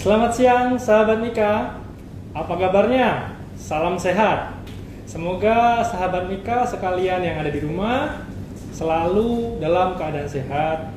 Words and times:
Selamat 0.00 0.32
siang 0.32 0.80
sahabat 0.80 1.20
Mika. 1.20 1.76
Apa 2.32 2.56
kabarnya? 2.56 3.36
Salam 3.52 4.00
sehat. 4.00 4.56
Semoga 5.04 5.84
sahabat 5.84 6.24
Mika 6.24 6.64
sekalian 6.64 7.20
yang 7.20 7.36
ada 7.36 7.52
di 7.52 7.60
rumah 7.60 8.24
selalu 8.72 9.60
dalam 9.60 10.00
keadaan 10.00 10.24
sehat. 10.24 10.88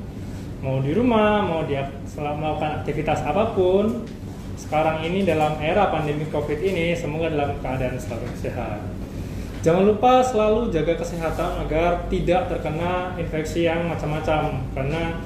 Mau 0.64 0.80
di 0.80 0.96
rumah, 0.96 1.44
mau 1.44 1.68
dia 1.68 1.92
melakukan 2.16 2.80
aktivitas 2.80 3.28
apa 3.28 3.52
pun. 3.52 4.08
Sekarang 4.56 5.04
ini 5.04 5.28
dalam 5.28 5.60
era 5.60 5.92
pandemi 5.92 6.24
Covid 6.32 6.64
ini 6.64 6.96
semoga 6.96 7.28
dalam 7.28 7.60
keadaan 7.60 8.00
selalu 8.00 8.32
sehat. 8.40 8.88
Jangan 9.68 9.84
lupa 9.84 10.24
selalu 10.24 10.72
jaga 10.72 10.96
kesehatan 10.96 11.68
agar 11.68 12.08
tidak 12.08 12.48
terkena 12.48 13.20
infeksi 13.20 13.68
yang 13.68 13.84
macam-macam 13.84 14.64
karena 14.72 15.20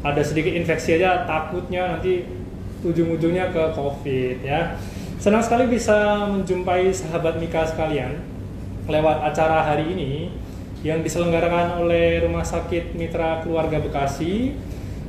ada 0.00 0.24
sedikit 0.24 0.56
infeksi 0.56 0.96
aja 0.96 1.28
takutnya 1.28 2.00
nanti 2.00 2.39
ujung-ujungnya 2.84 3.52
ke 3.52 3.62
COVID 3.76 4.36
ya. 4.44 4.76
Senang 5.20 5.44
sekali 5.44 5.68
bisa 5.68 6.24
menjumpai 6.28 6.88
sahabat 6.96 7.36
Mika 7.36 7.68
sekalian 7.68 8.24
lewat 8.88 9.20
acara 9.20 9.68
hari 9.68 9.92
ini 9.92 10.32
yang 10.80 11.04
diselenggarakan 11.04 11.84
oleh 11.84 12.24
Rumah 12.24 12.40
Sakit 12.40 12.96
Mitra 12.96 13.44
Keluarga 13.44 13.76
Bekasi 13.84 14.56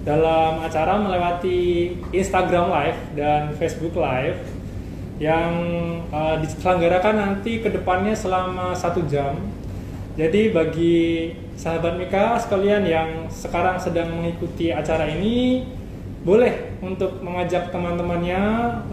dalam 0.04 0.59
acara 0.59 1.00
melewati 1.00 1.94
Instagram 2.12 2.68
Live 2.68 3.00
dan 3.16 3.55
Facebook 3.55 3.95
Live 3.95 4.42
yang 5.22 5.53
uh, 6.09 6.42
diselenggarakan 6.42 7.16
nanti 7.16 7.62
ke 7.62 7.70
depannya 7.70 8.17
selama 8.17 8.73
satu 8.73 9.06
jam. 9.06 9.38
Jadi 10.20 10.52
bagi 10.52 11.31
sahabat 11.56 11.95
Mika 11.95 12.36
sekalian 12.42 12.84
yang 12.84 13.09
sekarang 13.31 13.80
sedang 13.80 14.12
mengikuti 14.12 14.76
acara 14.76 15.08
ini 15.08 15.64
boleh 16.21 16.77
untuk 16.85 17.17
mengajak 17.25 17.73
teman-temannya 17.73 18.41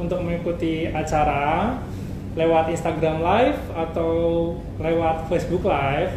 untuk 0.01 0.25
mengikuti 0.25 0.89
acara 0.89 1.77
lewat 2.33 2.73
Instagram 2.73 3.21
Live 3.21 3.61
atau 3.77 4.13
lewat 4.81 5.29
Facebook 5.29 5.69
Live 5.69 6.17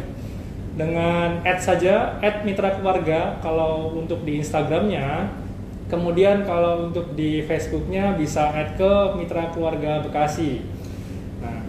dengan 0.72 1.44
add 1.44 1.60
saja 1.60 2.16
add 2.24 2.48
mitra 2.48 2.80
keluarga 2.80 3.36
kalau 3.44 3.92
untuk 3.92 4.24
di 4.24 4.40
Instagramnya. 4.40 5.28
Kemudian 5.92 6.48
kalau 6.48 6.88
untuk 6.88 7.12
di 7.12 7.44
Facebooknya 7.44 8.16
bisa 8.16 8.48
add 8.48 8.80
ke 8.80 8.92
mitra 9.20 9.52
keluarga 9.52 10.00
Bekasi. 10.00 10.64
Nah 11.44 11.60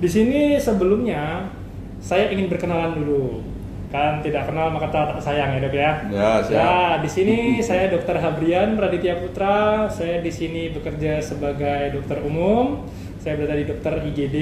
di 0.00 0.08
sini 0.08 0.56
sebelumnya 0.56 1.52
saya 2.00 2.32
ingin 2.32 2.48
berkenalan 2.48 2.96
dulu 2.96 3.44
kan 3.86 4.18
tidak 4.18 4.50
kenal 4.50 4.74
maka 4.74 4.90
tak 4.90 5.22
sayang 5.22 5.56
ya 5.56 5.60
dok 5.62 5.74
ya. 5.74 5.92
Ya, 6.10 6.30
siap. 6.42 6.58
Ya, 6.58 6.76
di 7.00 7.10
sini 7.10 7.36
saya 7.62 7.88
Dokter 7.90 8.18
Habrian 8.18 8.74
Raditya 8.74 9.18
Putra. 9.22 9.86
Saya 9.86 10.18
di 10.20 10.32
sini 10.32 10.74
bekerja 10.74 11.22
sebagai 11.22 11.94
dokter 11.94 12.18
umum. 12.26 12.86
Saya 13.22 13.38
berada 13.38 13.58
di 13.58 13.66
dokter 13.66 13.94
IGD 14.06 14.38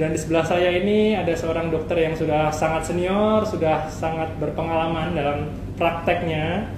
dan 0.00 0.16
di 0.16 0.18
sebelah 0.20 0.48
saya 0.48 0.72
ini 0.72 1.12
ada 1.12 1.36
seorang 1.36 1.68
dokter 1.68 2.00
yang 2.00 2.16
sudah 2.16 2.48
sangat 2.48 2.88
senior, 2.88 3.44
sudah 3.44 3.84
sangat 3.92 4.32
berpengalaman 4.40 5.12
dalam 5.12 5.52
prakteknya 5.76 6.72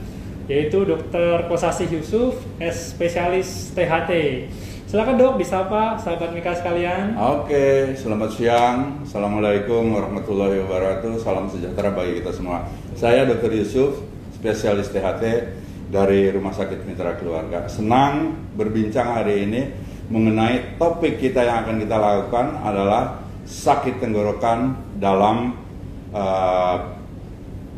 yaitu 0.51 0.83
Dokter 0.83 1.47
Kosasi 1.47 1.87
Yusuf, 1.87 2.35
S 2.59 2.91
spesialis 2.91 3.71
THT. 3.79 4.11
Silakan 4.93 5.17
dok, 5.17 5.41
disapa 5.41 5.97
sahabat 5.97 6.37
Mika 6.37 6.53
sekalian. 6.53 7.17
Oke, 7.17 7.97
selamat 7.97 8.29
siang. 8.37 9.01
Assalamualaikum 9.01 9.89
warahmatullahi 9.89 10.61
wabarakatuh. 10.61 11.17
Salam 11.17 11.49
sejahtera 11.49 11.97
bagi 11.97 12.21
kita 12.21 12.29
semua. 12.29 12.69
Saya 12.93 13.25
Dr. 13.25 13.57
Yusuf, 13.57 14.05
spesialis 14.37 14.93
THT 14.93 15.25
dari 15.89 16.29
Rumah 16.29 16.53
Sakit 16.53 16.85
Mitra 16.85 17.17
Keluarga. 17.17 17.73
Senang 17.73 18.37
berbincang 18.53 19.17
hari 19.17 19.49
ini 19.49 19.73
mengenai 20.13 20.77
topik 20.77 21.17
kita 21.17 21.41
yang 21.41 21.65
akan 21.65 21.81
kita 21.81 21.97
lakukan 21.97 22.61
adalah 22.61 23.25
sakit 23.49 23.97
tenggorokan 23.97 24.77
dalam 25.01 25.57
uh, 26.13 26.77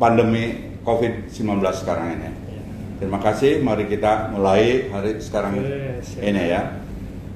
pandemi 0.03 0.75
COVID-19 0.83 1.63
sekarang 1.79 2.19
ini. 2.19 2.31
Terima 2.99 3.23
kasih. 3.23 3.63
Mari 3.63 3.87
kita 3.87 4.35
mulai 4.35 4.91
hari 4.91 5.23
sekarang 5.23 5.63
Yes, 5.63 6.19
ini 6.19 6.51
ya. 6.51 6.83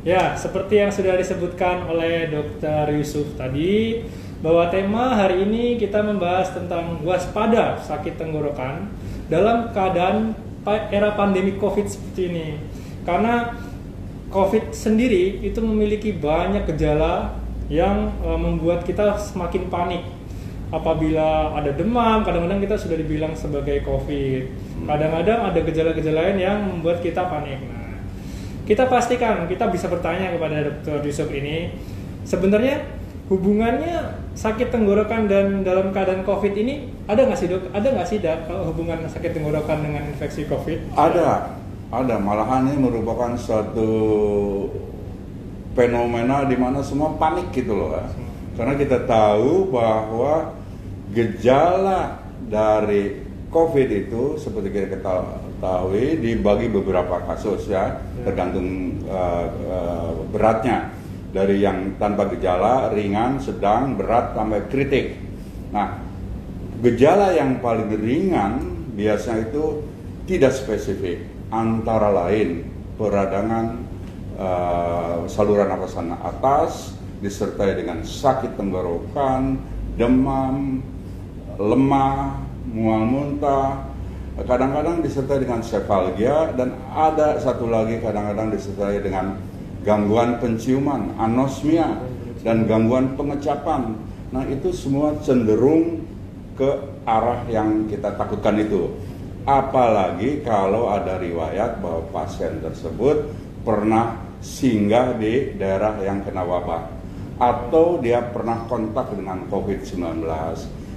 Ya, 0.06 0.38
seperti 0.38 0.78
yang 0.78 0.94
sudah 0.94 1.18
disebutkan 1.18 1.90
oleh 1.90 2.30
Dr. 2.30 2.94
Yusuf 2.94 3.34
tadi, 3.34 4.06
bahwa 4.38 4.70
tema 4.70 5.18
hari 5.18 5.42
ini 5.42 5.74
kita 5.74 5.98
membahas 5.98 6.54
tentang 6.54 7.02
waspada 7.02 7.74
sakit 7.82 8.14
tenggorokan 8.14 8.86
dalam 9.26 9.74
keadaan 9.74 10.38
era 10.94 11.18
pandemi 11.18 11.58
COVID 11.58 11.86
seperti 11.90 12.22
ini. 12.30 12.48
Karena 13.02 13.58
COVID 14.30 14.70
sendiri 14.70 15.42
itu 15.42 15.58
memiliki 15.58 16.14
banyak 16.14 16.68
gejala 16.70 17.34
yang 17.66 18.12
e, 18.22 18.28
membuat 18.36 18.84
kita 18.86 19.18
semakin 19.18 19.66
panik. 19.72 20.04
Apabila 20.68 21.56
ada 21.56 21.72
demam, 21.72 22.20
kadang-kadang 22.22 22.60
kita 22.60 22.76
sudah 22.76 22.96
dibilang 23.00 23.32
sebagai 23.32 23.80
COVID. 23.88 24.42
Kadang-kadang 24.84 25.40
ada 25.48 25.60
gejala-gejala 25.64 26.28
lain 26.28 26.36
yang 26.36 26.58
membuat 26.60 27.00
kita 27.00 27.24
panik. 27.24 27.56
Nah, 27.64 27.87
kita 28.68 28.84
pastikan 28.84 29.48
kita 29.48 29.72
bisa 29.72 29.88
bertanya 29.88 30.28
kepada 30.36 30.60
Dr. 30.60 31.00
Yusuf 31.00 31.32
ini 31.32 31.72
sebenarnya 32.28 32.84
hubungannya 33.32 34.28
sakit 34.36 34.68
tenggorokan 34.68 35.24
dan 35.24 35.64
dalam 35.64 35.88
keadaan 35.88 36.20
COVID 36.28 36.52
ini 36.52 36.92
ada 37.08 37.24
nggak 37.24 37.38
sih 37.40 37.48
dok? 37.48 37.72
Ada 37.72 37.96
nggak 37.96 38.08
sih 38.12 38.20
dok 38.20 38.44
hubungan 38.68 39.08
sakit 39.08 39.40
tenggorokan 39.40 39.80
dengan 39.80 40.04
infeksi 40.12 40.44
COVID? 40.44 40.92
Ada, 40.92 41.56
ada. 41.88 42.14
Malahan 42.20 42.68
ini 42.68 42.76
merupakan 42.76 43.32
suatu 43.40 43.88
fenomena 45.72 46.44
di 46.44 46.56
mana 46.60 46.84
semua 46.84 47.16
panik 47.16 47.48
gitu 47.56 47.72
loh. 47.72 47.96
ya. 47.96 48.04
Karena 48.52 48.76
kita 48.76 49.08
tahu 49.08 49.72
bahwa 49.72 50.52
gejala 51.16 52.20
dari 52.52 53.24
COVID 53.48 53.88
itu 53.88 54.36
seperti 54.36 54.68
kita 54.76 54.92
ketahui 54.92 55.47
dibagi 56.18 56.70
beberapa 56.70 57.18
kasus 57.26 57.66
ya, 57.66 57.98
tergantung 58.22 59.00
uh, 59.10 59.46
uh, 59.66 60.12
beratnya. 60.30 60.94
Dari 61.28 61.60
yang 61.60 62.00
tanpa 62.00 62.24
gejala, 62.32 62.88
ringan, 62.88 63.36
sedang, 63.36 64.00
berat, 64.00 64.32
sampai 64.32 64.64
kritik. 64.72 65.20
Nah, 65.68 66.00
gejala 66.80 67.36
yang 67.36 67.60
paling 67.60 67.92
ringan 68.00 68.86
biasanya 68.96 69.52
itu 69.52 69.84
tidak 70.24 70.56
spesifik, 70.56 71.28
antara 71.52 72.08
lain 72.12 72.64
peradangan 72.96 73.84
uh, 74.40 75.28
saluran 75.28 75.68
napasan 75.68 76.16
atas 76.16 76.96
disertai 77.20 77.76
dengan 77.76 78.00
sakit 78.06 78.56
tenggorokan, 78.56 79.58
demam, 79.98 80.80
lemah, 81.58 82.40
mual 82.68 83.04
muntah, 83.04 83.87
kadang-kadang 84.46 85.02
disertai 85.02 85.42
dengan 85.42 85.64
sefalgia 85.64 86.54
dan 86.54 86.78
ada 86.94 87.38
satu 87.42 87.66
lagi 87.66 87.98
kadang-kadang 87.98 88.54
disertai 88.54 89.02
dengan 89.02 89.34
gangguan 89.82 90.38
penciuman, 90.38 91.16
anosmia 91.18 91.98
dan 92.46 92.68
gangguan 92.70 93.18
pengecapan. 93.18 93.98
Nah, 94.30 94.44
itu 94.46 94.70
semua 94.70 95.16
cenderung 95.24 96.04
ke 96.54 96.70
arah 97.08 97.42
yang 97.48 97.88
kita 97.88 98.14
takutkan 98.14 98.60
itu. 98.60 98.92
Apalagi 99.48 100.44
kalau 100.44 100.92
ada 100.92 101.16
riwayat 101.16 101.80
bahwa 101.80 102.04
pasien 102.12 102.60
tersebut 102.60 103.32
pernah 103.64 104.20
singgah 104.44 105.16
di 105.16 105.56
daerah 105.56 105.96
yang 106.04 106.20
kena 106.20 106.44
wabah 106.44 106.84
atau 107.38 107.96
dia 108.02 108.20
pernah 108.28 108.66
kontak 108.68 109.14
dengan 109.14 109.46
COVID-19. 109.48 110.20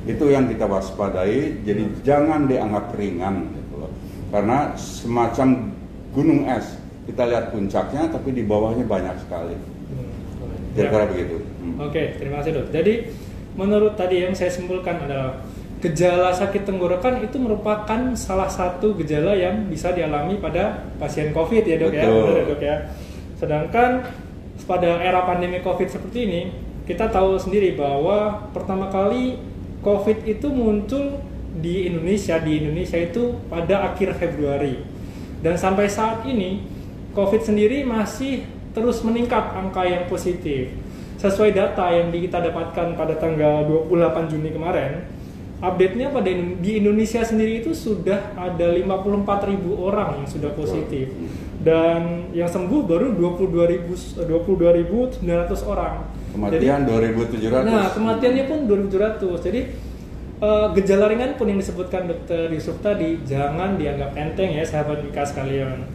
Itu 0.09 0.33
yang 0.33 0.49
kita 0.49 0.65
waspadai, 0.65 1.61
jadi 1.61 1.83
jangan 2.01 2.49
dianggap 2.49 2.97
ringan 2.97 3.53
gitu 3.53 3.85
loh. 3.85 3.91
Karena 4.33 4.73
semacam 4.73 5.69
gunung 6.11 6.49
es, 6.49 6.77
kita 7.05 7.29
lihat 7.29 7.53
puncaknya 7.53 8.09
tapi 8.09 8.33
di 8.33 8.41
bawahnya 8.45 8.85
banyak 8.85 9.15
sekali. 9.21 9.55
Kira-kira 10.71 11.05
begitu. 11.11 11.35
Hmm. 11.59 11.75
Oke, 11.83 12.15
terima 12.15 12.39
kasih 12.39 12.51
dok. 12.55 12.67
Jadi 12.71 12.93
menurut 13.59 13.99
tadi 13.99 14.23
yang 14.23 14.31
saya 14.31 14.47
simpulkan 14.47 15.03
adalah 15.03 15.43
gejala 15.81 16.31
sakit 16.31 16.63
tenggorokan 16.63 17.25
itu 17.25 17.41
merupakan 17.41 18.13
salah 18.13 18.47
satu 18.47 18.93
gejala 19.01 19.33
yang 19.33 19.65
bisa 19.67 19.91
dialami 19.91 20.37
pada 20.37 20.87
pasien 21.01 21.33
COVID 21.33 21.63
ya 21.65 21.75
dok 21.81 21.91
ya, 21.91 22.05
Betul. 22.05 22.21
Benar 22.21 22.37
ya, 22.37 22.43
dok 22.45 22.61
ya. 22.61 22.75
Sedangkan 23.41 23.91
pada 24.69 25.01
era 25.01 25.25
pandemi 25.25 25.59
COVID 25.59 25.89
seperti 25.89 26.19
ini 26.29 26.41
kita 26.85 27.09
tahu 27.09 27.35
sendiri 27.41 27.73
bahwa 27.73 28.45
pertama 28.53 28.87
kali 28.93 29.35
COVID 29.81 30.29
itu 30.29 30.47
muncul 30.53 31.17
di 31.57 31.89
Indonesia 31.89 32.37
di 32.39 32.61
Indonesia 32.63 32.95
itu 33.01 33.35
pada 33.49 33.91
akhir 33.91 34.15
Februari. 34.15 34.81
Dan 35.41 35.57
sampai 35.57 35.89
saat 35.89 36.23
ini 36.29 36.61
COVID 37.11 37.41
sendiri 37.41 37.83
masih 37.83 38.45
terus 38.71 39.03
meningkat 39.03 39.51
angka 39.51 39.83
yang 39.83 40.07
positif. 40.07 40.71
Sesuai 41.19 41.53
data 41.53 41.91
yang 41.91 42.09
kita 42.09 42.41
dapatkan 42.41 42.97
pada 42.97 43.13
tanggal 43.17 43.67
28 43.89 44.31
Juni 44.31 44.49
kemarin 44.53 45.05
update-nya 45.61 46.09
pada 46.09 46.29
di 46.33 46.71
Indonesia 46.81 47.21
sendiri 47.21 47.61
itu 47.61 47.69
sudah 47.77 48.33
ada 48.33 48.73
54.000 48.73 49.61
orang 49.77 50.25
yang 50.25 50.29
sudah 50.29 50.51
positif. 50.57 51.13
Dan 51.61 52.33
yang 52.33 52.49
sembuh 52.49 52.81
baru 52.89 53.13
22.000 53.13 54.25
22.900 54.25 55.21
orang. 55.69 56.09
Kematian 56.31 56.87
2.700. 56.87 57.67
Nah, 57.67 57.91
kematiannya 57.91 58.43
pun 58.47 58.59
2.700. 58.67 59.45
Jadi 59.51 59.61
eh, 60.41 60.67
gejala 60.79 61.05
ringan 61.11 61.35
pun 61.35 61.47
yang 61.51 61.59
disebutkan 61.59 62.07
Dokter 62.07 62.47
Yusuf 62.51 62.79
tadi 62.79 63.19
jangan 63.27 63.75
dianggap 63.75 64.15
enteng 64.15 64.55
ya 64.55 64.63
sahabat 64.63 65.03
Mika 65.03 65.27
sekalian. 65.27 65.85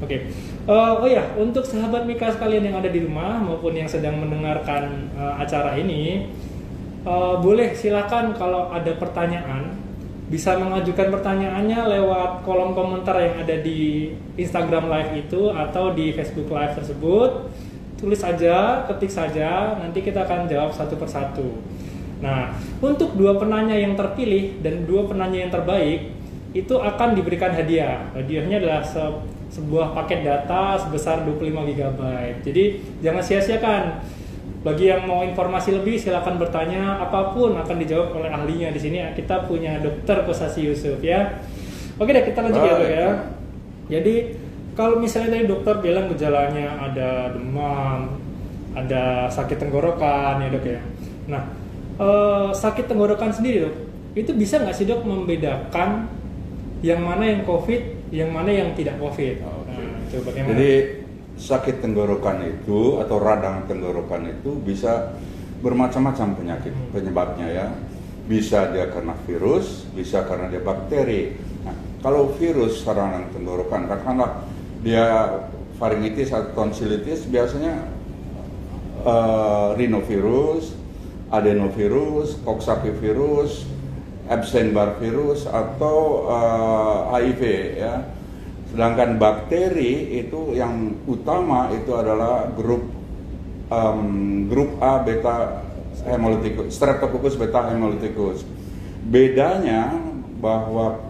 Oke. 0.00 0.32
Eh, 0.70 0.92
oh 0.96 1.08
ya, 1.08 1.24
untuk 1.36 1.66
sahabat 1.66 2.08
Mika 2.08 2.32
sekalian 2.32 2.70
yang 2.72 2.76
ada 2.80 2.88
di 2.88 3.04
rumah 3.04 3.36
maupun 3.42 3.76
yang 3.76 3.88
sedang 3.88 4.16
mendengarkan 4.16 5.12
eh, 5.12 5.34
acara 5.42 5.76
ini, 5.76 6.30
eh, 7.04 7.34
boleh 7.42 7.74
silakan 7.76 8.32
kalau 8.38 8.72
ada 8.72 8.94
pertanyaan 8.96 9.76
bisa 10.30 10.54
mengajukan 10.54 11.10
pertanyaannya 11.10 11.80
lewat 11.90 12.46
kolom 12.46 12.70
komentar 12.70 13.18
yang 13.18 13.42
ada 13.42 13.58
di 13.58 14.14
Instagram 14.38 14.86
Live 14.86 15.26
itu 15.26 15.50
atau 15.50 15.90
di 15.90 16.14
Facebook 16.14 16.48
Live 16.54 16.78
tersebut. 16.78 17.50
Tulis 18.00 18.16
saja, 18.16 18.88
ketik 18.88 19.12
saja, 19.12 19.76
nanti 19.76 20.00
kita 20.00 20.24
akan 20.24 20.48
jawab 20.48 20.72
satu 20.72 20.96
persatu. 20.96 21.60
Nah, 22.24 22.52
untuk 22.80 23.16
dua 23.16 23.36
penanya 23.36 23.76
yang 23.76 23.92
terpilih 23.96 24.60
dan 24.64 24.88
dua 24.88 25.04
penanya 25.04 25.44
yang 25.44 25.52
terbaik 25.52 26.12
itu 26.56 26.74
akan 26.80 27.12
diberikan 27.12 27.52
hadiah. 27.52 28.08
Hadiahnya 28.16 28.60
adalah 28.60 28.80
se- 28.80 29.20
sebuah 29.50 29.92
paket 29.92 30.24
data 30.24 30.78
sebesar 30.78 31.26
25 31.26 31.68
GB. 31.76 32.00
Jadi 32.40 32.64
jangan 33.04 33.22
sia-siakan. 33.22 33.82
Bagi 34.60 34.92
yang 34.92 35.08
mau 35.08 35.24
informasi 35.24 35.72
lebih 35.72 35.96
silakan 35.96 36.36
bertanya 36.36 37.00
apa 37.00 37.32
pun 37.32 37.56
akan 37.56 37.76
dijawab 37.80 38.12
oleh 38.20 38.28
ahlinya 38.28 38.68
di 38.68 38.80
sini. 38.80 39.00
Kita 39.16 39.48
punya 39.48 39.80
Dokter 39.80 40.20
Kosasi 40.28 40.68
Yusuf 40.68 41.00
ya. 41.00 41.40
Oke 41.96 42.12
deh 42.12 42.24
kita 42.24 42.44
lanjut 42.44 42.60
ya 42.60 42.72
dok 42.76 42.80
Baik. 42.84 42.92
ya. 42.92 43.08
Jadi 43.88 44.14
kalau 44.80 44.96
misalnya 44.96 45.36
tadi 45.36 45.44
dokter 45.44 45.76
bilang 45.84 46.08
gejalanya 46.08 46.80
ada 46.80 47.36
demam, 47.36 48.16
ada 48.72 49.28
sakit 49.28 49.60
tenggorokan 49.60 50.40
ya 50.40 50.48
dok 50.48 50.64
ya. 50.64 50.80
Nah 51.28 51.42
eh, 52.00 52.48
sakit 52.56 52.88
tenggorokan 52.88 53.28
sendiri 53.28 53.68
dok, 53.68 53.76
itu 54.16 54.32
bisa 54.32 54.56
nggak 54.56 54.72
sih 54.72 54.88
dok 54.88 55.04
membedakan 55.04 56.08
yang 56.80 57.04
mana 57.04 57.28
yang 57.28 57.44
COVID, 57.44 58.08
yang 58.08 58.32
mana 58.32 58.48
yang 58.48 58.72
tidak 58.72 58.96
COVID? 58.96 59.44
Oke. 59.44 59.68
Nah, 59.68 60.00
itu 60.08 60.16
bagaimana? 60.24 60.56
Jadi 60.56 60.72
sakit 61.36 61.76
tenggorokan 61.84 62.38
itu 62.48 63.00
atau 63.04 63.16
radang 63.20 63.68
tenggorokan 63.68 64.32
itu 64.32 64.56
bisa 64.64 65.12
bermacam-macam 65.60 66.40
penyakit 66.40 66.72
Hmm. 66.72 66.88
penyebabnya 66.96 67.48
ya. 67.52 67.66
Bisa 68.24 68.72
dia 68.72 68.88
karena 68.88 69.12
virus, 69.28 69.84
bisa 69.92 70.24
karena 70.24 70.48
dia 70.48 70.62
bakteri. 70.64 71.36
Nah, 71.68 71.76
kalau 72.00 72.32
virus 72.40 72.80
radang 72.88 73.28
tenggorokan, 73.28 73.84
katakanlah 73.84 74.48
dia 74.80 75.36
faringitis 75.76 76.32
atau 76.32 76.52
tonsilitis, 76.52 77.24
biasanya 77.28 77.88
eh, 79.04 79.68
rhinovirus, 79.76 80.76
adenovirus, 81.32 82.40
coxsackie-virus, 82.44 83.64
Epstein-Barr 84.30 85.02
virus 85.02 85.48
atau 85.48 86.28
eh, 86.30 86.98
HIV 87.18 87.42
ya. 87.80 87.94
Sedangkan 88.70 89.18
bakteri 89.18 90.22
itu 90.22 90.54
yang 90.54 90.94
utama 91.10 91.74
itu 91.74 91.90
adalah 91.90 92.46
grup 92.54 92.86
em, 93.66 94.46
grup 94.46 94.78
A 94.78 95.02
beta 95.02 95.66
hemolyticus, 96.06 96.78
Streptococcus 96.78 97.34
beta 97.34 97.66
hemolyticus. 97.66 98.46
Bedanya 99.10 99.90
bahwa 100.38 101.02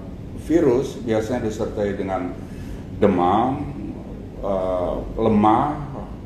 virus 0.49 0.97
biasanya 1.05 1.45
disertai 1.45 2.01
dengan 2.01 2.33
demam, 3.01 3.65
eh, 4.45 4.97
lemah 5.17 5.69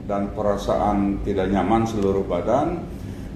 dan 0.04 0.34
perasaan 0.36 1.24
tidak 1.24 1.48
nyaman 1.48 1.88
seluruh 1.88 2.26
badan. 2.26 2.84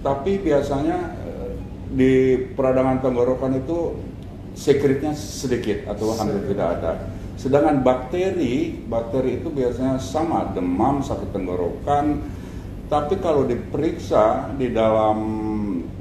Tapi 0.02 0.42
biasanya 0.42 0.98
eh, 1.24 1.50
di 1.94 2.14
peradangan 2.52 3.00
tenggorokan 3.00 3.62
itu 3.62 3.96
sekretnya 4.58 5.14
sedikit 5.14 5.86
atau 5.86 6.12
hampir 6.18 6.50
tidak 6.50 6.68
ada. 6.82 6.92
Sedangkan 7.38 7.86
bakteri, 7.86 8.74
bakteri 8.90 9.38
itu 9.38 9.46
biasanya 9.46 10.02
sama 10.02 10.50
demam, 10.50 10.98
sakit 11.06 11.30
tenggorokan, 11.30 12.18
tapi 12.90 13.20
kalau 13.22 13.46
diperiksa 13.46 14.50
di 14.58 14.74
dalam 14.74 15.18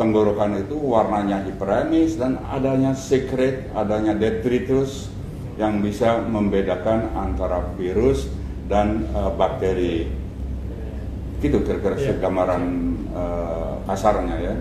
tenggorokan 0.02 0.66
itu 0.66 0.74
warnanya 0.74 1.46
hiperemis 1.46 2.18
dan 2.18 2.42
adanya 2.50 2.98
sekret, 2.98 3.70
adanya 3.78 4.18
detritus 4.18 5.14
yang 5.58 5.82
bisa 5.82 6.22
membedakan 6.22 7.12
antara 7.14 7.74
virus 7.76 8.30
dan 8.70 9.06
eh, 9.10 9.32
bakteri. 9.34 9.96
Gitu 11.38 11.58
kira-kira 11.62 11.94
Iya. 11.98 12.14
gambaran 12.18 12.64
eh, 13.14 13.74
kasarnya 13.86 14.36
ya. 14.42 14.54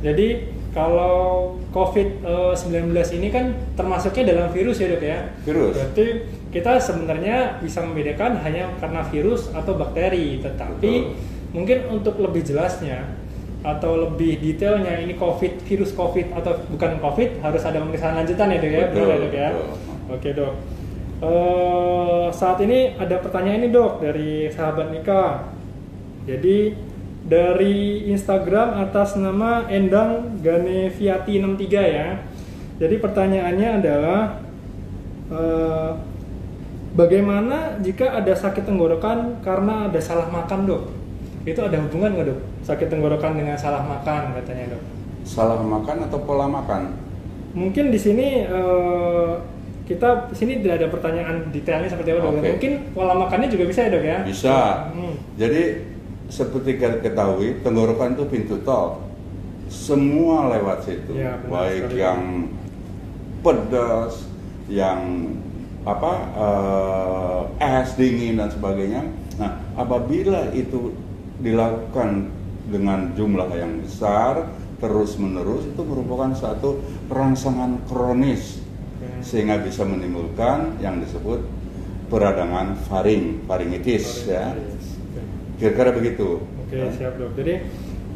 Jadi 0.00 0.28
kalau 0.70 1.58
COVID-19 1.74 2.94
ini 3.18 3.28
kan 3.28 3.52
termasuknya 3.74 4.32
dalam 4.32 4.48
virus 4.54 4.78
ya 4.78 4.86
dok 4.88 5.02
ya? 5.02 5.18
Virus. 5.42 5.74
Berarti 5.76 6.06
kita 6.50 6.78
sebenarnya 6.78 7.58
bisa 7.58 7.82
membedakan 7.82 8.38
hanya 8.42 8.70
karena 8.78 9.02
virus 9.06 9.50
atau 9.50 9.74
bakteri, 9.74 10.38
tetapi 10.38 10.92
Betul. 11.10 11.14
mungkin 11.52 11.78
untuk 11.90 12.14
lebih 12.18 12.42
jelasnya 12.42 13.18
atau 13.60 14.08
lebih 14.08 14.40
detailnya 14.40 15.04
ini 15.04 15.20
COVID, 15.20 15.68
virus 15.68 15.92
COVID 15.92 16.32
atau 16.32 16.56
bukan 16.72 16.96
COVID 16.96 17.44
harus 17.44 17.60
ada 17.60 17.76
pemeriksaan 17.76 18.16
lanjutan 18.16 18.48
ya 18.50 18.58
dok 18.58 18.72
ya? 18.72 18.80
Betul, 18.88 18.94
Benar 18.94 19.10
ya 19.10 19.18
dok 19.20 19.34
ya? 19.34 19.50
betul. 19.52 19.89
Oke 20.10 20.34
dok. 20.34 20.54
Eh, 21.20 22.26
saat 22.32 22.58
ini 22.64 22.96
ada 22.98 23.20
pertanyaan 23.22 23.62
ini 23.62 23.68
dok 23.70 24.02
dari 24.02 24.50
sahabat 24.50 24.90
Nika. 24.90 25.52
Jadi 26.26 26.74
dari 27.28 28.08
Instagram 28.10 28.80
atas 28.80 29.14
nama 29.14 29.68
Endang 29.70 30.40
Ganeviati 30.42 31.38
63 31.38 31.84
ya. 31.86 32.08
Jadi 32.80 32.96
pertanyaannya 32.98 33.68
adalah 33.78 34.20
eh, 35.30 35.90
bagaimana 36.98 37.78
jika 37.78 38.16
ada 38.16 38.34
sakit 38.34 38.66
tenggorokan 38.66 39.44
karena 39.46 39.92
ada 39.92 40.00
salah 40.02 40.26
makan 40.26 40.66
dok? 40.66 40.82
Itu 41.46 41.62
ada 41.62 41.78
hubungan 41.84 42.18
nggak 42.18 42.26
dok? 42.34 42.40
Sakit 42.66 42.90
tenggorokan 42.90 43.38
dengan 43.38 43.54
salah 43.54 43.84
makan 43.86 44.34
katanya 44.40 44.74
dok. 44.74 44.82
Salah 45.22 45.60
makan 45.60 46.08
atau 46.08 46.18
pola 46.24 46.48
makan? 46.48 46.96
Mungkin 47.52 47.92
di 47.92 48.00
sini 48.00 48.48
eh, 48.48 49.32
kita 49.90 50.30
sini 50.30 50.62
tidak 50.62 50.78
ada 50.78 50.86
pertanyaan 50.86 51.50
detailnya 51.50 51.90
seperti 51.90 52.14
apa 52.14 52.20
dok. 52.22 52.38
Oke. 52.38 52.50
Mungkin 52.54 52.72
pola 52.94 53.14
makannya 53.18 53.50
juga 53.50 53.64
bisa 53.66 53.80
ya 53.82 53.90
dok 53.90 54.04
ya? 54.06 54.18
Bisa. 54.22 54.58
Hmm. 54.94 55.14
Jadi 55.34 55.62
seperti 56.30 56.78
kita 56.78 57.02
ketahui, 57.02 57.58
tenggorokan 57.66 58.14
itu 58.14 58.24
pintu 58.30 58.62
tol. 58.62 59.02
Semua 59.66 60.50
lewat 60.54 60.86
situ, 60.86 61.18
Ya, 61.18 61.38
benar 61.42 61.50
baik 61.50 61.82
sekali. 61.90 61.98
yang 61.98 62.20
pedas, 63.42 64.14
yang 64.70 65.00
apa 65.82 66.12
eh, 66.38 67.42
es 67.82 67.90
dingin 67.98 68.38
dan 68.38 68.50
sebagainya. 68.50 69.02
Nah, 69.42 69.58
apabila 69.74 70.54
itu 70.54 70.94
dilakukan 71.42 72.30
dengan 72.70 73.10
jumlah 73.18 73.50
yang 73.58 73.82
besar 73.82 74.54
terus 74.78 75.18
menerus 75.20 75.66
itu 75.66 75.82
merupakan 75.82 76.30
satu 76.32 76.78
rangsangan 77.10 77.84
kronis. 77.90 78.59
Sehingga 79.20 79.58
bisa 79.58 79.82
menimbulkan 79.82 80.76
yang 80.78 80.98
disebut 80.98 81.40
peradangan 82.06 82.74
faring, 82.84 83.44
faringitis 83.44 84.26
ya. 84.26 84.52
Kira-kira 85.56 85.92
begitu. 85.92 86.42
Oke, 86.60 86.76
Ya. 86.76 86.88
siap 86.88 87.14
dok. 87.16 87.36
Jadi 87.36 87.54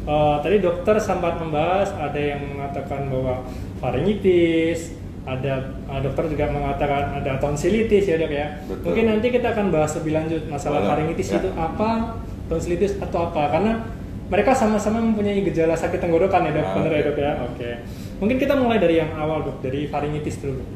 eh, 0.05 0.35
tadi 0.39 0.57
dokter 0.59 0.95
sempat 0.97 1.37
membahas 1.37 1.93
ada 1.93 2.17
yang 2.17 2.41
mengatakan 2.47 3.07
bahwa 3.07 3.45
faringitis, 3.79 4.91
ada 5.23 5.53
eh, 5.87 5.99
dokter 6.01 6.25
juga 6.29 6.45
mengatakan 6.49 7.15
ada 7.15 7.37
tonsilitis 7.37 8.05
ya 8.05 8.17
dok 8.17 8.29
ya. 8.29 8.47
Betul. 8.65 8.85
Mungkin 8.85 9.05
nanti 9.07 9.27
kita 9.29 9.47
akan 9.51 9.65
bahas 9.69 9.91
lebih 9.95 10.11
lanjut 10.13 10.41
masalah 10.45 10.81
Boleh, 10.81 10.89
faringitis 10.91 11.27
ya. 11.29 11.37
itu 11.39 11.49
apa, 11.53 11.89
tonsilitis 12.45 12.93
atau 12.97 13.29
apa 13.29 13.43
karena 13.49 13.73
mereka 14.25 14.57
sama-sama 14.57 14.97
mempunyai 14.99 15.45
gejala 15.45 15.77
sakit 15.77 16.01
tenggorokan 16.01 16.49
ya 16.49 16.51
dok, 16.51 16.65
Ah, 16.65 16.73
benar 16.75 16.91
ya 16.91 17.03
dok 17.05 17.17
ya. 17.17 17.31
Oke. 17.45 17.69
Mungkin 18.17 18.37
kita 18.37 18.53
mulai 18.57 18.77
dari 18.77 18.97
yang 18.97 19.13
awal 19.13 19.45
dok, 19.45 19.61
dari 19.61 19.85
faringitis 19.85 20.41
dulu. 20.41 20.59
Dok. 20.59 20.69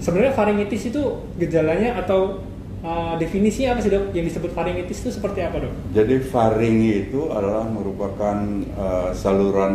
Sebenarnya 0.00 0.32
faringitis 0.32 0.88
itu 0.88 1.02
gejalanya 1.36 2.00
atau 2.00 2.40
eh, 2.80 3.14
definisinya 3.20 3.76
apa 3.76 3.80
sih 3.84 3.92
dok? 3.92 4.16
Yang 4.16 4.34
disebut 4.34 4.50
faringitis 4.56 4.98
itu 5.04 5.10
seperti 5.12 5.44
apa 5.44 5.60
dok? 5.60 5.72
Jadi 5.92 6.16
faring 6.24 6.78
itu 6.80 7.28
adalah 7.28 7.68
merupakan 7.68 8.36
eh, 8.64 9.10
saluran 9.12 9.74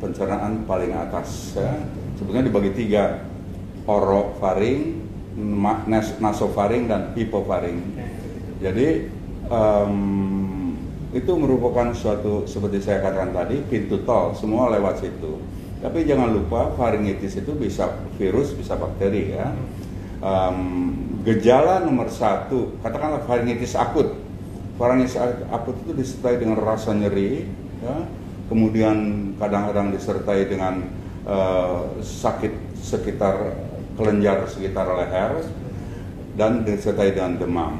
pencernaan 0.00 0.64
paling 0.64 0.96
atas 0.96 1.52
ya. 1.54 1.76
Sebetulnya 2.16 2.48
dibagi 2.48 2.72
tiga, 2.72 3.28
orofaring, 3.84 5.04
nas- 5.84 6.16
nasofaring 6.16 6.88
dan 6.88 7.12
hipofaring. 7.12 7.78
Jadi 8.56 9.12
em, 9.52 9.94
itu 11.12 11.32
merupakan 11.36 11.92
suatu 11.92 12.48
seperti 12.48 12.80
saya 12.80 13.04
katakan 13.04 13.36
tadi 13.36 13.60
pintu 13.68 14.00
tol 14.08 14.32
semua 14.32 14.72
lewat 14.72 15.04
situ. 15.04 15.36
Tapi 15.80 16.08
jangan 16.08 16.32
lupa 16.32 16.72
faringitis 16.74 17.36
itu 17.36 17.52
bisa 17.52 17.92
virus 18.16 18.56
bisa 18.56 18.74
bakteri 18.80 19.36
ya. 19.36 19.52
Em, 20.24 20.58
gejala 21.26 21.84
nomor 21.84 22.08
satu, 22.08 22.80
katakanlah 22.80 23.22
faringitis 23.28 23.76
akut. 23.76 24.16
Faringitis 24.80 25.20
akut 25.52 25.76
itu 25.84 25.92
disertai 25.92 26.40
dengan 26.40 26.60
rasa 26.60 26.96
nyeri, 26.96 27.44
ya, 27.84 27.96
kemudian 28.48 29.30
kadang-kadang 29.36 29.92
disertai 29.92 30.48
dengan 30.48 30.86
uh, 31.26 31.96
sakit 32.00 32.78
sekitar 32.78 33.56
kelenjar 33.96 34.44
sekitar 34.46 34.86
leher 34.86 35.42
dan 36.36 36.62
disertai 36.62 37.16
dengan 37.16 37.40
demam. 37.40 37.74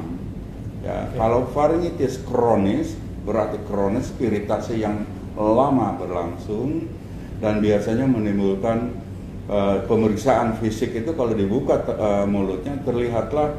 Ya, 0.81 1.09
kalau 1.17 1.49
faringitis 1.53 2.21
kronis 2.25 2.97
berarti 3.23 3.61
kronis 3.69 4.09
iritasi 4.17 4.81
yang 4.81 5.05
lama 5.37 5.93
berlangsung 6.01 6.89
dan 7.37 7.61
biasanya 7.61 8.09
menimbulkan 8.09 8.97
uh, 9.49 9.85
pemeriksaan 9.85 10.57
fisik 10.57 10.93
itu 10.97 11.13
kalau 11.13 11.33
dibuka 11.37 11.81
uh, 11.93 12.25
mulutnya 12.25 12.77
terlihatlah 12.81 13.53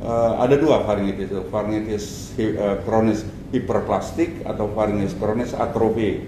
uh, 0.00 0.40
ada 0.40 0.56
dua 0.56 0.82
faringitis 0.88 1.28
faringitis 1.52 2.04
uh, 2.40 2.80
kronis 2.84 3.28
hiperplastik 3.50 4.46
atau 4.46 4.70
faringitis 4.72 5.16
kronis 5.18 5.52
atrofi. 5.52 6.24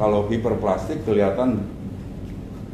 Kalau 0.00 0.24
hiperplastik 0.32 1.04
kelihatan 1.04 1.60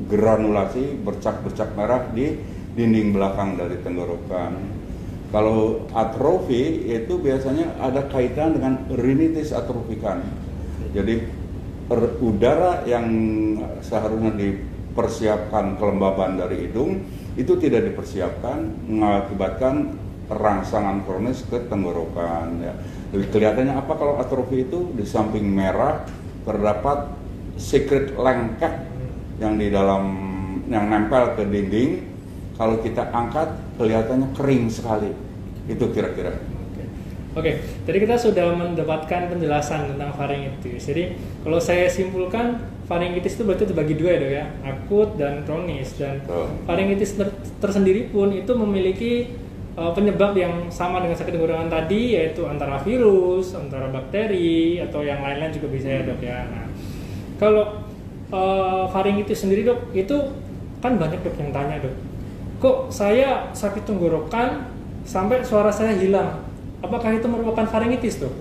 granulasi 0.07 1.01
bercak-bercak 1.03 1.75
merah 1.75 2.07
di 2.13 2.39
dinding 2.77 3.17
belakang 3.17 3.57
dari 3.57 3.81
tenggorokan. 3.81 4.53
Kalau 5.35 5.91
atrofi 5.91 6.87
itu 6.87 7.19
biasanya 7.19 7.83
ada 7.83 8.07
kaitan 8.07 8.61
dengan 8.61 8.87
rinitis 8.95 9.51
atrofikan. 9.51 10.23
Jadi 10.95 11.27
udara 12.19 12.83
yang 12.83 13.07
seharusnya 13.79 14.35
dipersiapkan 14.35 15.79
kelembaban 15.79 16.35
dari 16.35 16.67
hidung 16.67 16.99
itu 17.39 17.55
tidak 17.61 17.93
dipersiapkan 17.93 18.91
mengakibatkan 18.91 19.95
rangsangan 20.27 21.07
kronis 21.07 21.47
ke 21.47 21.71
tenggorokan 21.71 22.59
ya. 22.59 22.75
Kelihatannya 23.15 23.79
apa 23.79 23.93
kalau 23.95 24.19
atrofi 24.19 24.67
itu? 24.67 24.91
Di 24.99 25.07
samping 25.07 25.47
merah 25.47 26.03
terdapat 26.43 27.07
secret 27.55 28.19
lengket 28.19 28.75
yang 29.39 29.55
di 29.55 29.71
dalam 29.71 30.05
yang 30.67 30.91
nempel 30.91 31.39
ke 31.39 31.47
dinding. 31.47 32.03
Kalau 32.57 32.81
kita 32.81 33.13
angkat 33.13 33.53
kelihatannya 33.79 34.35
kering 34.35 34.67
sekali. 34.73 35.13
Itu 35.67 35.93
kira-kira 35.93 36.56
Oke, 37.37 37.61
jadi 37.85 37.99
kita 38.01 38.17
sudah 38.17 38.57
mendapatkan 38.57 39.29
penjelasan 39.29 39.93
tentang 39.93 40.09
faringitis. 40.17 40.89
Jadi 40.89 41.13
kalau 41.45 41.61
saya 41.61 41.85
simpulkan 41.85 42.65
faringitis 42.89 43.37
itu 43.37 43.45
berarti 43.45 43.69
terbagi 43.69 43.93
dua 43.93 44.17
ya 44.17 44.19
dok 44.25 44.33
ya, 44.33 44.45
akut 44.65 45.09
dan 45.21 45.45
kronis. 45.45 46.01
Dan 46.01 46.25
oh. 46.33 46.49
faringitis 46.65 47.13
ter 47.21 47.29
tersendiri 47.61 48.09
pun 48.09 48.33
itu 48.33 48.57
memiliki 48.57 49.37
uh, 49.77 49.93
penyebab 49.93 50.33
yang 50.33 50.73
sama 50.73 51.05
dengan 51.05 51.21
sakit 51.21 51.37
tenggorokan 51.37 51.69
tadi, 51.69 52.17
yaitu 52.17 52.49
antara 52.49 52.81
virus, 52.81 53.53
antara 53.53 53.93
bakteri, 53.93 54.81
atau 54.81 55.05
yang 55.05 55.21
lain-lain 55.21 55.53
juga 55.53 55.69
bisa 55.69 55.93
ya 55.93 56.09
dok 56.09 56.21
ya. 56.25 56.41
Nah, 56.41 56.73
kalau 57.37 57.85
uh, 58.33 58.89
faringitis 58.89 59.45
sendiri 59.45 59.69
dok, 59.69 59.93
itu 59.93 60.17
kan 60.81 60.97
banyak 60.97 61.21
dok 61.21 61.37
yang 61.37 61.53
tanya 61.53 61.85
dok, 61.85 61.93
kok 62.65 62.89
saya 62.89 63.53
sakit 63.53 63.85
tenggorokan 63.85 64.73
sampai 65.05 65.45
suara 65.45 65.69
saya 65.69 65.93
hilang 66.01 66.46
Apakah 66.85 67.11
itu 67.17 67.27
merupakan 67.29 67.65
faringitis 67.65 68.21
tuh? 68.21 68.33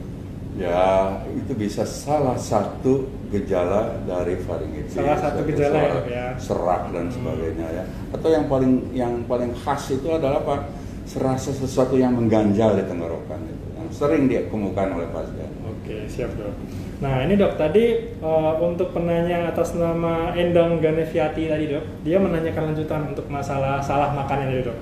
Ya, 0.56 1.20
itu 1.36 1.51
bisa 1.51 1.84
salah 1.84 2.39
satu 2.39 3.12
gejala 3.27 4.00
dari 4.08 4.39
faringitis. 4.39 4.96
Salah 4.96 5.20
satu 5.20 5.44
gejala 5.44 5.80
ya, 5.84 5.96
ya. 6.08 6.27
Serak 6.39 6.96
dan 6.96 7.12
hmm. 7.12 7.15
sebagainya 7.15 7.68
ya. 7.75 7.84
Atau 8.15 8.32
yang 8.32 8.48
paling 8.48 8.96
yang 8.96 9.13
paling 9.27 9.51
khas 9.51 9.92
itu 9.92 10.08
adalah 10.08 10.39
apa? 10.39 10.72
Serasa 11.04 11.51
sesuatu 11.51 12.00
yang 12.00 12.15
mengganjal 12.15 12.80
di 12.80 12.84
tenggorokan 12.88 13.39
itu. 13.46 13.65
Yang 13.75 13.89
sering 14.00 14.32
dia 14.32 14.48
kemukakan 14.48 14.96
oleh 14.96 15.08
pasien. 15.12 15.51
Oke, 15.68 16.08
siap 16.08 16.32
dok. 16.39 16.56
Nah 17.04 17.27
ini 17.27 17.36
dok 17.36 17.60
tadi 17.60 18.15
uh, 18.24 18.56
untuk 18.63 18.96
penanya 18.96 19.51
atas 19.51 19.75
nama 19.75 20.32
Endang 20.34 20.80
Ganeviati 20.80 21.51
tadi 21.51 21.68
dok, 21.68 21.84
dia 22.08 22.18
menanyakan 22.18 22.72
lanjutan 22.72 23.12
untuk 23.12 23.27
masalah 23.27 23.84
salah 23.84 24.15
makan 24.15 24.48
ini 24.48 24.63
dok. 24.63 24.77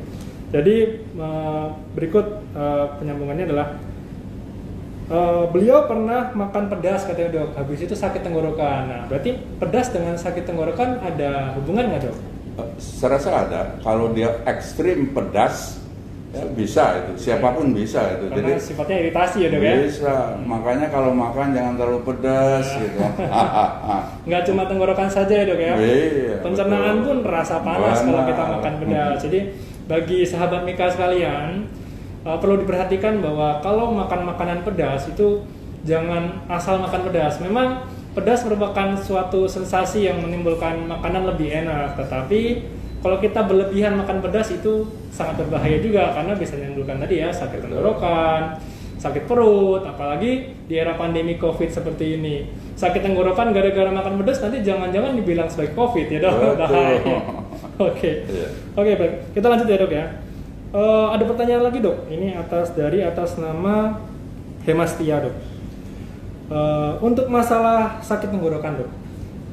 Jadi 0.54 0.76
uh, 1.18 1.74
berikut 1.98 2.46
uh, 2.54 2.86
penyambungannya 3.02 3.50
adalah 3.50 3.68
uh, 5.10 5.50
beliau 5.50 5.90
pernah 5.90 6.30
makan 6.30 6.70
pedas 6.70 7.10
katanya 7.10 7.42
dok, 7.42 7.58
habis 7.58 7.82
itu 7.82 7.98
sakit 7.98 8.22
tenggorokan. 8.22 8.82
Nah 8.86 9.02
berarti 9.10 9.34
pedas 9.58 9.90
dengan 9.90 10.14
sakit 10.14 10.46
tenggorokan 10.46 11.02
ada 11.02 11.58
hubungan 11.58 11.90
nggak 11.90 12.02
dok? 12.06 12.18
Saya 12.78 13.18
rasa 13.18 13.30
ada. 13.50 13.62
Kalau 13.82 14.14
dia 14.14 14.30
ekstrim 14.46 15.10
pedas, 15.10 15.82
ya 16.38 16.46
bisa 16.54 17.02
itu. 17.02 17.12
Siapa 17.18 17.50
pun 17.58 17.74
bisa 17.74 18.14
itu. 18.14 18.30
Karena 18.30 18.54
Jadi 18.54 18.62
sifatnya 18.62 18.98
iritasi 19.10 19.38
ya 19.42 19.50
dok 19.50 19.64
ya. 19.66 19.74
Bisa. 19.90 20.14
Makanya 20.46 20.88
kalau 20.94 21.18
makan 21.18 21.50
jangan 21.50 21.74
terlalu 21.82 22.02
pedas 22.14 22.66
nah. 22.70 22.78
gitu. 22.78 23.00
Nggak 24.30 24.42
cuma 24.54 24.70
tenggorokan 24.70 25.10
saja 25.10 25.34
ya 25.34 25.46
dok 25.50 25.58
ya. 25.58 25.74
Iya, 25.82 26.36
Pencernaan 26.46 27.02
betul. 27.02 27.06
pun 27.10 27.18
rasa 27.26 27.58
panas 27.66 28.06
kalau 28.06 28.22
kita 28.30 28.44
makan 28.54 28.74
pedas. 28.86 29.18
Jadi 29.26 29.40
bagi 29.94 30.26
sahabat 30.26 30.66
Mika 30.66 30.90
sekalian 30.90 31.70
uh, 32.26 32.42
perlu 32.42 32.66
diperhatikan 32.66 33.22
bahwa 33.22 33.62
kalau 33.62 33.94
makan 33.94 34.26
makanan 34.26 34.66
pedas 34.66 35.06
itu 35.06 35.46
jangan 35.86 36.42
asal 36.50 36.82
makan 36.82 37.06
pedas. 37.06 37.38
Memang 37.38 37.86
pedas 38.18 38.42
merupakan 38.42 38.98
suatu 38.98 39.46
sensasi 39.46 40.10
yang 40.10 40.18
menimbulkan 40.18 40.90
makanan 40.90 41.30
lebih 41.30 41.54
enak, 41.54 41.94
tetapi 41.94 42.66
kalau 43.06 43.22
kita 43.22 43.46
berlebihan 43.46 43.94
makan 43.94 44.18
pedas 44.26 44.50
itu 44.50 44.90
sangat 45.14 45.46
berbahaya 45.46 45.78
juga 45.78 46.10
karena 46.18 46.34
bisa 46.34 46.58
menimbulkan 46.58 46.98
tadi 46.98 47.22
ya 47.22 47.30
sakit 47.30 47.62
tenggorokan, 47.62 48.58
sakit 48.98 49.30
perut, 49.30 49.86
apalagi 49.86 50.58
di 50.66 50.74
era 50.74 50.98
pandemi 50.98 51.38
COVID 51.38 51.70
seperti 51.70 52.18
ini. 52.18 52.50
Sakit 52.74 53.06
tenggorokan 53.06 53.54
gara-gara 53.54 53.94
makan 53.94 54.26
pedas 54.26 54.42
nanti 54.42 54.66
jangan-jangan 54.66 55.14
dibilang 55.14 55.46
sebagai 55.54 55.78
COVID 55.78 56.08
ya 56.10 56.18
dok, 56.18 56.58
bahaya. 56.58 56.98
Oke. 57.92 58.12
Iya. 58.24 58.48
Oke, 58.78 58.92
baik. 58.96 59.14
Kita 59.36 59.48
lanjut 59.52 59.68
ya, 59.68 59.78
Dok 59.82 59.94
ya. 59.94 60.06
Uh, 60.74 61.08
ada 61.12 61.24
pertanyaan 61.28 61.64
lagi, 61.68 61.84
Dok. 61.84 62.08
Ini 62.08 62.40
atas 62.40 62.74
dari 62.74 63.04
atas 63.04 63.36
nama 63.42 64.00
Hemastia, 64.64 65.20
Dok. 65.22 65.36
Uh, 66.54 66.94
untuk 67.04 67.28
masalah 67.28 68.00
sakit 68.00 68.32
tenggorokan, 68.32 68.82
Dok. 68.82 68.92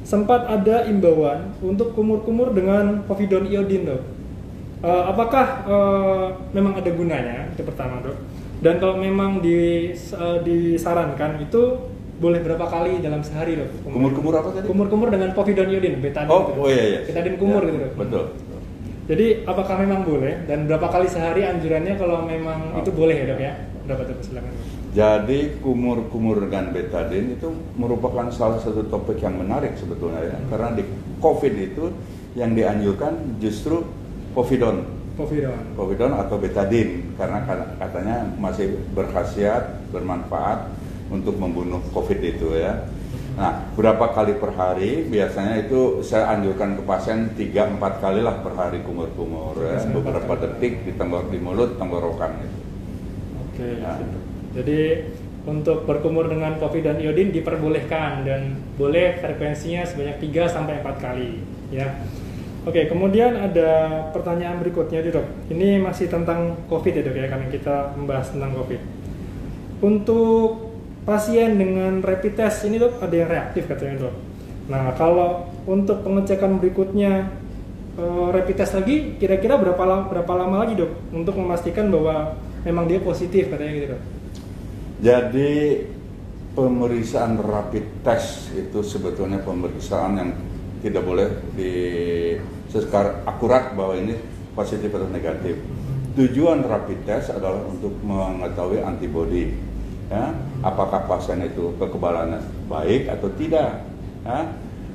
Sempat 0.01 0.49
ada 0.49 0.89
imbauan 0.89 1.53
untuk 1.61 1.93
kumur-kumur 1.93 2.55
dengan 2.55 3.03
povidone 3.05 3.51
iodin, 3.51 3.85
Dok. 3.85 4.01
Uh, 4.81 5.03
apakah 5.13 5.45
uh, 5.69 6.25
memang 6.55 6.73
ada 6.79 6.89
gunanya? 6.89 7.51
Itu 7.53 7.67
pertama, 7.67 8.01
Dok. 8.01 8.17
Dan 8.61 8.77
kalau 8.77 8.97
memang 8.97 9.41
di, 9.41 9.89
uh, 10.13 10.41
disarankan 10.41 11.41
itu 11.41 11.90
boleh 12.21 12.39
berapa 12.45 12.65
kali 12.69 13.01
dalam 13.01 13.25
sehari 13.25 13.57
dok? 13.57 13.81
Kumur-kumur 13.81 14.33
apa 14.37 14.49
tadi? 14.53 14.69
Kumur-kumur 14.69 15.09
dengan 15.09 15.33
povidone 15.33 15.73
iodin, 15.73 15.97
betadine. 15.97 16.29
Oh, 16.29 16.53
gitu. 16.53 16.61
oh 16.61 16.67
iya 16.69 16.83
iya. 16.85 16.99
Betadine 17.09 17.37
kumur 17.41 17.61
ya, 17.65 17.67
gitu 17.73 17.77
dok. 17.81 17.93
Betul. 17.97 18.25
Jadi 19.09 19.27
apakah 19.43 19.75
memang 19.81 20.05
boleh 20.05 20.45
dan 20.45 20.69
berapa 20.69 20.87
kali 20.87 21.09
sehari 21.09 21.41
anjurannya 21.43 21.97
kalau 21.97 22.23
memang 22.23 22.77
oh. 22.77 22.79
itu 22.85 22.93
boleh 22.93 23.15
ya 23.17 23.25
dok 23.33 23.39
ya? 23.41 23.53
Berapa 23.89 24.01
tuh 24.05 24.15
silakan. 24.21 24.53
Jadi 24.91 25.39
kumur-kumur 25.65 26.45
dengan 26.45 26.69
betadine 26.69 27.39
itu 27.41 27.49
merupakan 27.73 28.29
salah 28.29 28.61
satu 28.61 28.85
topik 28.85 29.17
yang 29.17 29.41
menarik 29.41 29.73
sebetulnya 29.81 30.21
ya. 30.21 30.37
Karena 30.53 30.77
di 30.77 30.85
COVID 31.17 31.53
itu 31.57 31.89
yang 32.37 32.53
dianjurkan 32.53 33.41
justru 33.41 33.81
povidone. 34.37 34.85
Povidone. 35.17 35.73
Povidone 35.73 36.15
atau 36.21 36.37
betadine 36.37 37.17
karena 37.17 37.43
katanya 37.81 38.29
masih 38.37 38.77
berkhasiat, 38.93 39.89
bermanfaat 39.89 40.80
untuk 41.11 41.35
membunuh 41.35 41.83
COVID 41.91 42.19
itu 42.23 42.55
ya. 42.55 42.87
Nah, 43.35 43.67
berapa 43.75 44.11
kali 44.11 44.39
per 44.39 44.55
hari? 44.55 45.07
Biasanya 45.07 45.67
itu 45.67 46.03
saya 46.03 46.31
anjurkan 46.35 46.79
ke 46.79 46.83
pasien 46.83 47.31
3-4 47.35 48.03
kali 48.03 48.19
lah 48.23 48.39
per 48.39 48.55
hari 48.55 48.79
kumur-kumur 48.83 49.59
ya. 49.59 49.79
Beberapa 49.91 50.39
detik 50.39 50.87
di 50.87 50.91
tenggorok 50.95 51.27
di 51.31 51.39
mulut 51.39 51.75
tenggorokan 51.75 52.31
itu. 52.43 52.59
Oke. 53.43 53.67
Ya. 53.79 53.93
Jadi 54.51 54.79
untuk 55.47 55.89
berkumur 55.89 56.29
dengan 56.29 56.59
COVID 56.59 56.83
dan 56.85 56.97
iodin 57.01 57.33
diperbolehkan 57.33 58.27
dan 58.27 58.61
boleh 58.77 59.17
frekuensinya 59.19 59.87
sebanyak 59.87 60.21
3 60.31 60.47
sampai 60.47 60.79
4 60.83 61.01
kali 61.01 61.41
ya. 61.73 61.87
Oke, 62.61 62.85
kemudian 62.85 63.33
ada 63.41 63.89
pertanyaan 64.13 64.61
berikutnya 64.61 65.01
dok. 65.01 65.25
Ini 65.49 65.81
masih 65.81 66.13
tentang 66.13 66.61
COVID 66.69 66.93
ya 66.93 67.01
dok 67.01 67.17
ya, 67.17 67.25
karena 67.25 67.47
kita 67.49 67.97
membahas 67.97 68.29
tentang 68.29 68.53
COVID. 68.53 68.81
Untuk 69.81 70.70
pasien 71.01 71.57
dengan 71.57 71.97
rapid 71.99 72.37
test 72.37 72.65
ini 72.69 72.77
dok 72.77 73.01
ada 73.01 73.15
yang 73.15 73.29
reaktif 73.29 73.65
katanya 73.65 74.07
dok. 74.07 74.15
Nah 74.69 74.93
kalau 74.93 75.49
untuk 75.65 76.05
pengecekan 76.05 76.61
berikutnya 76.61 77.33
uh, 77.97 78.29
rapid 78.29 78.55
test 78.61 78.77
lagi 78.77 79.17
kira-kira 79.17 79.57
berapa 79.57 79.81
lama, 79.81 80.03
berapa 80.09 80.33
lama 80.37 80.55
lagi 80.61 80.77
dok 80.77 80.91
untuk 81.09 81.37
memastikan 81.41 81.89
bahwa 81.89 82.37
memang 82.61 82.85
dia 82.85 83.01
positif 83.01 83.49
katanya 83.49 83.73
gitu 83.73 83.87
dok. 83.97 84.01
Jadi 85.01 85.51
pemeriksaan 86.53 87.41
rapid 87.41 88.05
test 88.05 88.53
itu 88.53 88.85
sebetulnya 88.85 89.41
pemeriksaan 89.41 90.11
yang 90.19 90.29
tidak 90.85 91.01
boleh 91.05 91.29
di 91.57 91.73
sesekar 92.69 93.25
akurat 93.25 93.73
bahwa 93.73 93.97
ini 93.97 94.17
positif 94.53 94.91
atau 94.93 95.09
negatif. 95.09 95.57
tujuan 96.11 96.59
rapid 96.67 97.07
test 97.07 97.31
adalah 97.31 97.63
untuk 97.63 97.95
mengetahui 98.03 98.83
antibody 98.83 99.55
ya 100.11 100.35
apakah 100.59 101.07
pasien 101.07 101.39
itu 101.39 101.71
kekebalannya 101.79 102.43
baik 102.67 103.07
atau 103.07 103.31
tidak? 103.39 103.87
Ya 104.27 104.39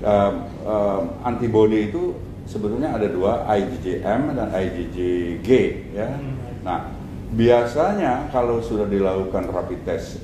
um, 0.04 0.34
um, 0.68 1.02
antibody 1.24 1.88
itu 1.88 2.12
sebetulnya 2.44 2.92
ada 2.92 3.08
dua 3.08 3.48
IgG-M 3.48 4.36
dan 4.36 4.52
IgG 4.52 5.48
ya. 5.96 6.08
Nah 6.60 6.92
biasanya 7.32 8.28
kalau 8.30 8.60
sudah 8.60 8.86
dilakukan 8.86 9.50
rapid 9.50 9.80
test 9.82 10.22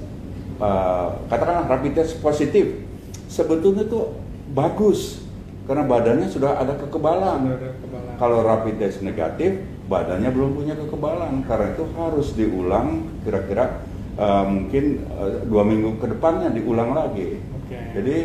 uh, 0.63 1.19
katakanlah 1.27 1.67
rapid 1.67 1.99
test 1.99 2.21
positif 2.23 2.85
sebetulnya 3.27 3.89
itu 3.89 4.13
bagus 4.53 5.25
karena 5.63 5.87
badannya 5.87 6.27
sudah 6.27 6.59
ada 6.59 6.75
kekebalan. 6.75 7.39
Sudah 7.47 7.59
ada 7.59 7.71
kekebalan. 7.79 8.15
kalau 8.19 8.39
rapid 8.45 8.77
test 8.77 9.01
negatif 9.01 9.63
badannya 9.91 10.31
belum 10.31 10.55
punya 10.55 10.75
kekebalan 10.79 11.43
karena 11.47 11.75
itu 11.75 11.85
harus 11.99 12.29
diulang 12.39 13.09
kira-kira 13.27 13.83
uh, 14.19 14.45
mungkin 14.49 15.05
uh, 15.13 15.45
dua 15.47 15.63
minggu 15.65 16.01
ke 16.01 16.07
depannya 16.13 16.53
diulang 16.53 16.97
lagi 16.97 17.39
Oke. 17.39 17.79
jadi 17.97 18.17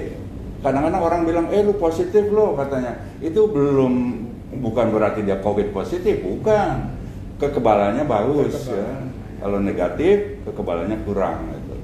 kadang-kadang 0.66 1.02
orang 1.04 1.22
bilang 1.24 1.46
eh 1.54 1.62
lu 1.62 1.78
positif 1.78 2.28
lo 2.34 2.58
katanya 2.58 2.98
itu 3.22 3.46
belum 3.46 3.94
bukan 4.58 4.90
berarti 4.90 5.22
dia 5.22 5.38
covid 5.44 5.70
positif 5.70 6.24
bukan 6.24 6.98
kekebalannya 7.38 8.04
bagus 8.10 8.66
ya 8.74 9.08
kalau 9.38 9.62
negatif 9.62 10.42
kekebalannya 10.44 10.98
kurang 11.06 11.54
gitu. 11.54 11.76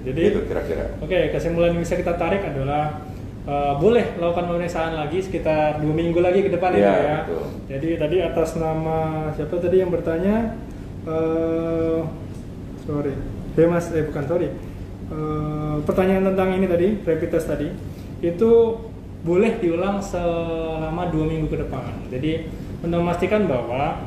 Jadi 0.00 0.20
itu 0.32 0.40
kira-kira 0.48 0.96
Oke, 1.02 1.28
kesimpulan 1.34 1.76
yang 1.76 1.82
bisa 1.82 1.98
kita 1.98 2.16
tarik 2.16 2.40
adalah 2.40 3.04
eh, 3.44 3.74
boleh 3.76 4.16
lakukan 4.16 4.46
pemeriksaan 4.48 4.96
lagi 4.96 5.18
sekitar 5.20 5.82
dua 5.82 5.92
minggu 5.92 6.22
lagi 6.22 6.46
ke 6.46 6.50
depan 6.54 6.72
ya. 6.78 7.26
betul. 7.26 7.44
Jadi 7.68 7.88
tadi 7.98 8.16
atas 8.22 8.56
nama 8.56 9.28
siapa 9.34 9.54
tadi 9.58 9.76
yang 9.82 9.92
bertanya? 9.92 10.56
eh 11.00 12.00
sorry, 12.84 13.16
eh 13.56 13.66
mas, 13.66 13.90
eh 13.90 14.04
bukan 14.04 14.24
sorry. 14.26 14.48
Eh, 15.10 15.76
pertanyaan 15.82 16.30
tentang 16.34 16.54
ini 16.54 16.66
tadi, 16.66 16.88
rapid 17.02 17.30
test 17.30 17.50
tadi, 17.50 17.66
itu 18.22 18.50
boleh 19.20 19.58
diulang 19.58 20.00
selama 20.00 21.10
dua 21.10 21.24
minggu 21.26 21.50
ke 21.50 21.58
depan. 21.58 21.92
Jadi 22.08 22.46
untuk 22.80 22.98
memastikan 23.00 23.44
bahwa 23.44 24.06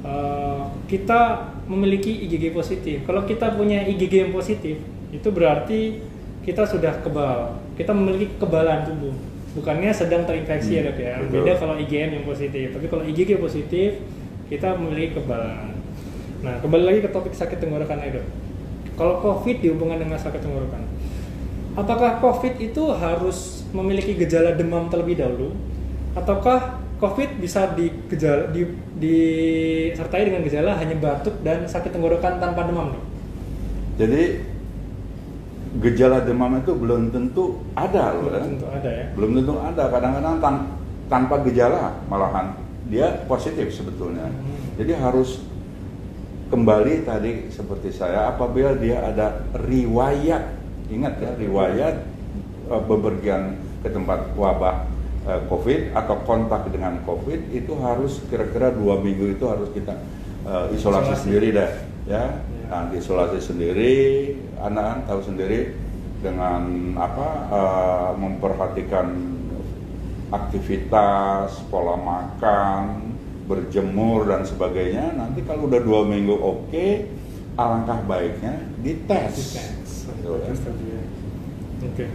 eh, 0.00 0.62
kita 0.86 1.20
memiliki 1.66 2.14
IgG 2.24 2.54
positif. 2.54 3.02
Kalau 3.02 3.26
kita 3.26 3.52
punya 3.52 3.82
IgG 3.82 4.28
yang 4.28 4.32
positif, 4.32 4.78
itu 5.10 5.28
berarti 5.28 5.98
kita 6.46 6.62
sudah 6.62 7.02
kebal. 7.02 7.58
Kita 7.74 7.90
memiliki 7.90 8.38
kekebalan 8.38 8.86
tubuh. 8.86 9.14
Bukannya 9.56 9.90
sedang 9.90 10.22
terinfeksi 10.22 10.78
ya 10.78 10.82
Hmm, 10.84 10.88
dok 10.92 10.98
ya. 11.00 11.14
betul. 11.18 11.32
Beda 11.42 11.52
kalau 11.58 11.74
IgM 11.74 12.10
yang 12.12 12.24
positif. 12.24 12.70
Tapi 12.70 12.86
kalau 12.86 13.02
IgG 13.02 13.40
positif, 13.40 13.98
kita 14.46 14.78
memiliki 14.78 15.16
kekebalan. 15.16 15.74
Nah, 16.44 16.54
kembali 16.62 16.84
lagi 16.86 17.00
ke 17.02 17.10
topik 17.10 17.34
sakit 17.34 17.58
tenggorokan 17.58 17.98
ya 17.98 18.20
dok. 18.20 18.26
Kalau 18.96 19.20
COVID 19.20 19.56
dihubungkan 19.60 20.00
dengan 20.00 20.16
sakit 20.16 20.40
tenggorokan, 20.40 20.82
apakah 21.76 22.16
COVID 22.18 22.56
itu 22.58 22.82
harus 22.90 23.68
memiliki 23.70 24.16
gejala 24.16 24.56
demam 24.56 24.88
terlebih 24.88 25.20
dahulu, 25.20 25.52
ataukah 26.16 26.80
COVID 26.96 27.36
bisa 27.36 27.76
digejala, 27.76 28.48
di, 28.48 28.64
disertai 28.96 30.32
dengan 30.32 30.40
gejala 30.40 30.80
hanya 30.80 30.96
batuk 30.96 31.44
dan 31.44 31.68
sakit 31.68 31.92
tenggorokan 31.92 32.40
tanpa 32.40 32.64
demam 32.64 32.96
dok? 32.96 33.04
jadi 33.96 34.44
gejala 35.80 36.24
demam 36.24 36.56
itu 36.56 36.72
belum 36.72 37.12
tentu 37.12 37.60
ada 37.76 38.16
loh 38.16 38.32
ya. 38.32 38.40
Tentu 38.44 38.66
ada 38.68 38.90
ya. 38.92 39.04
belum 39.12 39.30
tentu 39.36 39.54
ada 39.56 39.84
kadang-kadang 39.92 40.36
tan- 40.40 40.68
tanpa 41.08 41.44
gejala 41.44 42.00
malahan 42.08 42.56
dia 42.88 43.24
positif 43.28 43.68
sebetulnya 43.72 44.24
Hmm. 44.28 44.76
jadi 44.80 44.96
harus 44.96 45.44
kembali 46.46 47.02
tadi 47.02 47.50
seperti 47.50 47.90
saya 47.90 48.30
apabila 48.30 48.74
dia 48.78 49.02
ada 49.02 49.42
riwayat 49.58 50.42
ingat 50.86 51.18
ya 51.18 51.30
riwayat 51.34 51.94
eh, 52.70 52.82
bepergian 52.86 53.58
ke 53.82 53.90
tempat 53.90 54.30
wabah 54.38 54.86
eh, 55.26 55.40
COVID 55.50 55.94
atau 55.94 56.16
kontak 56.22 56.70
dengan 56.70 57.02
COVID 57.02 57.50
itu 57.50 57.74
harus 57.82 58.22
kira-kira 58.30 58.70
dua 58.70 58.98
minggu 59.02 59.34
itu 59.34 59.44
harus 59.50 59.70
kita 59.74 59.98
eh, 60.46 60.74
isolasi, 60.74 61.14
Isolasi. 61.14 61.22
sendiri 61.26 61.48
deh 61.54 61.70
ya 62.06 62.24
Ya. 62.66 62.70
nah, 62.70 62.86
isolasi 62.94 63.42
sendiri 63.42 63.94
anak 64.62 65.10
tahu 65.10 65.18
sendiri 65.26 65.74
dengan 66.22 66.94
apa 66.94 67.28
eh, 67.50 68.10
memperhatikan 68.14 69.06
aktivitas 70.30 71.62
pola 71.70 71.98
makan 71.98 73.05
berjemur 73.46 74.26
dan 74.26 74.42
sebagainya 74.42 75.14
nanti 75.14 75.46
kalau 75.46 75.70
udah 75.70 75.80
dua 75.80 76.02
minggu 76.02 76.34
oke 76.34 76.86
alangkah 77.56 78.02
baiknya 78.04 78.58
dites 78.82 79.56
Dites. 79.56 79.92
Gitu 80.06 80.28
ya. 80.34 80.52
Ya. 80.92 81.02
Oke. 81.86 82.06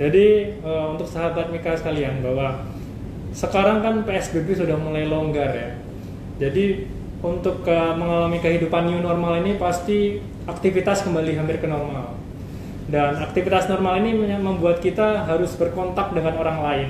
Jadi 0.00 0.26
eh, 0.64 0.84
untuk 0.88 1.04
sahabat 1.04 1.52
Mika 1.52 1.76
sekalian 1.76 2.24
bahwa 2.24 2.64
sekarang 3.30 3.84
kan 3.84 4.02
PSBB 4.02 4.56
sudah 4.56 4.74
mulai 4.80 5.06
longgar 5.06 5.52
ya. 5.52 5.70
Jadi 6.40 6.88
untuk 7.20 7.62
ke- 7.62 7.94
mengalami 7.94 8.40
kehidupan 8.40 8.88
new 8.88 9.00
normal 9.04 9.44
ini 9.44 9.60
pasti 9.60 10.24
aktivitas 10.48 11.04
kembali 11.04 11.36
hampir 11.36 11.60
ke 11.60 11.68
normal. 11.68 12.16
Dan 12.90 13.20
aktivitas 13.22 13.70
normal 13.70 14.02
ini 14.02 14.18
membuat 14.40 14.82
kita 14.82 15.28
harus 15.28 15.54
berkontak 15.54 16.10
dengan 16.10 16.40
orang 16.40 16.58
lain. 16.64 16.88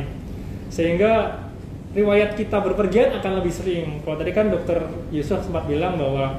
Sehingga 0.73 1.45
riwayat 1.91 2.39
kita 2.39 2.63
berpergian 2.63 3.19
akan 3.19 3.43
lebih 3.43 3.53
sering. 3.53 3.99
Kalau 4.07 4.17
tadi 4.19 4.31
kan 4.31 4.47
dokter 4.51 4.79
Yusuf 5.11 5.43
sempat 5.43 5.67
bilang 5.67 5.99
bahwa 5.99 6.39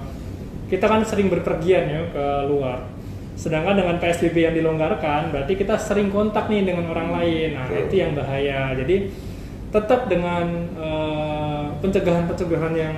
kita 0.72 0.88
kan 0.88 1.04
sering 1.04 1.28
berpergian 1.28 1.84
ya 1.92 2.02
ke 2.08 2.26
luar. 2.48 2.88
Sedangkan 3.36 3.76
dengan 3.76 4.00
PSBB 4.00 4.38
yang 4.48 4.56
dilonggarkan, 4.56 5.36
berarti 5.36 5.60
kita 5.60 5.76
sering 5.76 6.14
kontak 6.14 6.48
nih 6.48 6.64
dengan 6.64 6.88
orang 6.94 7.10
lain. 7.20 7.58
Nah, 7.58 7.68
itu 7.68 7.96
yang 8.00 8.16
bahaya. 8.16 8.72
Jadi 8.78 9.12
tetap 9.72 10.08
dengan 10.08 10.46
eh, 10.78 11.66
pencegahan-pencegahan 11.84 12.74
yang 12.76 12.96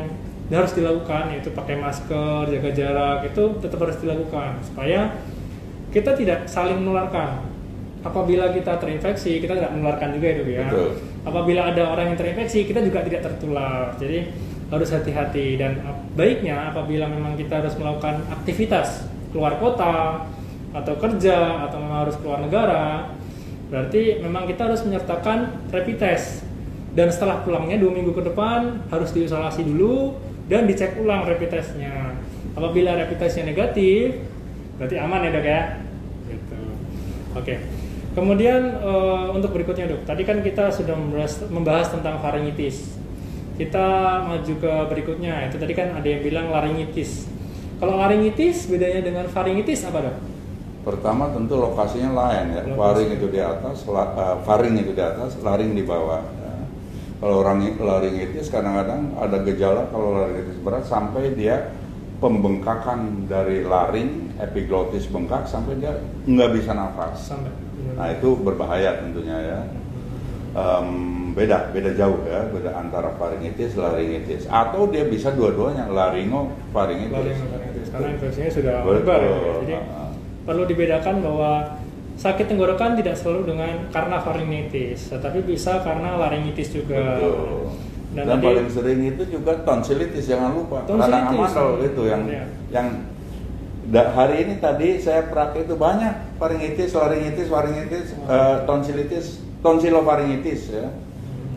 harus 0.54 0.74
dilakukan, 0.78 1.34
yaitu 1.34 1.50
pakai 1.50 1.82
masker, 1.82 2.46
jaga 2.54 2.70
jarak, 2.70 3.20
itu 3.26 3.44
tetap 3.58 3.80
harus 3.82 3.98
dilakukan 3.98 4.62
supaya 4.62 5.18
kita 5.90 6.14
tidak 6.14 6.46
saling 6.46 6.78
menularkan. 6.78 7.50
Apabila 8.04 8.52
kita 8.52 8.78
terinfeksi, 8.78 9.40
kita 9.40 9.58
tidak 9.58 9.72
menularkan 9.74 10.14
juga 10.14 10.28
itu 10.30 10.44
ya. 10.54 10.68
Betul. 10.68 11.13
Apabila 11.24 11.72
ada 11.72 11.88
orang 11.88 12.14
yang 12.14 12.18
terinfeksi, 12.20 12.68
kita 12.68 12.84
juga 12.84 13.00
tidak 13.04 13.24
tertular. 13.24 13.96
Jadi 13.96 14.28
harus 14.68 14.90
hati-hati 14.90 15.56
dan 15.56 15.80
baiknya 16.18 16.74
apabila 16.74 17.06
memang 17.06 17.38
kita 17.38 17.62
harus 17.62 17.78
melakukan 17.78 18.26
aktivitas 18.34 19.06
keluar 19.30 19.62
kota 19.62 20.26
atau 20.74 20.94
kerja 20.98 21.70
atau 21.70 21.78
memang 21.78 22.10
harus 22.10 22.18
keluar 22.18 22.42
negara, 22.42 23.14
berarti 23.70 24.20
memang 24.20 24.50
kita 24.50 24.66
harus 24.66 24.82
menyertakan 24.82 25.70
rapid 25.70 25.98
test. 26.02 26.42
Dan 26.94 27.10
setelah 27.10 27.42
pulangnya 27.42 27.82
dua 27.82 27.90
minggu 27.90 28.14
ke 28.14 28.22
depan 28.22 28.86
harus 28.94 29.10
diisolasi 29.14 29.66
dulu 29.66 30.14
dan 30.46 30.70
dicek 30.70 30.98
ulang 31.02 31.26
rapid 31.26 31.50
testnya. 31.50 32.14
Apabila 32.54 32.94
rapid 32.94 33.18
testnya 33.18 33.50
negatif, 33.50 34.22
berarti 34.78 34.96
aman 35.02 35.26
ya 35.26 35.30
dok 35.34 35.46
ya. 35.46 35.62
Gitu. 36.30 36.60
Oke. 37.34 37.56
Kemudian 38.14 38.62
eh, 38.78 39.26
untuk 39.34 39.58
berikutnya 39.58 39.90
dok, 39.90 40.06
tadi 40.06 40.22
kan 40.22 40.46
kita 40.46 40.70
sudah 40.70 40.94
membahas, 40.94 41.50
membahas 41.50 41.88
tentang 41.90 42.22
faringitis. 42.22 42.94
Kita 43.58 44.22
maju 44.26 44.54
ke 44.58 44.74
berikutnya, 44.90 45.50
itu 45.50 45.58
tadi 45.58 45.74
kan 45.74 45.98
ada 45.98 46.06
yang 46.06 46.22
bilang 46.22 46.54
laringitis. 46.54 47.30
Kalau 47.82 47.98
laringitis 47.98 48.70
bedanya 48.70 49.02
dengan 49.02 49.26
faringitis 49.30 49.82
apa 49.90 50.10
dok? 50.10 50.16
Pertama 50.86 51.34
tentu 51.34 51.58
lokasinya 51.58 52.14
lain 52.14 52.46
ya. 52.54 52.62
Lokasi. 52.70 52.78
Faring 52.78 53.10
itu 53.18 53.28
di 53.34 53.40
atas, 53.42 53.78
la- 53.90 54.14
eh, 54.14 54.38
faring 54.46 54.76
itu 54.78 54.92
di 54.94 55.04
atas, 55.04 55.32
laring 55.42 55.74
di 55.74 55.82
bawah. 55.82 56.22
ya. 56.22 56.54
Kalau 57.18 57.36
orang 57.42 57.66
laringitis 57.82 58.54
kadang-kadang 58.54 59.16
ada 59.18 59.42
gejala 59.42 59.90
kalau 59.90 60.22
laringitis 60.22 60.60
berat 60.62 60.86
sampai 60.86 61.34
dia 61.34 61.72
pembengkakan 62.22 63.26
dari 63.26 63.66
laring, 63.66 64.38
epiglottis 64.38 65.10
bengkak 65.10 65.50
sampai 65.50 65.82
dia 65.82 65.98
nggak 66.30 66.50
bisa 66.62 66.78
nafas. 66.78 67.18
Sampai. 67.20 67.73
Nah 67.94 68.08
itu 68.10 68.30
berbahaya 68.40 69.00
tentunya 69.00 69.38
ya. 69.38 69.60
Em, 70.54 70.88
beda, 71.34 71.74
beda 71.74 71.98
jauh 71.98 72.22
ya, 72.30 72.46
beda 72.46 72.78
antara 72.78 73.10
faringitis, 73.18 73.74
laringitis, 73.74 74.46
atau 74.46 74.86
dia 74.86 75.10
bisa 75.10 75.34
dua-duanya, 75.34 75.90
laringo, 75.90 76.54
faringitis. 76.70 77.42
Laringitis, 77.42 77.88
karena 77.90 78.08
infeksinya 78.14 78.50
sudah 78.54 78.76
menyebar. 78.86 79.20
ya. 79.20 79.34
Jadi 79.66 79.74
Ah. 79.74 80.14
perlu 80.46 80.64
dibedakan 80.70 81.16
bahwa 81.26 81.52
sakit 82.14 82.46
tenggorokan 82.46 82.94
tidak 82.94 83.18
selalu 83.18 83.50
dengan 83.50 83.90
karena 83.90 84.22
faringitis, 84.22 85.10
tetapi 85.10 85.42
bisa 85.42 85.82
karena 85.82 86.22
laringitis 86.22 86.70
juga. 86.70 87.18
Betul. 87.18 87.74
Dan, 88.14 88.30
Dan, 88.30 88.38
tadi 88.38 88.46
paling 88.46 88.70
sering 88.70 89.00
itu 89.10 89.24
juga 89.26 89.52
tonsilitis 89.66 90.30
jangan 90.30 90.54
lupa. 90.54 90.86
Tonsilitis. 90.86 91.50
Radang 91.50 91.82
itu 91.82 92.02
yang 92.06 92.22
Iya. 92.30 92.46
yang 92.70 92.88
da- 93.86 94.10
hari 94.10 94.44
ini 94.44 94.54
tadi 94.58 94.96
saya 94.98 95.26
praktek 95.26 95.66
itu 95.66 95.76
banyak 95.76 96.14
faringitis, 96.36 96.92
laringitis, 96.92 97.48
faringitis, 97.48 98.06
eh, 98.16 98.56
tonsilitis, 98.64 99.26
tonsilofaringitis 99.60 100.62
ya. 100.70 100.88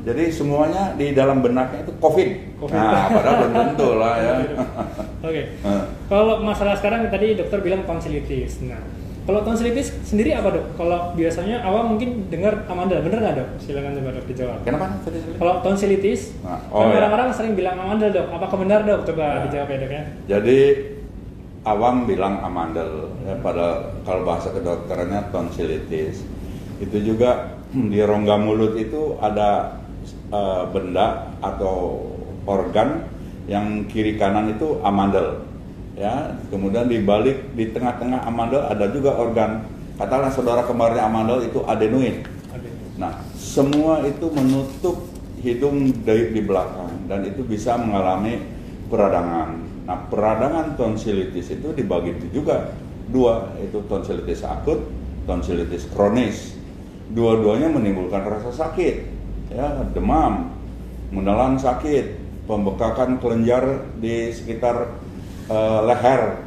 Jadi 0.02 0.30
semuanya 0.30 0.94
di 0.94 1.10
dalam 1.10 1.42
benaknya 1.42 1.82
itu 1.82 1.90
COVID. 1.96 2.30
COVID. 2.62 2.72
Nah, 2.72 3.10
padahal 3.10 3.36
belum 3.40 3.52
tentu 3.56 3.88
lah 3.98 4.14
ya. 4.16 4.32
Oke. 5.26 5.42
Nah, 5.60 5.82
Kalau 6.06 6.38
masalah 6.40 6.74
sekarang 6.74 7.06
tadi 7.06 7.34
dokter 7.34 7.58
bilang 7.58 7.82
tonsilitis. 7.82 8.62
Nah, 8.62 8.78
kalau 9.26 9.42
tonsilitis 9.42 9.90
sendiri 10.06 10.30
apa 10.30 10.54
dok? 10.54 10.78
Kalau 10.78 11.10
biasanya 11.12 11.58
awam 11.60 11.90
mungkin 11.90 12.30
dengar 12.30 12.62
amandel, 12.66 13.02
bener 13.02 13.18
nggak 13.18 13.34
dok? 13.34 13.48
Silakan 13.58 13.98
coba 13.98 14.10
dok 14.14 14.24
dijawab. 14.24 14.58
Kenapa? 14.62 14.86
Kalau 15.34 15.54
tonsilitis, 15.60 16.30
Nah, 16.38 16.62
kan 16.62 16.70
oh 16.70 16.86
ya. 16.86 16.94
orang-orang 16.96 17.28
sering 17.34 17.52
bilang 17.52 17.74
amandel 17.76 18.14
dok. 18.14 18.30
Apakah 18.30 18.56
benar 18.56 18.86
dok? 18.86 19.02
Coba 19.02 19.24
Nah. 19.26 19.42
dijawab 19.50 19.66
ya 19.66 19.78
dok 19.80 19.90
ya. 19.90 20.02
Jadi 20.28 20.58
awam 21.66 22.06
bilang 22.06 22.38
amandel, 22.46 23.10
ya, 23.26 23.34
pada 23.42 23.90
kalau 24.06 24.22
bahasa 24.22 24.54
kedokterannya 24.54 25.34
tonsilitis. 25.34 26.22
Itu 26.78 27.02
juga 27.02 27.58
di 27.92 27.98
rongga 27.98 28.38
mulut 28.38 28.78
itu 28.78 29.18
ada 29.18 29.82
eh, 30.30 30.64
benda 30.70 31.34
atau 31.42 32.06
organ 32.46 33.10
yang 33.50 33.90
kiri 33.90 34.14
kanan 34.14 34.54
itu 34.54 34.78
amandel. 34.86 35.42
Ya, 35.96 36.36
kemudian 36.52 36.86
di 36.92 37.00
balik 37.02 37.56
di 37.56 37.72
tengah-tengah 37.74 38.22
amandel 38.22 38.62
ada 38.68 38.86
juga 38.92 39.16
organ. 39.18 39.64
Katakanlah 39.96 40.32
saudara 40.32 40.62
kembarnya 40.62 41.08
amandel 41.08 41.48
itu 41.48 41.64
adenoid. 41.64 42.28
Nah, 42.96 43.12
semua 43.36 44.04
itu 44.04 44.28
menutup 44.32 45.08
hidung 45.40 45.92
di, 45.92 46.16
di 46.32 46.40
belakang 46.44 47.08
dan 47.08 47.24
itu 47.24 47.44
bisa 47.44 47.76
mengalami 47.76 48.40
peradangan. 48.88 49.75
Nah, 49.86 50.10
peradangan 50.10 50.74
tonsilitis 50.74 51.54
itu 51.54 51.70
dibagi 51.70 52.10
juga 52.34 52.74
dua, 53.06 53.54
itu 53.62 53.78
tonsilitis 53.86 54.42
akut, 54.42 54.82
tonsilitis 55.30 55.86
kronis. 55.94 56.58
Dua-duanya 57.06 57.70
menimbulkan 57.70 58.26
rasa 58.26 58.50
sakit, 58.50 58.94
ya, 59.54 59.86
demam, 59.94 60.50
menelan 61.14 61.54
sakit, 61.54 62.18
pembekakan 62.50 63.22
kelenjar 63.22 63.86
di 64.02 64.34
sekitar 64.34 64.98
eh, 65.46 65.80
leher. 65.86 66.42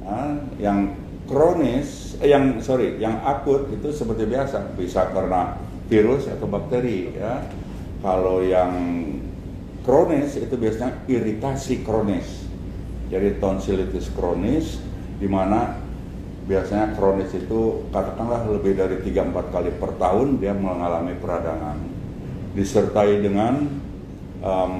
Nah, 0.00 0.40
yang 0.56 0.96
kronis, 1.28 2.16
eh, 2.24 2.32
yang 2.32 2.56
sorry, 2.64 2.96
yang 2.96 3.20
akut 3.20 3.68
itu 3.68 3.92
seperti 3.92 4.24
biasa, 4.24 4.72
bisa 4.80 5.12
karena 5.12 5.60
virus 5.92 6.24
atau 6.24 6.48
bakteri, 6.48 7.12
ya. 7.12 7.44
Kalau 8.00 8.40
yang 8.40 8.72
kronis 9.84 10.40
itu 10.40 10.54
biasanya 10.56 11.04
iritasi 11.04 11.84
kronis. 11.84 12.37
Jadi 13.08 13.40
tonsilitis 13.40 14.12
kronis 14.12 14.80
di 15.16 15.26
mana 15.26 15.80
biasanya 16.44 16.96
kronis 16.96 17.32
itu 17.32 17.88
katakanlah 17.92 18.48
lebih 18.48 18.76
dari 18.76 19.00
3-4 19.04 19.52
kali 19.52 19.70
per 19.76 19.96
tahun 19.96 20.40
dia 20.40 20.52
mengalami 20.52 21.16
peradangan. 21.16 21.76
Disertai 22.52 23.20
dengan 23.20 23.68
em, 24.44 24.74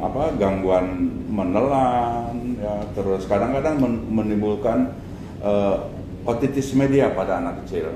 apa 0.00 0.36
gangguan 0.36 1.08
menelan 1.28 2.60
ya 2.60 2.84
terus 2.92 3.24
kadang-kadang 3.24 3.80
men- 3.80 4.04
menimbulkan 4.12 4.92
eh, 5.40 5.76
otitis 6.24 6.72
media 6.76 7.12
pada 7.12 7.40
anak 7.40 7.64
kecil 7.64 7.92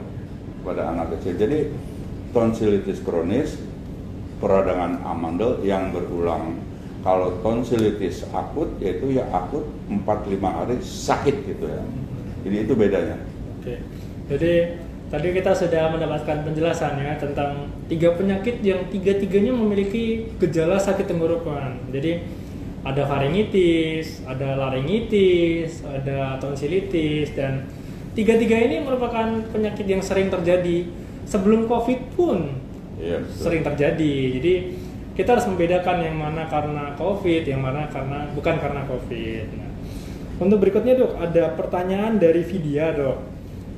pada 0.65 0.93
anak 0.93 1.17
kecil. 1.17 1.37
Jadi 1.37 1.59
tonsilitis 2.33 3.01
kronis 3.01 3.57
peradangan 4.39 5.03
amandel 5.03 5.65
yang 5.65 5.91
berulang 5.91 6.61
kalau 7.03 7.39
tonsilitis 7.41 8.27
akut 8.35 8.69
yaitu 8.83 9.17
ya 9.17 9.25
akut 9.31 9.65
4-5 9.87 10.39
hari 10.43 10.77
sakit 10.83 11.37
gitu 11.47 11.65
ya 11.67 11.83
jadi 12.43 12.57
itu 12.65 12.73
bedanya 12.75 13.19
Oke. 13.59 13.75
Jadi 14.31 14.53
tadi 15.11 15.29
kita 15.35 15.51
sudah 15.53 15.91
mendapatkan 15.93 16.47
penjelasan 16.47 17.01
ya 17.01 17.19
tentang 17.19 17.69
tiga 17.91 18.15
penyakit 18.15 18.63
yang 18.63 18.87
tiga-tiganya 18.89 19.53
memiliki 19.53 20.31
gejala 20.39 20.79
sakit 20.79 21.11
tenggorokan. 21.11 21.91
Jadi 21.91 22.23
ada 22.87 23.03
faringitis, 23.05 24.23
ada 24.25 24.55
laringitis, 24.57 25.83
ada 25.83 26.39
tonsilitis 26.39 27.35
dan 27.35 27.67
tiga-tiga 28.15 28.57
ini 28.63 28.81
merupakan 28.81 29.43
penyakit 29.51 29.85
yang 29.91 30.01
sering 30.01 30.31
terjadi 30.31 30.87
sebelum 31.27 31.67
Covid 31.67 32.15
pun 32.15 32.55
betul. 32.95 33.21
sering 33.35 33.67
terjadi. 33.67 34.15
Jadi 34.39 34.55
kita 35.19 35.35
harus 35.35 35.51
membedakan 35.51 35.99
yang 35.99 36.15
mana 36.15 36.47
karena 36.47 36.95
COVID, 36.95 37.43
yang 37.43 37.59
mana 37.59 37.91
karena 37.91 38.31
bukan 38.39 38.55
karena 38.63 38.87
COVID. 38.87 39.47
Nah, 39.59 39.71
untuk 40.39 40.63
berikutnya 40.63 40.95
dok, 40.95 41.19
ada 41.19 41.59
pertanyaan 41.59 42.23
dari 42.23 42.47
Vidya 42.47 42.95
dok. 42.95 43.19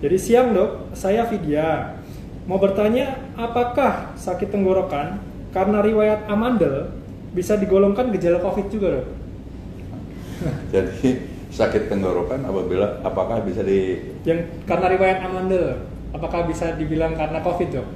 Jadi 0.05 0.17
siang 0.21 0.53
dok, 0.53 0.93
saya 0.93 1.25
Vidya. 1.25 1.97
Mau 2.45 2.61
bertanya, 2.61 3.17
apakah 3.41 4.13
sakit 4.21 4.53
tenggorokan 4.53 5.17
karena 5.57 5.81
riwayat 5.81 6.29
amandel 6.29 6.93
bisa 7.33 7.57
digolongkan 7.57 8.13
gejala 8.13 8.45
COVID 8.45 8.67
juga 8.69 9.01
dok? 9.01 9.09
Jadi 10.77 11.25
sakit 11.57 11.89
tenggorokan 11.89 12.45
apabila 12.45 13.01
apakah 13.01 13.41
bisa 13.41 13.65
di 13.65 13.97
Yang 14.29 14.61
karena 14.69 14.93
riwayat 14.93 15.25
amandel, 15.25 15.89
apakah 16.13 16.45
bisa 16.45 16.77
dibilang 16.77 17.17
karena 17.17 17.41
COVID 17.41 17.69
dok? 17.73 17.89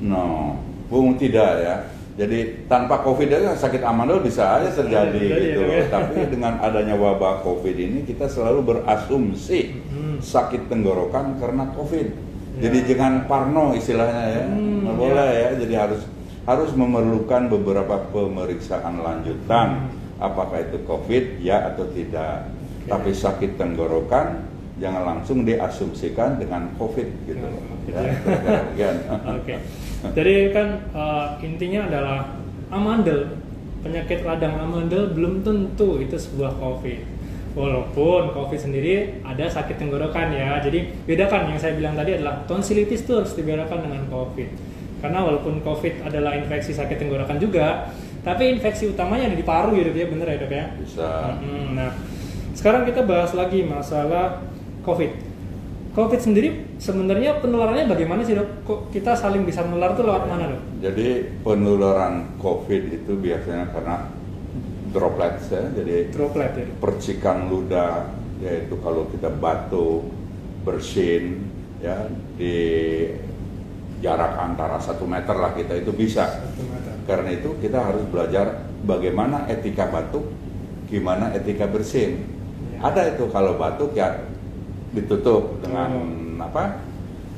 no, 0.00 0.56
bung 0.88 1.20
tidak 1.20 1.60
ya. 1.60 1.99
Jadi 2.10 2.66
tanpa 2.66 3.00
covid 3.00 3.30
aja 3.30 3.54
sakit 3.54 3.80
amandel 3.80 4.20
bisa 4.20 4.58
aja 4.58 4.68
terjadi 4.68 5.14
Terjadi, 5.14 5.46
gitu. 5.56 5.62
ya. 5.64 5.84
Tapi 5.88 6.16
dengan 6.28 6.58
adanya 6.58 6.94
wabah 6.94 7.40
covid 7.40 7.72
ini 7.72 8.02
kita 8.02 8.26
selalu 8.26 8.60
berasumsi 8.66 9.78
Hmm. 9.90 10.18
sakit 10.20 10.68
tenggorokan 10.68 11.38
karena 11.38 11.70
covid. 11.72 12.12
Ya. 12.58 12.68
Jadi 12.68 12.78
jangan 12.88 13.24
parno 13.24 13.72
istilahnya 13.72 14.24
ya. 14.26 14.44
Hmm, 14.44 14.84
Nggak 14.84 14.94
ya. 14.94 15.00
boleh 15.00 15.30
ya. 15.32 15.50
Jadi 15.56 15.74
harus 15.76 16.02
harus 16.44 16.70
memerlukan 16.74 17.46
beberapa 17.48 17.94
pemeriksaan 18.10 19.00
lanjutan. 19.00 19.68
Hmm. 19.88 20.20
Apakah 20.20 20.60
itu 20.60 20.76
covid 20.84 21.40
ya 21.40 21.72
atau 21.72 21.88
tidak. 21.88 22.52
Oke. 22.84 22.90
Tapi 22.90 23.10
sakit 23.14 23.50
tenggorokan 23.56 24.44
jangan 24.76 25.04
langsung 25.04 25.44
diasumsikan 25.44 26.36
dengan 26.36 26.68
covid 26.76 27.08
gitu. 27.24 27.48
Ya, 27.88 28.02
ya. 28.76 28.90
Oke. 29.30 29.56
Jadi 30.00 30.50
kan 30.50 30.68
eh, 30.96 31.26
intinya 31.44 31.86
adalah 31.86 32.18
amandel, 32.72 33.36
penyakit 33.84 34.24
radang 34.24 34.56
amandel 34.56 35.12
belum 35.12 35.44
tentu 35.44 36.00
itu 36.00 36.16
sebuah 36.16 36.56
COVID. 36.56 37.20
Walaupun 37.50 38.30
COVID 38.30 38.60
sendiri 38.62 39.20
ada 39.26 39.50
sakit 39.50 39.76
tenggorokan 39.76 40.30
ya. 40.30 40.62
Jadi 40.62 41.04
bedakan 41.04 41.50
yang 41.50 41.58
saya 41.58 41.74
bilang 41.74 41.98
tadi 41.98 42.16
adalah 42.16 42.46
tonsilitis 42.46 43.02
itu 43.02 43.12
harus 43.18 43.34
dibedakan 43.34 43.90
dengan 43.90 44.06
COVID. 44.06 44.48
Karena 45.00 45.24
walaupun 45.24 45.64
COVID 45.64 46.06
adalah 46.06 46.36
infeksi 46.36 46.76
sakit 46.76 47.00
tenggorokan 47.00 47.40
juga, 47.40 47.90
tapi 48.20 48.52
infeksi 48.52 48.92
utamanya 48.92 49.32
ada 49.32 49.36
di 49.36 49.42
paru 49.42 49.72
ya 49.72 49.88
dok 49.88 49.96
ya, 49.96 50.06
bener 50.12 50.26
ya 50.28 50.38
dok 50.44 50.52
ya? 50.52 50.64
Bisa. 50.76 51.08
Mm, 51.40 51.66
Nah, 51.72 51.90
sekarang 52.52 52.84
kita 52.84 53.08
bahas 53.08 53.32
lagi 53.32 53.64
masalah 53.64 54.44
COVID. 54.84 55.29
COVID 55.90 56.20
sendiri 56.22 56.78
sebenarnya 56.78 57.42
penularannya 57.42 57.90
bagaimana 57.90 58.22
sih 58.22 58.38
dok? 58.38 58.62
Kok 58.62 58.80
kita 58.94 59.18
saling 59.18 59.42
bisa 59.42 59.66
menular 59.66 59.98
tuh 59.98 60.06
lewat 60.06 60.30
mana 60.30 60.54
dok? 60.54 60.62
Jadi 60.78 61.08
penularan 61.42 62.38
COVID 62.38 62.82
itu 62.94 63.12
biasanya 63.18 63.74
karena 63.74 64.06
droplets 64.94 65.50
ya, 65.50 65.66
jadi 65.74 66.10
Droplet 66.10 66.52
ya. 66.54 66.66
Percikan 66.78 67.50
ludah, 67.50 68.10
yaitu 68.42 68.74
kalau 68.82 69.06
kita 69.10 69.30
batuk, 69.30 70.06
bersin, 70.66 71.46
ya 71.82 72.06
di 72.38 72.54
jarak 73.98 74.34
antara 74.38 74.78
satu 74.78 75.06
meter 75.06 75.34
lah 75.34 75.54
kita 75.58 75.74
itu 75.78 75.90
bisa. 75.90 76.42
Karena 77.06 77.34
itu 77.34 77.58
kita 77.58 77.82
harus 77.82 78.06
belajar 78.06 78.70
bagaimana 78.86 79.46
etika 79.50 79.90
batuk, 79.90 80.26
gimana 80.86 81.34
etika 81.34 81.66
bersin. 81.66 82.22
Ya. 82.78 82.90
Ada 82.90 83.18
itu 83.18 83.26
kalau 83.34 83.58
batuk 83.58 83.94
ya 83.98 84.29
ditutup 84.92 85.60
dengan 85.60 85.88
Oh. 85.90 86.42
apa? 86.42 86.64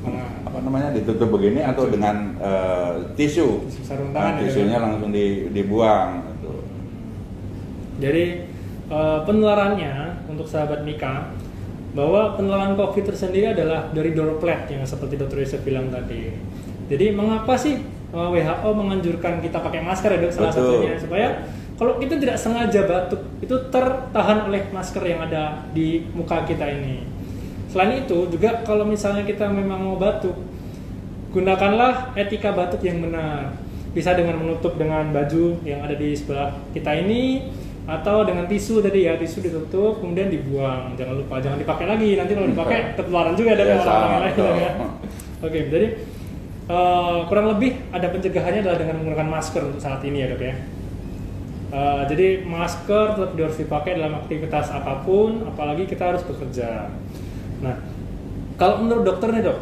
Mana? 0.03 0.23
apa 0.43 0.57
namanya 0.59 0.91
ditutup 0.91 1.31
begini 1.31 1.63
atau 1.63 1.87
dengan 1.87 2.35
eh, 2.37 2.91
tisu. 3.15 3.63
Tisu 3.65 3.81
sarung 3.81 4.11
Nah, 4.11 4.19
tangan 4.29 4.33
ya, 4.35 4.41
tisunya 4.43 4.75
Dok? 4.75 4.83
langsung 4.83 5.11
di- 5.11 5.47
dibuang. 5.49 6.09
gitu. 6.29 6.53
Jadi 7.99 8.23
eh, 8.85 9.19
penularannya 9.23 9.93
untuk 10.27 10.43
sahabat 10.43 10.83
Mika 10.83 11.31
bahwa 11.93 12.33
penularan 12.33 12.73
COVID 12.73 13.05
tersendiri 13.05 13.47
adalah 13.49 13.87
dari 13.89 14.11
droplet 14.11 14.65
yang 14.67 14.81
seperti 14.83 15.15
Dr. 15.15 15.39
Yusuf 15.39 15.61
bilang 15.61 15.87
tadi. 15.87 16.33
Jadi 16.89 17.05
mengapa 17.09 17.55
sih 17.55 17.79
eh, 18.11 18.27
WHO 18.29 18.69
menganjurkan 18.69 19.39
kita 19.39 19.57
pakai 19.57 19.79
masker 19.79 20.09
ya 20.11 20.19
dok 20.19 20.33
salah 20.33 20.51
Betul. 20.51 20.67
satunya 20.83 20.93
supaya 20.99 21.27
kalau 21.73 21.97
kita 21.97 22.17
tidak 22.17 22.35
sengaja 22.35 22.85
batuk 22.85 23.21
itu 23.39 23.55
tertahan 23.69 24.45
oleh 24.45 24.61
masker 24.69 25.01
yang 25.01 25.23
ada 25.23 25.63
di 25.71 26.05
muka 26.11 26.43
kita 26.43 26.67
ini. 26.67 27.07
Selain 27.73 28.05
itu 28.05 28.29
juga 28.29 28.61
kalau 28.61 28.85
misalnya 28.85 29.25
kita 29.25 29.49
memang 29.49 29.81
mau 29.81 29.97
batuk 29.97 30.37
gunakanlah 31.33 32.13
etika 32.13 32.53
batuk 32.53 32.85
yang 32.85 33.01
benar. 33.01 33.57
Bisa 33.97 34.13
dengan 34.13 34.37
menutup 34.37 34.77
dengan 34.77 35.09
baju 35.09 35.57
yang 35.65 35.81
ada 35.81 35.97
di 35.97 36.13
sebelah 36.13 36.53
kita 36.73 36.93
ini 36.93 37.49
atau 37.83 38.23
dengan 38.23 38.47
tisu 38.47 38.79
tadi 38.79 39.03
ya 39.03 39.19
tisu 39.19 39.43
ditutup 39.43 39.99
kemudian 39.99 40.31
dibuang 40.31 40.95
jangan 40.95 41.19
lupa 41.19 41.43
jangan 41.43 41.59
dipakai 41.59 41.83
lagi 41.83 42.15
nanti 42.15 42.31
kalau 42.31 42.47
dipakai 42.47 42.95
ketularan 42.95 43.35
juga 43.35 43.59
dari 43.59 43.75
Ya, 43.75 43.83
orang-orang 43.83 44.07
sama, 44.07 44.23
lain 44.23 44.63
ya. 44.63 44.71
Oke 45.43 45.59
jadi 45.67 45.87
uh, 46.71 47.27
kurang 47.27 47.51
lebih 47.51 47.75
ada 47.91 48.07
pencegahannya 48.07 48.63
adalah 48.63 48.79
dengan 48.79 48.95
menggunakan 49.03 49.27
masker 49.27 49.61
untuk 49.67 49.81
saat 49.83 49.99
ini 50.07 50.23
ya 50.23 50.27
dok 50.31 50.43
ya. 50.43 50.55
Uh, 51.73 52.05
jadi 52.05 52.45
masker 52.45 53.17
tetap 53.17 53.33
harus 53.33 53.57
dipakai 53.57 53.97
dalam 53.97 54.13
aktivitas 54.21 54.69
apa 54.69 55.01
pun, 55.01 55.41
apalagi 55.49 55.89
kita 55.89 56.13
harus 56.13 56.21
bekerja. 56.21 56.85
Nah, 57.63 57.75
kalau 58.59 58.83
menurut 58.83 59.03
dokter 59.07 59.31
nih 59.31 59.43
dok, 59.47 59.57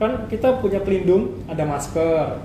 kan 0.00 0.10
kita 0.26 0.58
punya 0.58 0.80
pelindung, 0.80 1.44
ada 1.46 1.62
masker, 1.62 2.40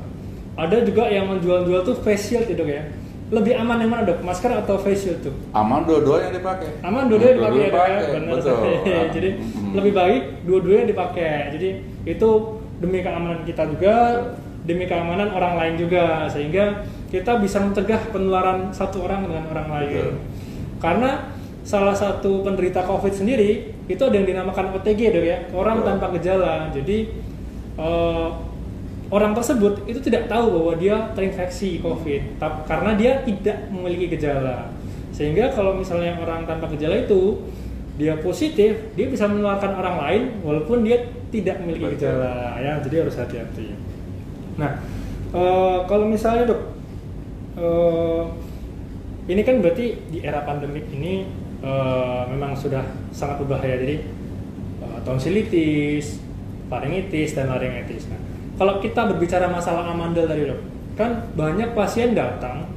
ada 0.53 0.77
juga 0.83 1.07
yang 1.07 1.31
menjual-jual 1.31 1.81
tuh 1.81 1.95
face 2.03 2.29
shield 2.29 2.45
ya 2.45 2.55
dok 2.55 2.69
ya. 2.69 2.83
Lebih 3.29 3.61
aman 3.61 3.77
yang 3.79 3.91
mana 3.93 4.03
dok, 4.03 4.19
masker 4.21 4.51
atau 4.51 4.75
face 4.81 5.07
shield 5.07 5.19
tuh? 5.23 5.33
Aman 5.53 5.85
dua-duanya 5.85 6.35
dipakai. 6.35 6.69
Aman 6.83 7.07
dua-duanya 7.07 7.35
dipakai 7.39 7.61
ya 7.61 7.69
dok 7.69 7.85
ya, 7.87 7.99
benar. 8.13 8.31
Betul. 8.37 8.57
Jadi 9.15 9.29
Hmm. 9.39 9.73
lebih 9.77 9.93
baik 9.93 10.21
dua-duanya 10.49 10.85
dipakai. 10.89 11.53
Jadi 11.53 11.69
itu 12.03 12.29
demi 12.81 13.05
keamanan 13.05 13.45
kita 13.45 13.69
juga, 13.69 13.95
demi 14.65 14.89
keamanan 14.89 15.29
orang 15.29 15.53
lain 15.61 15.73
juga, 15.77 16.25
sehingga 16.25 16.83
kita 17.09 17.37
bisa 17.37 17.61
mencegah 17.61 18.01
penularan 18.09 18.73
satu 18.73 19.05
orang 19.05 19.29
dengan 19.29 19.45
orang 19.49 19.67
lain. 19.69 19.93
Betul. 19.93 20.13
Karena 20.81 21.11
salah 21.61 21.93
satu 21.93 22.41
penderita 22.41 22.81
COVID 22.81 23.13
sendiri 23.13 23.77
itu 23.89 24.01
ada 24.05 24.15
yang 24.21 24.27
dinamakan 24.29 24.69
OTG 24.77 25.01
dok 25.09 25.25
ya, 25.25 25.37
orang 25.49 25.81
Betul. 25.81 25.89
tanpa 25.89 26.05
gejala. 26.13 26.53
Jadi 26.69 26.97
eh, 27.81 28.27
orang 29.09 29.33
tersebut 29.33 29.89
itu 29.89 29.97
tidak 30.05 30.29
tahu 30.29 30.45
bahwa 30.53 30.73
dia 30.77 31.09
terinfeksi 31.17 31.81
COVID, 31.81 32.37
karena 32.69 32.91
dia 32.93 33.25
tidak 33.25 33.57
memiliki 33.73 34.13
gejala. 34.13 34.69
Sehingga 35.09 35.49
kalau 35.51 35.73
misalnya 35.73 36.21
orang 36.21 36.45
tanpa 36.45 36.69
gejala 36.69 37.01
itu 37.01 37.41
dia 37.97 38.15
positif, 38.21 38.77
dia 38.93 39.07
bisa 39.09 39.25
menularkan 39.27 39.75
orang 39.75 39.95
lain 39.99 40.21
walaupun 40.45 40.85
dia 40.85 41.09
tidak 41.33 41.59
memiliki 41.59 41.97
Betul. 41.97 41.97
gejala 41.97 42.61
ya. 42.61 42.77
Jadi 42.85 42.95
harus 43.01 43.15
hati-hati. 43.17 43.67
Nah, 44.61 44.85
eh, 45.33 45.77
kalau 45.89 46.05
misalnya 46.05 46.53
dok, 46.53 46.61
eh, 47.57 48.23
ini 49.33 49.41
kan 49.41 49.65
berarti 49.65 49.97
di 50.13 50.21
era 50.21 50.45
pandemik 50.45 50.85
ini 50.93 51.25
eh, 51.63 52.21
memang 52.31 52.55
sudah 52.55 52.83
sangat 53.11 53.43
berbahaya. 53.43 53.79
Jadi 53.79 53.95
eh, 54.83 54.99
tonsilitis, 55.03 56.19
faringitis 56.69 57.35
dan 57.35 57.51
laringitis. 57.51 58.07
Nah, 58.07 58.19
kalau 58.59 58.83
kita 58.83 59.07
berbicara 59.09 59.47
masalah 59.47 59.87
amandel 59.87 60.27
tadi 60.27 60.43
dok, 60.47 60.59
kan 60.99 61.31
banyak 61.33 61.71
pasien 61.71 62.11
datang 62.11 62.67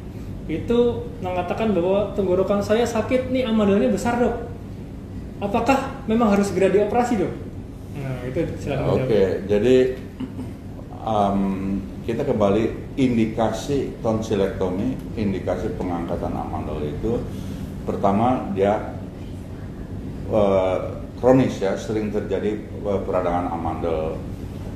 itu 0.51 1.07
mengatakan 1.23 1.71
bahwa 1.71 2.11
tenggorokan 2.18 2.62
saya 2.62 2.83
sakit 2.83 3.31
nih 3.31 3.47
amandelnya 3.47 3.90
besar 3.90 4.18
dok. 4.18 4.51
Apakah 5.42 6.07
memang 6.07 6.31
harus 6.35 6.51
segera 6.51 6.71
dioperasi 6.71 7.18
dok? 7.18 7.33
Nah 7.99 8.18
itu 8.27 8.40
silakan 8.62 8.85
Oke, 8.95 9.07
dijawab. 9.07 9.49
jadi 9.51 9.77
um, 11.03 11.40
kita 12.03 12.23
kembali 12.27 12.95
indikasi 12.99 13.95
tonsilektomi, 14.03 14.99
indikasi 15.14 15.71
pengangkatan 15.79 16.35
amandel 16.35 16.83
itu 16.83 17.23
pertama 17.85 18.51
dia 18.55 18.97
eh, 20.31 20.79
kronis 21.18 21.59
ya, 21.62 21.79
sering 21.79 22.11
terjadi 22.11 22.59
eh, 22.62 23.01
peradangan 23.07 23.53
amandel. 23.55 24.18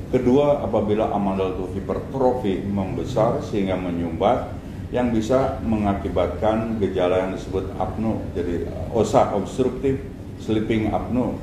Kedua, 0.07 0.63
apabila 0.63 1.11
amandel 1.11 1.59
itu 1.59 1.65
hipertrofi 1.79 2.63
membesar 2.63 3.43
sehingga 3.43 3.75
menyumbat 3.75 4.55
yang 4.95 5.11
bisa 5.11 5.59
mengakibatkan 5.67 6.79
gejala 6.79 7.27
yang 7.27 7.31
disebut 7.35 7.75
apnu, 7.75 8.23
jadi 8.31 8.71
osa 8.95 9.35
obstruktif 9.35 9.99
sleeping 10.39 10.95
apnu 10.95 11.35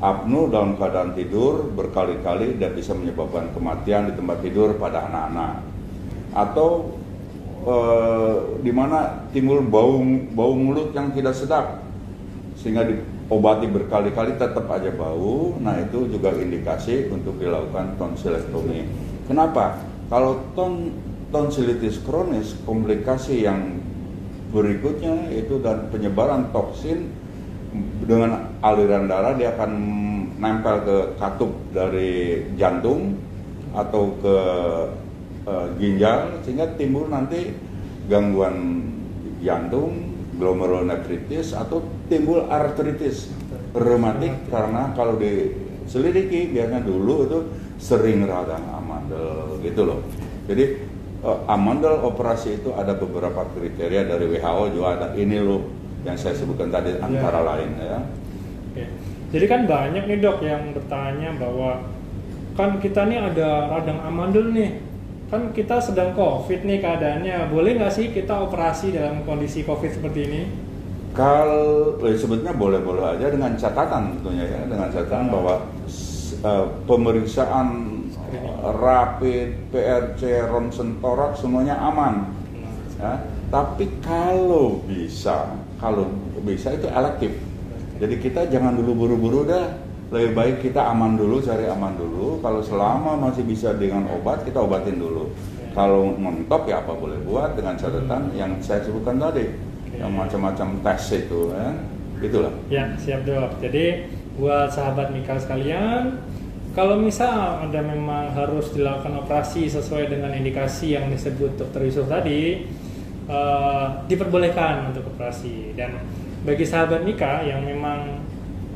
apnu 0.00 0.48
dalam 0.48 0.80
keadaan 0.80 1.12
tidur 1.12 1.68
berkali-kali 1.76 2.56
dan 2.56 2.72
bisa 2.72 2.96
menyebabkan 2.96 3.52
kematian 3.52 4.08
di 4.08 4.12
tempat 4.16 4.40
tidur 4.40 4.72
pada 4.80 5.04
anak-anak 5.12 5.60
atau 6.32 6.99
eh, 7.64 8.36
di 8.64 8.72
mana 8.72 9.28
timbul 9.34 9.64
bau 9.64 10.00
bau 10.32 10.52
mulut 10.56 10.92
yang 10.96 11.12
tidak 11.12 11.36
sedap. 11.36 11.84
Sehingga 12.60 12.84
diobati 12.84 13.66
berkali-kali 13.68 14.36
tetap 14.36 14.68
aja 14.68 14.92
bau. 14.92 15.56
Nah 15.60 15.80
itu 15.80 16.08
juga 16.12 16.32
indikasi 16.36 17.08
untuk 17.08 17.40
dilakukan 17.40 17.96
tonsilektomi. 17.96 18.84
Kenapa? 19.24 19.80
Kalau 20.10 20.42
ton 20.58 20.90
tonsilitis 21.30 22.02
kronis 22.02 22.58
komplikasi 22.66 23.46
yang 23.46 23.78
berikutnya 24.50 25.30
itu 25.30 25.62
dan 25.62 25.86
penyebaran 25.94 26.50
toksin 26.50 27.06
dengan 28.02 28.50
aliran 28.66 29.06
darah 29.06 29.38
dia 29.38 29.54
akan 29.54 29.70
nempel 30.42 30.82
ke 30.82 30.96
katup 31.22 31.54
dari 31.70 32.42
jantung 32.58 33.14
atau 33.70 34.10
ke 34.18 34.36
eh, 35.50 35.66
ginjal 35.82 36.38
sehingga 36.46 36.78
timbul 36.78 37.10
nanti 37.10 37.50
gangguan 38.06 38.86
jantung, 39.42 40.14
glomerulonefritis 40.38 41.58
atau 41.58 41.82
timbul 42.06 42.46
artritis 42.46 43.34
reumatik 43.74 44.50
karena 44.50 44.94
kalau 44.94 45.18
diselidiki 45.18 46.54
biasanya 46.54 46.86
dulu 46.86 47.14
itu 47.26 47.38
sering 47.82 48.26
radang 48.26 48.62
amandel 48.70 49.58
gitu 49.66 49.90
loh. 49.90 49.98
Jadi 50.46 50.64
eh, 51.26 51.38
amandel 51.50 51.98
operasi 52.06 52.62
itu 52.62 52.70
ada 52.78 52.94
beberapa 52.94 53.42
kriteria 53.50 54.06
dari 54.06 54.26
WHO 54.38 54.64
juga 54.70 54.88
ada 54.94 55.08
ini 55.18 55.38
loh 55.42 55.66
yang 56.06 56.16
saya 56.16 56.32
sebutkan 56.32 56.72
tadi 56.72 56.96
antara 56.96 57.44
lain 57.44 57.70
ya. 57.76 58.00
Oke. 58.72 58.84
Jadi 59.30 59.46
kan 59.46 59.60
banyak 59.68 60.04
nih 60.10 60.18
dok 60.18 60.42
yang 60.42 60.74
bertanya 60.74 61.30
bahwa 61.38 61.86
kan 62.58 62.82
kita 62.82 63.06
nih 63.06 63.18
ada 63.30 63.70
radang 63.70 64.00
amandel 64.02 64.50
nih, 64.50 64.82
kan 65.30 65.54
kita 65.54 65.78
sedang 65.78 66.10
covid 66.18 66.66
nih 66.66 66.78
keadaannya, 66.82 67.36
boleh 67.54 67.78
nggak 67.78 67.92
sih 67.94 68.06
kita 68.10 68.34
operasi 68.46 68.90
dalam 68.98 69.22
kondisi 69.22 69.62
covid 69.62 69.90
seperti 69.94 70.20
ini? 70.26 70.40
Kalau 71.14 71.98
eh, 72.06 72.14
sebetulnya 72.14 72.54
boleh-boleh 72.54 73.18
aja 73.18 73.26
dengan 73.34 73.54
catatan 73.58 74.18
tentunya 74.18 74.46
ya, 74.46 74.60
dengan 74.66 74.88
catatan 74.94 75.26
bahwa 75.30 75.54
s- 75.86 76.38
eh, 76.42 76.66
pemeriksaan 76.86 77.68
rapid, 78.60 79.48
PRC, 79.70 80.22
ronsen 80.46 80.98
toraks 81.02 81.42
semuanya 81.42 81.78
aman. 81.78 82.30
Ya. 83.00 83.18
Tapi 83.50 83.98
kalau 84.04 84.78
bisa, 84.86 85.50
kalau 85.82 86.06
bisa 86.46 86.70
itu 86.74 86.86
elektif. 86.86 87.34
Jadi 87.98 88.14
kita 88.22 88.46
jangan 88.46 88.78
dulu 88.78 89.06
buru-buru 89.06 89.40
dah. 89.50 89.66
Lebih 90.10 90.30
baik 90.34 90.56
kita 90.66 90.90
aman 90.90 91.14
dulu, 91.14 91.38
cari 91.38 91.70
aman 91.70 91.94
dulu. 91.94 92.42
Kalau 92.42 92.58
selama 92.58 93.14
masih 93.14 93.46
bisa 93.46 93.70
dengan 93.78 94.10
obat, 94.10 94.42
kita 94.42 94.58
obatin 94.58 94.98
dulu. 94.98 95.30
Kalau 95.70 96.10
mentok 96.18 96.66
ya 96.66 96.82
apa 96.82 96.98
boleh 96.98 97.14
buat 97.22 97.54
dengan 97.54 97.78
catatan 97.78 98.34
yang 98.34 98.58
saya 98.58 98.82
sebutkan 98.82 99.22
tadi, 99.22 99.54
yang 99.94 100.10
macam-macam 100.10 100.82
tes 100.82 101.14
itu, 101.14 101.54
ya. 101.54 101.70
Itulah. 102.20 102.52
Ya 102.66 102.90
siap 102.98 103.22
dok. 103.22 103.62
Jadi 103.62 104.10
buat 104.34 104.66
sahabat 104.66 105.14
Mika 105.14 105.38
sekalian, 105.38 106.18
kalau 106.74 106.98
misal 106.98 107.62
anda 107.62 107.78
memang 107.78 108.34
harus 108.34 108.74
dilakukan 108.74 109.14
operasi 109.24 109.70
sesuai 109.70 110.10
dengan 110.10 110.34
indikasi 110.34 110.98
yang 110.98 111.06
disebut 111.06 111.54
dokter 111.54 111.86
Yusuf 111.86 112.10
tadi, 112.10 112.66
eh, 113.30 113.86
diperbolehkan 114.10 114.90
untuk 114.90 115.06
operasi 115.14 115.72
dan 115.78 116.02
bagi 116.42 116.66
sahabat 116.66 117.06
Mika 117.06 117.46
yang 117.46 117.62
memang 117.62 118.19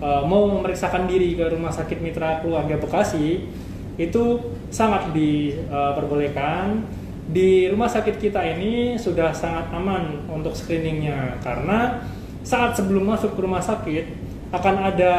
eh, 0.01 0.23
mau 0.25 0.49
memeriksakan 0.49 1.07
diri 1.11 1.37
ke 1.39 1.45
rumah 1.51 1.71
sakit 1.71 1.99
mitra 2.01 2.41
keluarga 2.41 2.79
Bekasi 2.79 3.47
itu 3.95 4.25
sangat 4.75 5.15
diperbolehkan. 5.15 6.83
Di 7.25 7.73
rumah 7.73 7.89
sakit 7.89 8.21
kita 8.21 8.43
ini 8.45 9.01
sudah 9.01 9.33
sangat 9.33 9.73
aman 9.73 10.29
untuk 10.29 10.53
screeningnya 10.53 11.41
karena 11.41 12.05
saat 12.45 12.77
sebelum 12.77 13.09
masuk 13.09 13.33
ke 13.33 13.41
rumah 13.41 13.65
sakit 13.65 14.05
akan 14.53 14.75
ada 14.93 15.13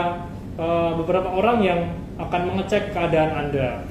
eh, 0.57 0.91
beberapa 0.99 1.31
orang 1.31 1.57
yang 1.63 1.79
akan 2.15 2.41
mengecek 2.53 2.95
keadaan 2.95 3.47
anda. 3.47 3.83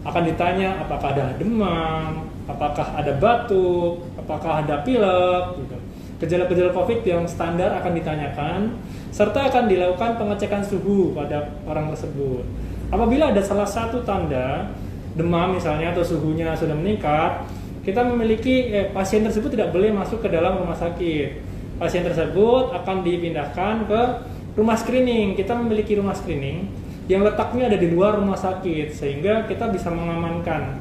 Akan 0.00 0.24
ditanya 0.24 0.80
apakah 0.80 1.12
ada 1.12 1.36
demam 1.36 2.30
apakah 2.50 2.86
ada 2.98 3.12
batuk 3.16 4.02
apakah 4.18 4.66
ada 4.66 4.82
pilek 4.82 5.44
gitu. 5.62 5.76
Gejala-gejala 6.20 6.76
COVID 6.76 7.00
yang 7.00 7.24
standar 7.24 7.72
akan 7.80 7.96
ditanyakan, 7.96 8.76
serta 9.10 9.50
akan 9.50 9.66
dilakukan 9.66 10.16
pengecekan 10.16 10.62
suhu 10.62 11.14
pada 11.14 11.50
orang 11.66 11.90
tersebut. 11.94 12.46
Apabila 12.90 13.30
ada 13.30 13.42
salah 13.42 13.66
satu 13.66 14.02
tanda 14.02 14.70
demam 15.14 15.54
misalnya 15.54 15.94
atau 15.94 16.02
suhunya 16.02 16.54
sudah 16.54 16.74
meningkat, 16.74 17.46
kita 17.82 18.02
memiliki 18.06 18.70
eh, 18.70 18.90
pasien 18.90 19.26
tersebut 19.26 19.54
tidak 19.54 19.74
boleh 19.74 19.90
masuk 19.90 20.22
ke 20.22 20.28
dalam 20.30 20.58
rumah 20.58 20.78
sakit. 20.78 21.42
Pasien 21.78 22.06
tersebut 22.06 22.70
akan 22.76 23.02
dipindahkan 23.02 23.88
ke 23.88 24.00
rumah 24.54 24.76
screening. 24.78 25.34
Kita 25.34 25.56
memiliki 25.58 25.96
rumah 25.98 26.14
screening 26.14 26.70
yang 27.10 27.26
letaknya 27.26 27.66
ada 27.66 27.78
di 27.80 27.90
luar 27.90 28.22
rumah 28.22 28.38
sakit, 28.38 28.94
sehingga 28.94 29.50
kita 29.50 29.66
bisa 29.74 29.90
mengamankan 29.90 30.78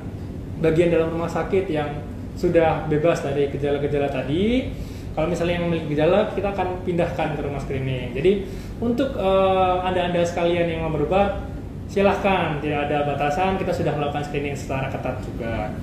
bagian 0.61 0.93
dalam 0.93 1.09
rumah 1.09 1.31
sakit 1.31 1.65
yang 1.71 1.89
sudah 2.37 2.85
bebas 2.85 3.25
dari 3.25 3.49
gejala-gejala 3.51 4.07
tadi 4.07 4.69
kalau 5.17 5.27
misalnya 5.27 5.59
yang 5.59 5.65
memiliki 5.67 5.97
gejala, 5.97 6.31
kita 6.31 6.53
akan 6.53 6.67
pindahkan 6.85 7.35
ke 7.35 7.41
rumah 7.41 7.61
screening. 7.61 8.13
Jadi 8.13 8.45
untuk 8.79 9.15
eh, 9.17 9.75
anda-anda 9.83 10.21
sekalian 10.23 10.69
yang 10.69 10.85
mau 10.85 10.93
berobat, 10.93 11.43
silahkan. 11.89 12.61
Tidak 12.61 12.79
ada 12.87 13.03
batasan 13.03 13.57
kita 13.57 13.73
sudah 13.73 13.97
melakukan 13.97 14.23
screening 14.29 14.55
secara 14.55 14.87
ketat 14.87 15.19
juga. 15.25 15.73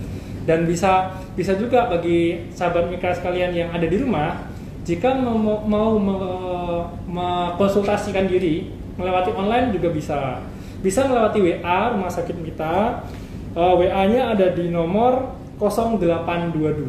Dan 0.46 0.62
bisa 0.62 1.10
bisa 1.34 1.58
juga 1.58 1.90
bagi 1.90 2.46
sahabat 2.54 2.86
mika 2.86 3.10
sekalian 3.10 3.50
yang 3.50 3.68
ada 3.74 3.82
di 3.82 3.98
rumah 3.98 4.46
jika 4.86 5.18
mau, 5.18 5.34
mau 5.66 5.98
mengkonsultasikan 7.10 8.30
diri 8.30 8.70
melewati 8.94 9.34
online 9.34 9.74
juga 9.74 9.90
bisa. 9.90 10.38
Bisa 10.78 11.02
melewati 11.10 11.42
WA 11.42 11.90
rumah 11.90 12.06
sakit 12.06 12.38
kita. 12.46 13.02
Uh, 13.58 13.74
eh, 13.74 13.90
WA-nya 13.90 14.30
ada 14.36 14.54
di 14.54 14.70
nomor 14.70 15.34
0822 15.58 16.86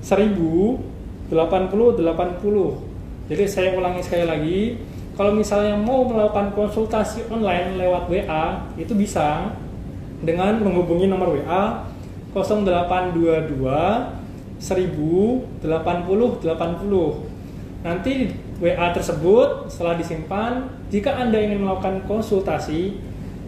1000 0.00 0.91
80 1.32 1.96
80 1.96 3.32
jadi 3.32 3.44
saya 3.48 3.72
ulangi 3.72 4.04
sekali 4.04 4.24
lagi 4.28 4.60
kalau 5.16 5.32
misalnya 5.32 5.76
mau 5.80 6.04
melakukan 6.04 6.52
konsultasi 6.52 7.24
online 7.32 7.80
lewat 7.80 8.08
WA 8.12 8.68
itu 8.76 8.92
bisa 8.92 9.56
dengan 10.20 10.60
menghubungi 10.60 11.08
nomor 11.08 11.32
WA 11.40 11.88
0822 12.36 13.64
1000 14.60 14.60
80 14.60 16.44
80 16.44 17.82
nanti 17.82 18.12
WA 18.62 18.86
tersebut 18.94 19.66
setelah 19.66 19.98
disimpan 19.98 20.70
jika 20.92 21.18
Anda 21.18 21.42
ingin 21.42 21.66
melakukan 21.66 22.06
konsultasi 22.06 22.94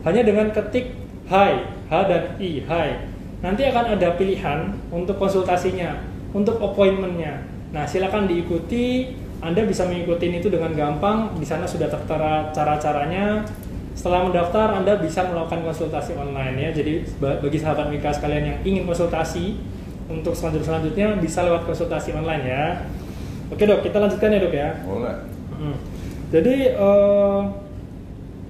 hanya 0.03 0.27
dengan 0.27 0.51
ketik 0.51 0.97
Hai 1.31 1.65
H 1.89 1.93
dan 2.11 2.35
I 2.43 2.61
Hai 2.67 3.09
nanti 3.41 3.63
akan 3.69 3.95
ada 3.95 4.17
pilihan 4.19 4.75
untuk 4.91 5.17
konsultasinya 5.21 6.03
untuk 6.35 6.59
appointmentnya 6.59 7.54
nah 7.75 7.83
silakan 7.83 8.31
diikuti 8.31 9.11
anda 9.45 9.61
bisa 9.69 9.85
mengikuti 9.85 10.33
itu 10.33 10.49
dengan 10.49 10.73
gampang. 10.73 11.37
Di 11.37 11.45
sana 11.45 11.69
sudah 11.69 11.93
tertera 11.93 12.49
cara-caranya. 12.49 13.45
Setelah 13.93 14.25
mendaftar, 14.27 14.81
Anda 14.81 14.97
bisa 14.99 15.21
melakukan 15.29 15.61
konsultasi 15.69 16.17
online 16.17 16.57
ya. 16.57 16.71
Jadi 16.73 17.05
bagi 17.21 17.61
sahabat 17.61 17.93
Mika 17.93 18.09
sekalian 18.09 18.45
yang 18.49 18.59
ingin 18.65 18.83
konsultasi 18.89 19.61
untuk 20.09 20.33
selanjutnya 20.33 20.67
selanjutnya 20.67 21.09
bisa 21.21 21.45
lewat 21.45 21.69
konsultasi 21.69 22.17
online 22.17 22.45
ya. 22.49 22.65
Oke 23.53 23.69
dok, 23.69 23.85
kita 23.85 24.01
lanjutkan 24.01 24.33
ya 24.33 24.39
dok 24.41 24.55
ya. 24.57 24.71
Boleh. 24.83 25.17
Hmm. 25.61 25.77
Jadi 26.33 26.75
uh, 26.75 27.41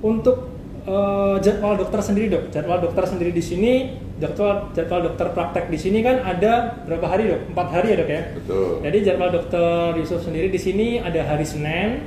untuk 0.01 0.49
uh, 0.87 1.37
jadwal 1.43 1.75
dokter 1.75 2.01
sendiri 2.01 2.27
dok, 2.31 2.45
jadwal 2.55 2.79
dokter 2.79 3.05
sendiri 3.05 3.35
di 3.35 3.43
sini, 3.43 3.73
jadwal 4.23 4.71
jadwal 4.73 5.01
dokter 5.11 5.27
praktek 5.35 5.67
di 5.71 5.79
sini 5.79 5.99
kan 6.01 6.23
ada 6.23 6.83
berapa 6.87 7.07
hari 7.07 7.35
dok? 7.35 7.41
Empat 7.51 7.69
hari 7.75 7.87
ya 7.95 7.97
dok 7.99 8.11
ya? 8.11 8.23
Betul. 8.39 8.71
Jadi 8.87 8.99
jadwal 9.03 9.31
dokter 9.35 9.69
Yusuf 9.99 10.21
sendiri 10.23 10.49
di 10.51 10.61
sini 10.61 11.03
ada 11.03 11.21
hari 11.27 11.43
Senin, 11.43 12.07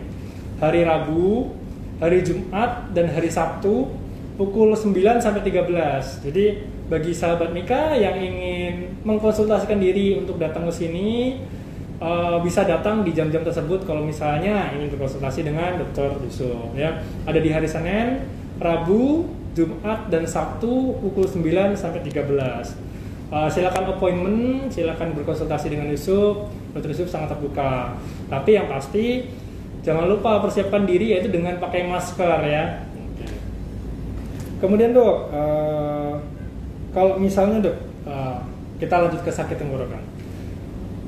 hari 0.63 0.87
Rabu, 0.87 1.51
hari 1.99 2.23
Jumat 2.23 2.95
dan 2.95 3.11
hari 3.11 3.27
Sabtu 3.27 3.91
pukul 4.37 4.71
9 4.71 4.93
sampai 5.19 5.41
13. 5.41 6.23
Jadi 6.29 6.45
bagi 6.87 7.11
sahabat 7.11 7.51
Mika 7.51 7.97
yang 7.97 8.15
ingin 8.15 9.01
mengkonsultasikan 9.03 9.81
diri 9.81 10.15
untuk 10.15 10.39
datang 10.39 10.63
ke 10.69 10.73
sini 10.73 11.41
uh, 11.99 12.39
bisa 12.39 12.63
datang 12.63 13.03
di 13.03 13.11
jam-jam 13.11 13.43
tersebut 13.43 13.83
kalau 13.83 14.05
misalnya 14.05 14.71
ingin 14.71 14.93
berkonsultasi 14.95 15.43
dengan 15.43 15.81
dokter 15.81 16.15
Yusuf 16.23 16.71
ya. 16.77 17.01
Ada 17.27 17.39
di 17.41 17.49
hari 17.51 17.67
Senin, 17.67 18.23
Rabu, 18.61 19.27
Jumat 19.57 20.13
dan 20.13 20.29
Sabtu 20.29 20.93
pukul 21.01 21.25
9 21.25 21.73
sampai 21.73 22.05
13. 22.05 22.77
Uh, 23.27 23.49
silakan 23.49 23.89
appointment, 23.89 24.69
silakan 24.69 25.17
berkonsultasi 25.17 25.73
dengan 25.73 25.89
Yusuf. 25.89 26.45
Dokter 26.77 26.93
Yusuf 26.93 27.09
sangat 27.09 27.33
terbuka. 27.33 27.97
Tapi 28.29 28.53
yang 28.53 28.69
pasti 28.69 29.25
jangan 29.81 30.05
lupa 30.05 30.37
persiapkan 30.45 30.85
diri 30.85 31.17
yaitu 31.17 31.33
dengan 31.33 31.57
pakai 31.57 31.89
masker 31.89 32.39
ya. 32.45 32.85
Kemudian 34.61 34.93
dok, 34.93 35.33
uh, 35.33 36.21
kalau 36.93 37.17
misalnya 37.17 37.73
dok, 37.73 37.77
uh, 38.05 38.37
kita 38.77 38.93
lanjut 38.93 39.21
ke 39.25 39.31
sakit 39.33 39.57
tenggorokan. 39.57 40.05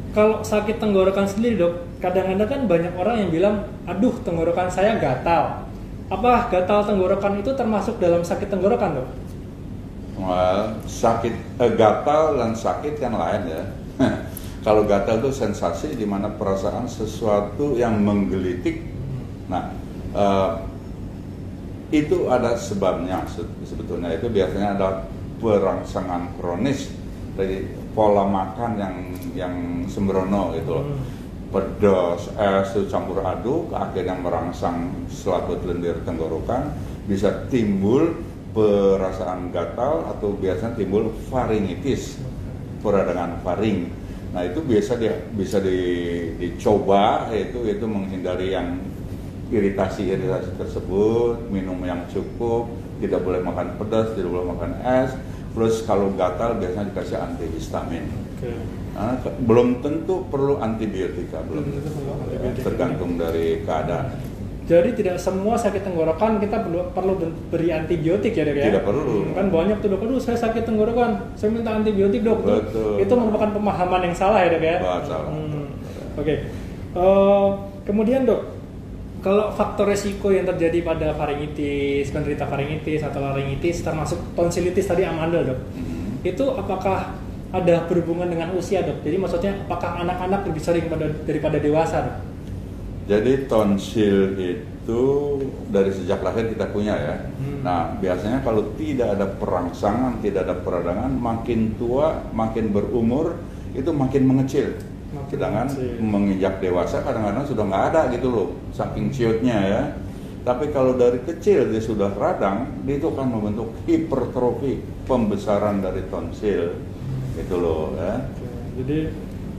Kalau 0.09 0.41
sakit 0.41 0.81
tenggorokan 0.81 1.29
sendiri 1.29 1.53
dok, 1.53 1.73
kadang-kadang 2.01 2.49
kan 2.49 2.62
banyak 2.65 2.93
orang 2.97 3.15
yang 3.25 3.29
bilang, 3.29 3.55
aduh 3.85 4.13
tenggorokan 4.25 4.73
saya 4.73 4.97
gatal 4.97 5.68
apa 6.09 6.49
gatal 6.49 6.81
tenggorokan 6.89 7.37
itu 7.37 7.53
termasuk 7.53 8.01
dalam 8.01 8.25
sakit 8.25 8.49
tenggorokan 8.49 8.97
dok? 8.97 9.09
Well, 10.19 10.81
sakit 10.83 11.33
eh, 11.61 11.71
gatal 11.77 12.41
dan 12.41 12.57
sakit 12.57 12.97
yang 12.97 13.15
lain 13.15 13.41
ya. 13.45 13.63
Kalau 14.65 14.83
gatal 14.89 15.21
itu 15.23 15.31
sensasi 15.31 15.95
di 15.95 16.03
mana 16.03 16.33
perasaan 16.33 16.89
sesuatu 16.89 17.77
yang 17.77 18.01
menggelitik. 18.01 18.83
Nah, 19.47 19.69
eh, 20.17 20.51
itu 21.93 22.25
ada 22.29 22.57
sebabnya 22.57 23.23
sebetulnya 23.65 24.13
itu 24.13 24.29
biasanya 24.29 24.77
ada 24.81 24.89
perangsangan 25.37 26.35
kronis 26.37 26.89
dari 27.37 27.69
pola 27.93 28.25
makan 28.25 28.71
yang 28.77 28.95
yang 29.37 29.53
sembrono 29.85 30.57
gitu 30.57 30.73
loh. 30.73 30.85
Hmm 30.89 31.18
pedas, 31.49 32.29
es 32.38 32.69
campur 32.93 33.25
aduk 33.25 33.73
akhirnya 33.73 34.13
merangsang 34.17 35.09
selaput 35.09 35.65
lendir 35.65 35.97
tenggorokan 36.05 36.77
bisa 37.09 37.49
timbul 37.49 38.21
perasaan 38.53 39.49
gatal 39.49 40.05
atau 40.13 40.38
biasanya 40.38 40.77
timbul 40.77 41.09
faringitis 41.29 42.21
peradangan 42.85 43.41
faring. 43.41 43.89
Nah 44.29 44.45
itu 44.45 44.62
biasa 44.62 45.01
dia 45.01 45.25
bisa 45.33 45.57
di, 45.57 45.77
dicoba 46.38 47.33
itu 47.33 47.65
itu 47.65 47.85
menghindari 47.89 48.53
yang 48.53 48.77
iritasi-iritasi 49.49 50.53
tersebut 50.62 51.49
minum 51.49 51.81
yang 51.81 52.05
cukup 52.13 52.69
tidak 53.01 53.25
boleh 53.25 53.41
makan 53.41 53.73
pedas 53.81 54.13
tidak 54.13 54.29
boleh 54.29 54.53
makan 54.53 54.71
es 54.85 55.17
plus 55.57 55.81
kalau 55.89 56.13
gatal 56.13 56.62
biasanya 56.62 56.93
dikasih 56.93 57.17
antihistamin. 57.17 58.05
Okay 58.38 58.78
Nah, 58.99 59.15
belum 59.47 59.79
tentu 59.79 60.27
perlu 60.27 60.59
antibiotika, 60.59 61.39
belum 61.47 61.71
tentu 61.71 61.89
perlu 61.95 62.12
antibiotika. 62.19 62.65
tergantung 62.67 63.15
dari 63.15 63.63
keadaan. 63.63 64.12
Jadi 64.67 64.89
tidak 65.01 65.17
semua 65.17 65.57
sakit 65.57 65.81
tenggorokan 65.81 66.38
kita 66.38 66.62
perlu 66.62 66.93
perlu 66.93 67.17
beri 67.49 67.73
antibiotik 67.73 68.35
ya 68.35 68.43
dok 68.45 68.59
ya? 68.59 68.65
Tidak 68.69 68.83
perlu. 68.85 69.33
Kan 69.33 69.49
banyak 69.49 69.81
tuh 69.81 69.95
dok, 69.95 70.03
aduh 70.03 70.21
saya 70.21 70.38
sakit 70.38 70.62
tenggorokan, 70.67 71.33
saya 71.33 71.49
minta 71.49 71.73
antibiotik 71.73 72.21
dok. 72.21 72.43
Betul. 72.43 73.01
Itu 73.01 73.13
merupakan 73.17 73.49
pemahaman 73.55 74.12
yang 74.12 74.15
salah 74.19 74.45
ya 74.45 74.53
dok 74.53 74.62
ya? 74.67 74.77
salah. 75.07 75.31
Hmm. 75.31 75.65
Oke. 76.19 76.21
Okay. 76.21 76.38
Uh, 76.93 77.01
eh, 77.01 77.47
kemudian 77.88 78.27
dok, 78.27 78.45
kalau 79.25 79.49
faktor 79.55 79.89
resiko 79.89 80.29
yang 80.29 80.45
terjadi 80.45 80.85
pada 80.85 81.17
faringitis, 81.17 82.12
penderita 82.13 82.45
faringitis 82.45 83.01
atau 83.01 83.23
laringitis 83.25 83.81
termasuk 83.81 84.19
tonsilitis 84.38 84.85
tadi 84.85 85.01
amandel 85.01 85.55
dok, 85.55 85.59
hmm. 85.73 86.29
itu 86.29 86.45
apakah 86.45 87.17
ada 87.49 87.89
berhubungan 87.89 88.29
dengan 88.29 88.53
usia 88.53 88.85
dok. 88.85 89.01
Jadi 89.01 89.17
maksudnya 89.17 89.53
apakah 89.65 90.05
anak-anak 90.05 90.45
lebih 90.45 90.62
sering 90.62 90.85
pada, 90.85 91.09
daripada 91.25 91.57
dewasa 91.57 91.97
dok? 92.05 92.17
Jadi 93.09 93.49
tonsil 93.49 94.38
itu 94.38 95.03
dari 95.73 95.89
sejak 95.89 96.21
lahir 96.21 96.53
kita 96.53 96.69
punya 96.69 96.93
ya. 96.93 97.15
Hmm. 97.41 97.65
Nah 97.65 97.81
biasanya 97.97 98.45
kalau 98.45 98.69
tidak 98.77 99.17
ada 99.17 99.25
perangsangan, 99.25 100.21
tidak 100.21 100.45
ada 100.45 100.55
peradangan, 100.62 101.09
makin 101.09 101.73
tua, 101.81 102.21
makin 102.29 102.69
berumur 102.69 103.41
itu 103.73 103.89
makin 103.89 104.29
mengecil. 104.29 104.77
Makin 105.09 105.25
Sedangkan 105.33 105.67
mengecil. 105.73 106.05
menginjak 106.05 106.53
dewasa 106.62 107.01
kadang-kadang 107.01 107.49
sudah 107.49 107.65
nggak 107.65 107.85
ada 107.93 108.01
gitu 108.13 108.27
loh, 108.29 108.47
saking 108.77 109.09
ciutnya 109.09 109.57
ya. 109.57 109.83
Tapi 110.45 110.69
kalau 110.69 110.93
dari 110.93 111.17
kecil 111.25 111.73
dia 111.73 111.81
sudah 111.81 112.13
radang, 112.13 112.85
dia 112.85 113.01
itu 113.01 113.09
akan 113.09 113.27
membentuk 113.27 113.73
hipertrofi, 113.89 114.85
pembesaran 115.09 115.81
dari 115.81 116.05
tonsil 116.13 116.77
itu 117.39 117.56
loh 117.56 117.95
ya. 117.95 118.28
Jadi 118.80 118.99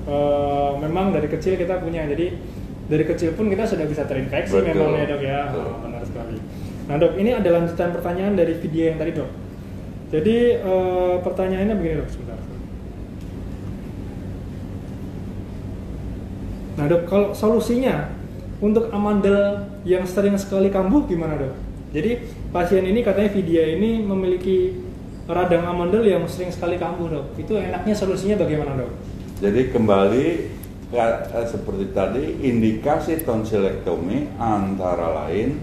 uh, 0.08 0.76
memang 0.80 1.12
dari 1.12 1.28
kecil 1.28 1.56
kita 1.56 1.80
punya 1.80 2.04
jadi 2.08 2.36
dari 2.90 3.04
kecil 3.06 3.38
pun 3.38 3.46
kita 3.46 3.64
sudah 3.64 3.86
bisa 3.86 4.02
terinfeksi 4.04 4.60
Betul. 4.60 4.74
memang 4.74 4.98
ya 4.98 5.04
dok 5.06 5.22
ya 5.22 5.40
oh, 5.54 5.78
benar 5.84 6.02
sekali. 6.02 6.36
Nah 6.90 6.96
dok 6.98 7.14
ini 7.16 7.30
ada 7.30 7.48
lanjutan 7.54 7.94
pertanyaan 7.94 8.34
dari 8.34 8.58
video 8.58 8.84
yang 8.90 8.98
tadi 8.98 9.12
dok. 9.14 9.30
Jadi 10.10 10.36
uh, 10.58 11.16
pertanyaannya 11.22 11.74
begini 11.78 11.94
dok 12.02 12.10
sebentar. 12.10 12.38
Nah 16.80 16.84
dok 16.90 17.02
kalau 17.06 17.28
solusinya 17.30 18.10
untuk 18.60 18.90
amandel 18.90 19.70
yang 19.86 20.04
sering 20.04 20.34
sekali 20.34 20.68
kambuh 20.68 21.06
gimana 21.06 21.38
dok? 21.38 21.54
Jadi 21.94 22.22
pasien 22.50 22.86
ini 22.86 23.02
katanya 23.06 23.30
video 23.30 23.62
ini 23.66 24.02
memiliki 24.02 24.89
radang 25.30 25.64
amandel 25.64 26.02
yang 26.04 26.26
sering 26.26 26.50
sekali 26.50 26.76
kambuh 26.76 27.08
dok 27.08 27.26
itu 27.38 27.54
enaknya 27.56 27.94
solusinya 27.94 28.42
bagaimana 28.42 28.74
dok? 28.78 28.90
Jadi 29.40 29.70
kembali 29.72 30.26
eh, 30.92 31.46
seperti 31.46 31.84
tadi 31.94 32.24
indikasi 32.44 33.22
tonsilektomi 33.22 34.36
antara 34.36 35.26
lain 35.26 35.56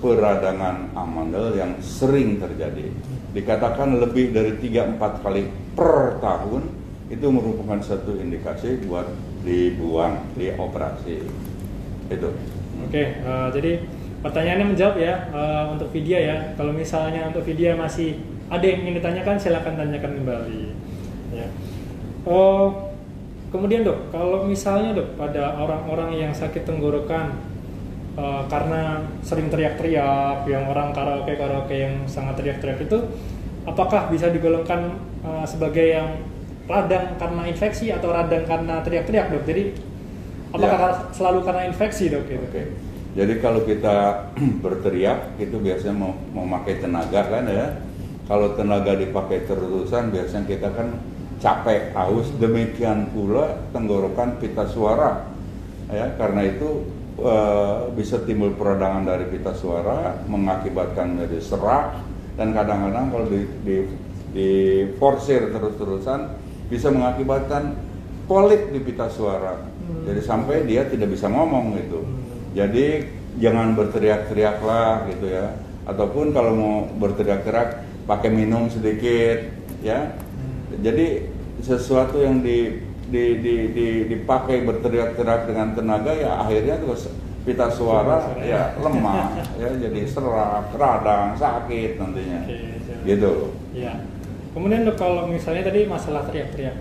peradangan 0.00 0.96
amandel 0.96 1.52
yang 1.54 1.76
sering 1.84 2.40
terjadi 2.40 2.88
dikatakan 3.30 4.02
lebih 4.02 4.34
dari 4.34 4.58
3-4 4.58 5.22
kali 5.22 5.46
per 5.78 6.18
tahun 6.18 6.62
itu 7.10 7.26
merupakan 7.26 7.78
satu 7.82 8.18
indikasi 8.18 8.86
buat 8.86 9.06
dibuang, 9.42 10.30
dioperasi 10.38 11.26
itu. 12.10 12.30
Oke, 12.86 13.02
uh, 13.22 13.50
jadi 13.50 13.82
pertanyaannya 14.22 14.66
menjawab 14.74 14.96
ya 14.98 15.30
uh, 15.30 15.74
untuk 15.74 15.90
Vidya 15.94 16.18
ya. 16.18 16.36
Kalau 16.54 16.74
misalnya 16.74 17.30
untuk 17.30 17.46
Vidya 17.46 17.74
masih 17.78 18.18
ada 18.50 18.64
yang 18.66 18.78
ingin 18.82 18.98
ditanyakan, 18.98 19.36
silakan 19.38 19.74
tanyakan 19.78 20.12
kembali. 20.18 20.62
Ya. 21.30 21.46
Oh, 22.26 22.90
kemudian 23.54 23.86
dok, 23.86 24.10
kalau 24.10 24.42
misalnya 24.44 24.98
dok 24.98 25.14
pada 25.14 25.54
orang-orang 25.54 26.18
yang 26.18 26.32
sakit 26.34 26.66
tenggorokan 26.66 27.38
uh, 28.18 28.42
karena 28.50 29.06
sering 29.22 29.46
teriak-teriak, 29.48 30.50
yang 30.50 30.66
orang 30.66 30.90
karaoke 30.90 31.38
karaoke 31.38 31.78
yang 31.78 31.94
sangat 32.10 32.42
teriak-teriak 32.42 32.90
itu, 32.90 32.98
apakah 33.64 34.10
bisa 34.10 34.26
digolongkan 34.34 34.98
uh, 35.22 35.46
sebagai 35.46 35.86
yang 35.86 36.26
radang 36.66 37.18
karena 37.18 37.42
infeksi 37.46 37.94
atau 37.94 38.10
radang 38.10 38.42
karena 38.44 38.82
teriak-teriak 38.82 39.30
dok? 39.30 39.44
Jadi 39.46 39.62
apakah 40.50 40.78
ya. 40.78 41.14
selalu 41.14 41.40
karena 41.46 41.62
infeksi 41.70 42.10
dok? 42.10 42.26
Gitu? 42.26 42.42
Oke. 42.42 42.62
Jadi 43.10 43.34
kalau 43.42 43.62
kita 43.66 44.26
berteriak 44.64 45.38
itu 45.38 45.56
biasanya 45.58 45.94
mau 45.94 46.12
memakai 46.34 46.82
tenaga 46.82 47.22
kan 47.30 47.46
ya. 47.46 47.89
Kalau 48.30 48.54
tenaga 48.54 48.94
dipakai 48.94 49.42
terusan 49.42 50.14
biasanya 50.14 50.46
kita 50.46 50.70
kan 50.70 51.02
capek, 51.42 51.90
haus. 51.98 52.30
Demikian 52.38 53.10
pula 53.10 53.58
tenggorokan 53.74 54.38
pita 54.38 54.70
suara. 54.70 55.26
Ya, 55.90 56.14
karena 56.14 56.46
itu 56.46 56.86
e, 57.18 57.34
bisa 57.98 58.22
timbul 58.22 58.54
peradangan 58.54 59.02
dari 59.02 59.26
pita 59.26 59.50
suara 59.50 60.14
mengakibatkan 60.30 61.18
menjadi 61.18 61.42
serak 61.42 61.98
dan 62.38 62.54
kadang-kadang 62.54 63.10
kalau 63.10 63.26
di, 63.26 63.42
di, 63.66 63.76
di 64.30 64.50
forsir 65.02 65.50
terus-terusan 65.50 66.30
bisa 66.70 66.94
mengakibatkan 66.94 67.74
polip 68.30 68.70
di 68.70 68.78
pita 68.78 69.10
suara. 69.10 69.58
Hmm. 69.58 70.06
Jadi 70.06 70.20
sampai 70.22 70.62
dia 70.70 70.86
tidak 70.86 71.10
bisa 71.18 71.26
ngomong 71.26 71.74
gitu. 71.82 72.06
Jadi 72.54 73.02
jangan 73.42 73.74
berteriak-teriak 73.74 74.62
lah 74.62 75.10
gitu 75.10 75.26
ya. 75.26 75.50
Ataupun 75.90 76.30
kalau 76.30 76.52
mau 76.54 76.76
berteriak-teriak 76.86 77.89
pakai 78.04 78.30
minum 78.32 78.68
sedikit 78.70 79.50
ya. 79.84 80.14
Jadi 80.80 81.28
sesuatu 81.60 82.20
yang 82.20 82.40
di, 82.40 82.80
di, 83.10 83.24
di, 83.42 83.54
di 83.74 83.86
dipakai 84.08 84.64
berteriak-teriak 84.64 85.50
dengan 85.50 85.76
tenaga 85.76 86.12
ya 86.14 86.40
akhirnya 86.40 86.80
terus 86.80 87.12
pita 87.40 87.72
suara 87.72 88.36
ya 88.44 88.76
lemah 88.76 89.40
ya 89.56 89.68
jadi 89.76 90.00
serak, 90.08 90.72
radang, 90.76 91.36
sakit 91.36 92.00
nantinya. 92.00 92.40
Oke, 92.46 92.58
gitu. 93.08 93.32
Ya. 93.76 94.00
Kemudian 94.50 94.82
dok 94.82 94.98
kalau 94.98 95.30
misalnya 95.30 95.70
tadi 95.70 95.86
masalah 95.86 96.26
teriak-teriak 96.26 96.74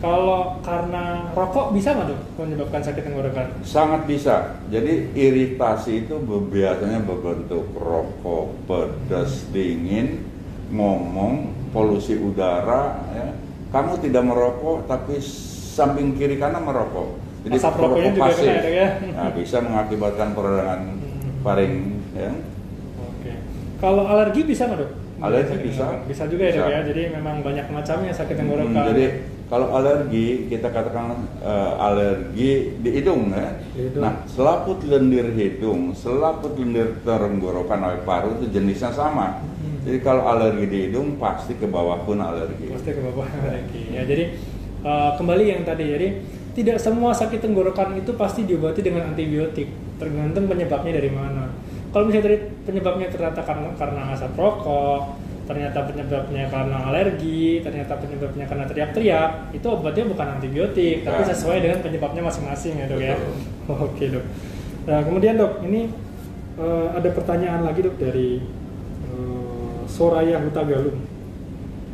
kalau 0.00 0.56
karena 0.64 1.28
rokok 1.36 1.76
bisa 1.76 1.92
nggak 1.92 2.08
dok 2.08 2.20
menyebabkan 2.40 2.80
sakit 2.80 3.04
tenggorokan? 3.04 3.46
Sangat 3.60 4.08
bisa. 4.08 4.56
Jadi 4.72 5.12
iritasi 5.12 6.08
itu 6.08 6.16
biasanya 6.24 7.04
berbentuk 7.04 7.68
rokok, 7.76 8.48
pedas, 8.64 9.44
dingin, 9.52 10.24
ngomong, 10.70 11.50
polusi 11.74 12.16
udara. 12.16 12.98
Ya. 13.14 13.28
Kamu 13.70 14.02
tidak 14.02 14.26
merokok, 14.26 14.90
tapi 14.90 15.22
samping 15.70 16.18
kiri 16.18 16.38
kanan 16.38 16.66
merokok. 16.66 17.18
Jadi 17.40 17.56
Asap 17.56 17.74
rokoknya 17.80 18.12
juga 18.12 18.24
pasif. 18.28 18.44
kena 18.44 18.68
ya? 18.68 18.88
Nah, 19.16 19.30
bisa 19.32 19.56
mengakibatkan 19.64 20.28
peradangan 20.36 20.80
hmm. 20.92 21.40
faring. 21.40 21.74
Ya. 22.12 22.32
Oke. 23.00 23.32
Kalau 23.80 24.04
alergi 24.04 24.40
bisa 24.44 24.68
nggak 24.68 24.78
dok? 24.84 24.90
Alergi 25.24 25.56
bisa. 25.64 25.84
Bisa 26.04 26.22
juga 26.28 26.42
ya 26.44 26.52
dok 26.52 26.68
ya. 26.68 26.80
Jadi 26.84 27.02
memang 27.16 27.40
banyak 27.40 27.66
macamnya 27.72 28.12
sakit 28.12 28.34
tenggorokan. 28.36 28.76
Hmm, 28.76 28.88
jadi 28.92 29.04
kalau 29.50 29.74
alergi 29.74 30.46
kita 30.46 30.70
katakan 30.70 31.26
uh, 31.42 31.74
alergi 31.82 32.78
di 32.78 32.90
hidung 32.94 33.34
ya. 33.34 33.58
Hidung. 33.74 33.98
Nah, 33.98 34.22
selaput 34.30 34.78
lendir 34.86 35.26
hidung, 35.34 35.90
selaput 35.90 36.54
lendir 36.54 37.02
tenggorokan 37.02 37.82
oleh 37.82 38.00
paru 38.06 38.38
itu 38.38 38.46
jenisnya 38.54 38.94
sama. 38.94 39.42
Hmm. 39.42 39.82
Jadi 39.82 39.98
kalau 40.06 40.30
alergi 40.30 40.70
di 40.70 40.78
hidung 40.86 41.18
pasti 41.18 41.58
ke 41.58 41.66
bawah 41.66 41.98
pun 42.06 42.22
alergi. 42.22 42.70
Pasti 42.70 42.94
ke 42.94 43.02
bawah 43.02 43.26
alergi. 43.26 43.90
Ya, 43.90 44.06
jadi 44.06 44.38
uh, 44.86 45.18
kembali 45.18 45.44
yang 45.50 45.66
tadi 45.66 45.84
jadi 45.98 46.08
tidak 46.54 46.78
semua 46.78 47.10
sakit 47.10 47.42
tenggorokan 47.42 47.98
itu 47.98 48.14
pasti 48.14 48.46
diobati 48.46 48.86
dengan 48.86 49.10
antibiotik, 49.10 49.66
tergantung 49.98 50.46
penyebabnya 50.46 50.94
dari 50.94 51.10
mana. 51.10 51.50
Kalau 51.90 52.06
misalnya 52.06 52.30
dari 52.30 52.38
penyebabnya 52.62 53.10
ternyata 53.10 53.42
karena 53.42 53.74
karena 53.74 54.14
asap 54.14 54.38
rokok, 54.38 55.18
ternyata 55.50 55.82
penyebabnya 55.82 56.46
karena 56.46 56.78
alergi, 56.86 57.58
ternyata 57.58 57.98
penyebabnya 57.98 58.46
karena 58.46 58.64
teriak-teriak, 58.70 59.30
itu 59.50 59.66
obatnya 59.66 60.06
bukan 60.06 60.26
antibiotik, 60.38 61.02
tapi 61.02 61.26
ya. 61.26 61.34
sesuai 61.34 61.58
dengan 61.58 61.78
penyebabnya 61.82 62.22
masing-masing 62.22 62.78
ya 62.78 62.86
dok 62.86 63.02
ya. 63.02 63.18
Oke 63.90 64.06
dok. 64.14 64.22
Nah 64.86 65.02
kemudian 65.02 65.34
dok, 65.34 65.58
ini 65.66 65.90
uh, 66.54 66.94
ada 66.94 67.10
pertanyaan 67.10 67.66
lagi 67.66 67.82
dok 67.82 67.98
dari 67.98 68.38
uh, 69.10 69.82
Soraya 69.90 70.38
Hutagalung. 70.38 71.02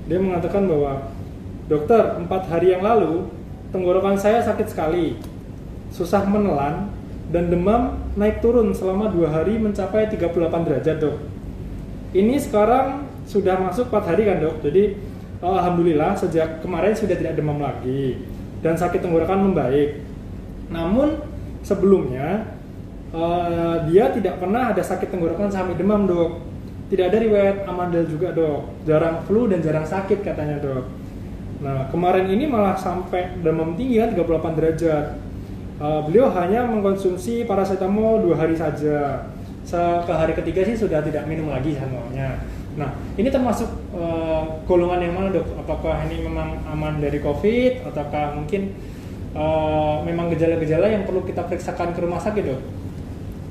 Dia 0.04 0.20
mengatakan 0.20 0.68
bahwa 0.68 1.08
dokter 1.64 2.20
empat 2.20 2.52
hari 2.52 2.76
yang 2.76 2.84
lalu 2.84 3.24
tenggorokan 3.72 4.20
saya 4.20 4.44
sakit 4.44 4.68
sekali, 4.68 5.16
susah 5.96 6.28
menelan 6.28 6.92
dan 7.32 7.48
demam 7.48 7.96
naik 8.20 8.44
turun 8.44 8.76
selama 8.76 9.08
dua 9.08 9.32
hari 9.32 9.56
mencapai 9.56 10.12
38 10.12 10.28
derajat 10.44 10.96
dok. 11.00 11.16
Ini 12.12 12.36
sekarang 12.36 13.05
sudah 13.26 13.58
masuk 13.58 13.90
4 13.90 14.08
hari 14.14 14.22
kan 14.24 14.38
dok? 14.38 14.62
Jadi 14.62 14.94
alhamdulillah 15.42 16.14
sejak 16.14 16.62
kemarin 16.62 16.94
sudah 16.94 17.18
tidak 17.18 17.34
demam 17.36 17.58
lagi 17.58 18.22
dan 18.62 18.78
sakit 18.78 19.02
tenggorokan 19.02 19.50
membaik. 19.50 20.00
Namun 20.70 21.20
sebelumnya 21.66 22.46
uh, 23.10 23.82
dia 23.90 24.14
tidak 24.14 24.38
pernah 24.38 24.70
ada 24.70 24.80
sakit 24.80 25.10
tenggorokan 25.10 25.50
sampai 25.50 25.74
demam 25.74 26.06
dok. 26.06 26.46
Tidak 26.86 27.02
ada 27.10 27.18
riwayat 27.18 27.66
amandel 27.66 28.06
juga 28.06 28.30
dok. 28.30 28.86
Jarang 28.86 29.26
flu 29.26 29.50
dan 29.50 29.58
jarang 29.58 29.84
sakit 29.84 30.22
katanya 30.22 30.62
dok. 30.62 30.86
Nah 31.66 31.90
kemarin 31.90 32.30
ini 32.30 32.46
malah 32.46 32.78
sampai 32.78 33.42
demam 33.42 33.74
tinggi 33.74 33.98
kan 33.98 34.14
38 34.14 34.58
derajat. 34.58 35.06
Uh, 35.76 36.00
beliau 36.08 36.32
hanya 36.32 36.64
mengkonsumsi 36.64 37.44
paracetamol 37.44 38.22
dua 38.22 38.38
hari 38.38 38.54
saja. 38.54 39.28
Ke 39.66 40.14
hari 40.14 40.30
ketiga 40.38 40.62
sih 40.62 40.78
sudah 40.78 41.02
tidak 41.02 41.26
minum 41.26 41.50
lagi 41.50 41.74
semuanya 41.74 42.38
Nah, 42.76 42.92
ini 43.16 43.28
termasuk 43.32 43.68
uh, 43.96 44.60
golongan 44.68 45.00
yang 45.00 45.14
mana 45.16 45.28
dok? 45.32 45.48
Apakah 45.64 46.04
ini 46.08 46.28
memang 46.28 46.60
aman 46.68 47.00
dari 47.00 47.24
COVID, 47.24 47.88
ataukah 47.88 48.36
mungkin 48.36 48.76
uh, 49.32 50.04
memang 50.04 50.28
gejala-gejala 50.36 50.92
yang 50.92 51.08
perlu 51.08 51.24
kita 51.24 51.48
periksakan 51.48 51.96
ke 51.96 52.04
rumah 52.04 52.20
sakit 52.20 52.44
dok? 52.44 52.60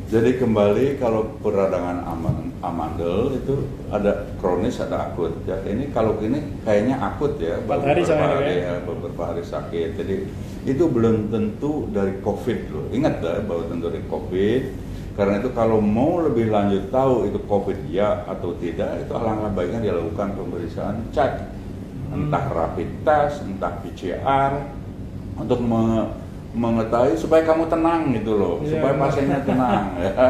Jadi 0.06 0.38
kembali 0.38 1.02
kalau 1.02 1.26
peradangan 1.42 2.06
aman, 2.06 2.54
amandel 2.62 3.42
itu 3.42 3.66
ada 3.90 4.30
kronis 4.38 4.78
ada 4.78 5.10
akut 5.10 5.34
ya. 5.50 5.58
Ini 5.66 5.90
kalau 5.90 6.22
ini 6.22 6.62
kayaknya 6.62 7.02
akut 7.02 7.42
ya, 7.42 7.58
beberapa 7.66 7.90
hari, 7.90 8.06
hari 8.06 8.56
ya, 8.62 8.70
ya, 8.70 8.74
beberapa 8.86 9.34
hari 9.34 9.42
sakit. 9.42 9.98
Jadi 9.98 10.16
itu 10.70 10.84
belum 10.86 11.34
tentu 11.34 11.90
dari 11.90 12.22
COVID 12.22 12.60
loh. 12.70 12.86
Ingat 12.94 13.18
ya 13.18 13.42
bahwa 13.50 13.66
tentu 13.66 13.90
dari 13.90 14.06
COVID 14.06 14.85
karena 15.16 15.40
itu 15.40 15.50
kalau 15.56 15.80
mau 15.80 16.20
lebih 16.20 16.52
lanjut 16.52 16.92
tahu 16.92 17.32
itu 17.32 17.40
COVID 17.48 17.88
ya 17.88 18.28
atau 18.28 18.52
tidak, 18.60 19.00
itu 19.00 19.12
alangkah 19.16 19.48
baiknya 19.56 19.80
dilakukan 19.88 20.36
pemeriksaan 20.36 21.08
cek, 21.16 21.40
entah 22.12 22.46
rapid 22.52 22.90
test, 23.08 23.48
entah 23.48 23.80
PCR, 23.80 24.60
untuk 25.40 25.64
me 25.64 26.12
mengetahui 26.56 27.20
supaya 27.20 27.44
kamu 27.44 27.68
tenang 27.68 28.16
gitu 28.16 28.32
loh, 28.40 28.56
yeah. 28.64 28.80
supaya 28.80 28.94
pasiennya 28.96 29.40
tenang 29.44 29.84
ya. 30.04 30.28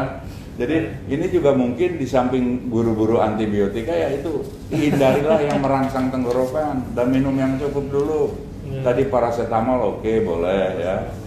Jadi 0.56 0.76
ini 1.06 1.26
juga 1.30 1.54
mungkin 1.54 2.00
di 2.00 2.06
samping 2.06 2.66
buru-buru 2.66 3.22
antibiotika 3.22 3.94
ya 3.94 4.10
itu 4.10 4.42
hindarilah 4.72 5.38
yang 5.38 5.62
merangsang 5.62 6.10
tenggorokan 6.10 6.82
dan 6.98 7.06
minum 7.14 7.34
yang 7.34 7.54
cukup 7.58 7.90
dulu. 7.90 8.22
Yeah. 8.66 8.82
Tadi 8.86 9.06
paracetamol 9.06 9.78
oke 9.78 10.02
okay, 10.02 10.22
boleh 10.22 10.62
ya 10.82 11.25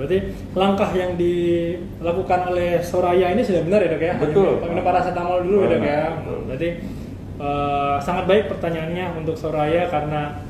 Berarti 0.00 0.32
langkah 0.56 0.88
yang 0.96 1.12
dilakukan 1.20 2.40
oleh 2.48 2.80
Soraya 2.80 3.36
ini 3.36 3.44
sudah 3.44 3.60
benar 3.68 3.84
ya 3.84 3.88
dok 3.92 4.00
ya? 4.00 4.14
Betul. 4.16 4.64
Pengguna 4.64 4.80
paracetamol 4.80 5.44
dulu 5.44 5.56
ya 5.60 5.68
dok 5.76 5.84
ya. 5.84 6.04
Berarti 6.48 6.68
uh, 7.36 7.96
sangat 8.00 8.24
baik 8.24 8.44
pertanyaannya 8.48 9.20
untuk 9.20 9.36
Soraya 9.36 9.92
karena 9.92 10.40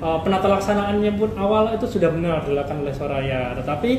uh, 0.00 0.24
penata 0.24 0.48
laksanaannya 0.48 1.12
pun 1.20 1.36
awal 1.36 1.76
itu 1.76 1.84
sudah 1.84 2.08
benar 2.08 2.48
dilakukan 2.48 2.80
oleh 2.80 2.94
Soraya. 2.96 3.52
Tetapi 3.60 3.90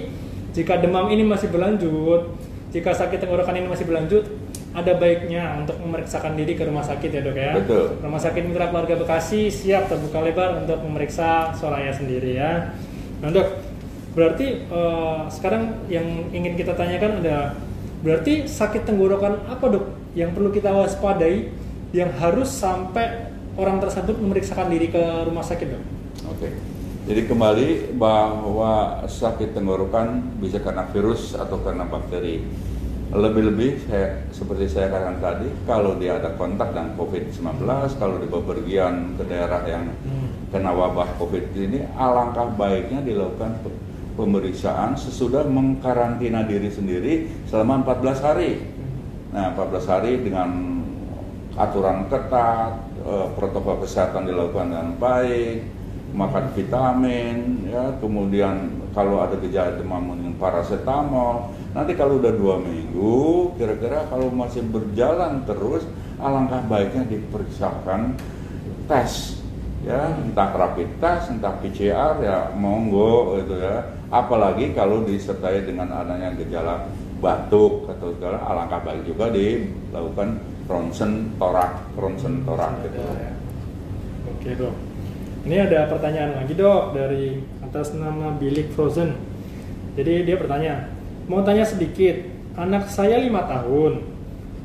jika 0.58 0.82
demam 0.82 1.06
ini 1.14 1.22
masih 1.22 1.54
berlanjut, 1.54 2.34
jika 2.74 2.90
sakit 2.90 3.22
tenggorokan 3.22 3.62
ini 3.62 3.70
masih 3.70 3.86
berlanjut, 3.86 4.26
ada 4.76 4.92
baiknya 5.00 5.56
untuk 5.56 5.80
memeriksakan 5.80 6.36
diri 6.36 6.58
ke 6.58 6.68
rumah 6.68 6.84
sakit 6.84 7.08
ya 7.14 7.22
dok 7.24 7.38
ya. 7.38 7.54
Betul. 7.62 8.02
Rumah 8.04 8.20
sakit 8.20 8.42
Mitra 8.44 8.68
Keluarga 8.74 8.96
Bekasi 9.00 9.48
siap 9.48 9.88
terbuka 9.88 10.20
lebar 10.20 10.60
untuk 10.60 10.82
memeriksa 10.84 11.54
Soraya 11.56 11.94
sendiri 11.96 12.36
ya. 12.36 12.76
Nah 13.24 13.32
dok, 13.32 13.48
Berarti 14.16 14.64
uh, 14.72 15.28
sekarang 15.28 15.86
yang 15.92 16.32
ingin 16.32 16.56
kita 16.56 16.72
tanyakan 16.72 17.20
ada 17.20 17.60
berarti 18.00 18.48
sakit 18.48 18.88
tenggorokan 18.88 19.44
apa 19.52 19.66
dok 19.68 19.86
yang 20.16 20.32
perlu 20.32 20.56
kita 20.56 20.72
waspadai 20.72 21.52
yang 21.92 22.16
harus 22.16 22.48
sampai 22.48 23.28
orang 23.60 23.84
tersebut 23.84 24.16
memeriksakan 24.16 24.72
diri 24.72 24.88
ke 24.88 25.04
rumah 25.28 25.44
sakit 25.44 25.68
dok? 25.68 25.84
Oke. 26.32 26.48
Jadi 27.06 27.22
kembali 27.30 27.70
bahwa 28.02 29.06
sakit 29.06 29.54
tenggorokan 29.54 30.40
bisa 30.42 30.58
karena 30.64 30.90
virus 30.90 31.36
atau 31.36 31.60
karena 31.62 31.86
bakteri. 31.86 32.42
lebih-lebih 33.16 33.86
saya 33.88 34.28
seperti 34.34 34.66
saya 34.68 34.92
katakan 34.92 35.22
tadi 35.22 35.48
kalau 35.64 35.96
dia 35.96 36.20
ada 36.20 36.36
kontak 36.36 36.74
dengan 36.74 37.00
COVID-19 37.00 37.64
kalau 37.96 38.20
dia 38.20 38.28
bepergian 38.28 39.16
ke 39.16 39.24
daerah 39.30 39.62
yang 39.64 39.88
Hmm. 40.04 40.50
kena 40.52 40.74
wabah 40.74 41.16
COVID 41.22 41.54
ini 41.56 41.86
alangkah 41.96 42.50
baiknya 42.58 43.06
dilakukan 43.06 43.62
pemeriksaan 44.16 44.96
sesudah 44.96 45.44
mengkarantina 45.46 46.48
diri 46.48 46.72
sendiri 46.72 47.14
selama 47.52 47.84
14 47.84 48.20
hari. 48.24 48.52
Nah, 49.36 49.52
14 49.52 49.86
hari 49.86 50.24
dengan 50.24 50.80
aturan 51.56 52.08
ketat, 52.08 52.72
eh, 53.04 53.28
protokol 53.36 53.84
kesehatan 53.84 54.28
dilakukan 54.28 54.72
dengan 54.72 54.90
baik, 55.00 55.76
makan 56.16 56.46
vitamin, 56.56 57.68
ya, 57.68 58.00
kemudian 58.00 58.80
kalau 58.96 59.20
ada 59.20 59.36
gejala 59.40 59.76
demam 59.76 60.16
dengan 60.16 60.40
paracetamol. 60.40 61.52
Nanti 61.76 61.92
kalau 62.00 62.24
udah 62.24 62.32
dua 62.32 62.56
minggu, 62.64 63.52
kira-kira 63.60 64.08
kalau 64.08 64.32
masih 64.32 64.64
berjalan 64.72 65.44
terus, 65.44 65.84
alangkah 66.16 66.64
baiknya 66.72 67.04
diperiksakan 67.04 68.16
tes, 68.88 69.44
ya, 69.84 70.16
entah 70.24 70.56
rapid 70.56 71.04
test, 71.04 71.36
entah 71.36 71.60
PCR, 71.60 72.24
ya, 72.24 72.56
monggo, 72.56 73.44
gitu 73.44 73.60
ya. 73.60 73.84
Apalagi 74.16 74.72
kalau 74.72 75.04
disertai 75.04 75.68
dengan 75.68 75.92
adanya 75.92 76.32
gejala 76.40 76.88
batuk 77.20 77.92
atau 77.92 78.16
segala, 78.16 78.40
alangkah 78.48 78.80
baik 78.88 79.04
juga 79.04 79.28
dilakukan 79.28 80.40
ronsen 80.72 81.36
torak, 81.36 81.84
ronsen 82.00 82.48
torak 82.48 82.80
gitu. 82.88 82.96
Ya. 83.04 83.32
Oke 84.32 84.50
dok. 84.56 84.76
Ini 85.44 85.68
ada 85.68 85.92
pertanyaan 85.92 86.32
lagi 86.42 86.56
dok 86.56 86.96
dari 86.96 87.44
atas 87.60 87.92
nama 87.92 88.32
Bilik 88.40 88.72
Frozen. 88.72 89.20
Jadi 90.00 90.24
dia 90.24 90.36
bertanya, 90.40 90.90
mau 91.28 91.44
tanya 91.44 91.68
sedikit, 91.68 92.24
anak 92.56 92.88
saya 92.88 93.20
lima 93.20 93.44
tahun, 93.46 94.00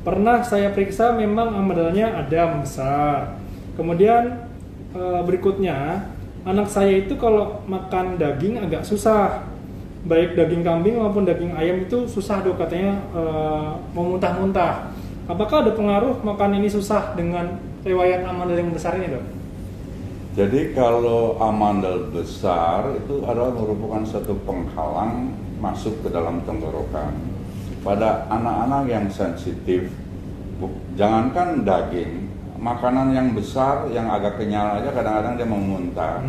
pernah 0.07 0.41
saya 0.47 0.71
periksa 0.71 1.11
memang 1.11 1.53
amdalnya 1.53 2.23
ada 2.23 2.55
membesar. 2.55 3.35
Kemudian 3.75 4.47
eh, 4.95 5.21
berikutnya, 5.27 6.07
anak 6.45 6.67
saya 6.69 7.05
itu 7.05 7.13
kalau 7.17 7.61
makan 7.69 8.17
daging 8.17 8.57
agak 8.61 8.81
susah, 8.81 9.45
baik 10.09 10.33
daging 10.33 10.65
kambing 10.65 10.97
maupun 10.97 11.25
daging 11.25 11.53
ayam 11.53 11.85
itu 11.85 12.09
susah 12.09 12.41
dok 12.41 12.57
katanya 12.57 12.97
eh, 13.13 13.69
mau 13.93 14.05
muntah-muntah. 14.05 14.89
Apakah 15.29 15.63
ada 15.63 15.71
pengaruh 15.77 16.17
makan 16.25 16.57
ini 16.57 16.67
susah 16.67 17.13
dengan 17.13 17.61
riwayat 17.85 18.25
amandel 18.25 18.65
yang 18.65 18.73
besar 18.73 18.97
ini 18.97 19.13
dok? 19.13 19.25
Jadi 20.31 20.71
kalau 20.71 21.35
amandel 21.43 22.07
besar 22.07 22.87
itu 22.95 23.19
adalah 23.27 23.51
merupakan 23.51 24.01
satu 24.07 24.31
penghalang 24.47 25.35
masuk 25.59 26.01
ke 26.01 26.09
dalam 26.09 26.39
tenggorokan. 26.47 27.11
Pada 27.83 28.29
anak-anak 28.31 28.87
yang 28.87 29.05
sensitif, 29.11 29.91
jangankan 30.95 31.67
daging, 31.67 32.30
makanan 32.61 33.17
yang 33.17 33.33
besar 33.33 33.89
yang 33.89 34.07
agak 34.13 34.37
kenyal 34.37 34.77
aja 34.77 34.93
kadang-kadang 34.93 35.33
dia 35.35 35.47
mau 35.49 35.57
muntah. 35.57 36.21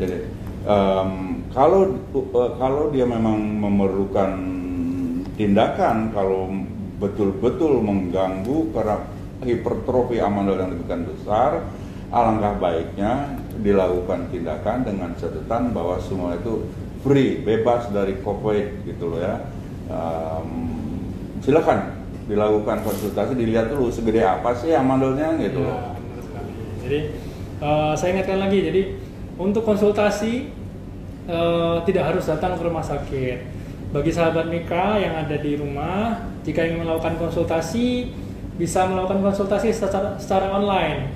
Jadi 0.00 0.18
em, 0.64 1.10
kalau 1.52 1.92
eh, 2.16 2.50
kalau 2.56 2.88
dia 2.88 3.04
memang 3.04 3.36
memerlukan 3.36 4.32
tindakan 5.36 6.10
kalau 6.16 6.48
betul-betul 6.96 7.84
mengganggu 7.84 8.72
karena 8.72 8.96
hipertrofi 9.44 10.24
amandel 10.24 10.56
yang 10.56 10.72
demikian 10.72 11.04
besar, 11.04 11.68
alangkah 12.08 12.56
baiknya 12.56 13.36
dilakukan 13.60 14.32
tindakan 14.32 14.88
dengan 14.88 15.12
catatan 15.20 15.76
bahwa 15.76 16.00
semua 16.00 16.40
itu 16.40 16.64
free, 17.04 17.44
bebas 17.44 17.92
dari 17.92 18.16
COVID 18.24 18.88
gitu 18.88 19.12
loh 19.12 19.20
ya. 19.20 19.36
Em, 19.92 20.48
silakan 21.44 21.93
dilakukan 22.24 22.80
konsultasi, 22.80 23.36
dilihat 23.36 23.68
dulu 23.68 23.92
segede 23.92 24.24
apa 24.24 24.56
sih 24.56 24.72
amandelnya 24.72 25.36
gitu 25.40 25.60
Ya, 25.60 25.68
loh. 25.68 25.80
Jadi 26.84 26.98
eh, 27.60 27.92
saya 27.96 28.10
ingatkan 28.16 28.38
lagi, 28.40 28.58
jadi 28.64 28.82
untuk 29.36 29.64
konsultasi 29.64 30.48
eh, 31.28 31.76
tidak 31.84 32.04
harus 32.14 32.24
datang 32.24 32.56
ke 32.56 32.62
rumah 32.64 32.84
sakit. 32.84 33.38
Bagi 33.94 34.10
sahabat 34.10 34.50
Mika 34.50 34.98
yang 34.98 35.14
ada 35.14 35.38
di 35.38 35.54
rumah, 35.54 36.18
jika 36.42 36.66
ingin 36.66 36.82
melakukan 36.82 37.14
konsultasi, 37.14 38.10
bisa 38.58 38.90
melakukan 38.90 39.22
konsultasi 39.22 39.70
secara, 39.70 40.18
secara 40.18 40.50
online. 40.50 41.14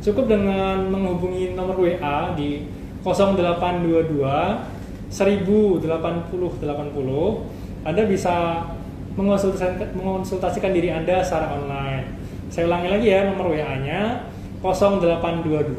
Cukup 0.00 0.30
dengan 0.30 0.88
menghubungi 0.88 1.58
nomor 1.58 1.76
WA 1.76 2.32
di 2.38 2.64
0822 3.02 4.22
1080 5.10 5.82
80. 5.82 7.82
Anda 7.82 8.02
bisa 8.06 8.62
mengonsultasikan, 9.16 10.70
diri 10.70 10.92
Anda 10.92 11.24
secara 11.24 11.58
online. 11.58 12.06
Saya 12.50 12.66
ulangi 12.66 12.88
lagi 12.90 13.08
ya 13.10 13.24
nomor 13.30 13.46
WA-nya 13.54 14.20
0822 14.62 15.78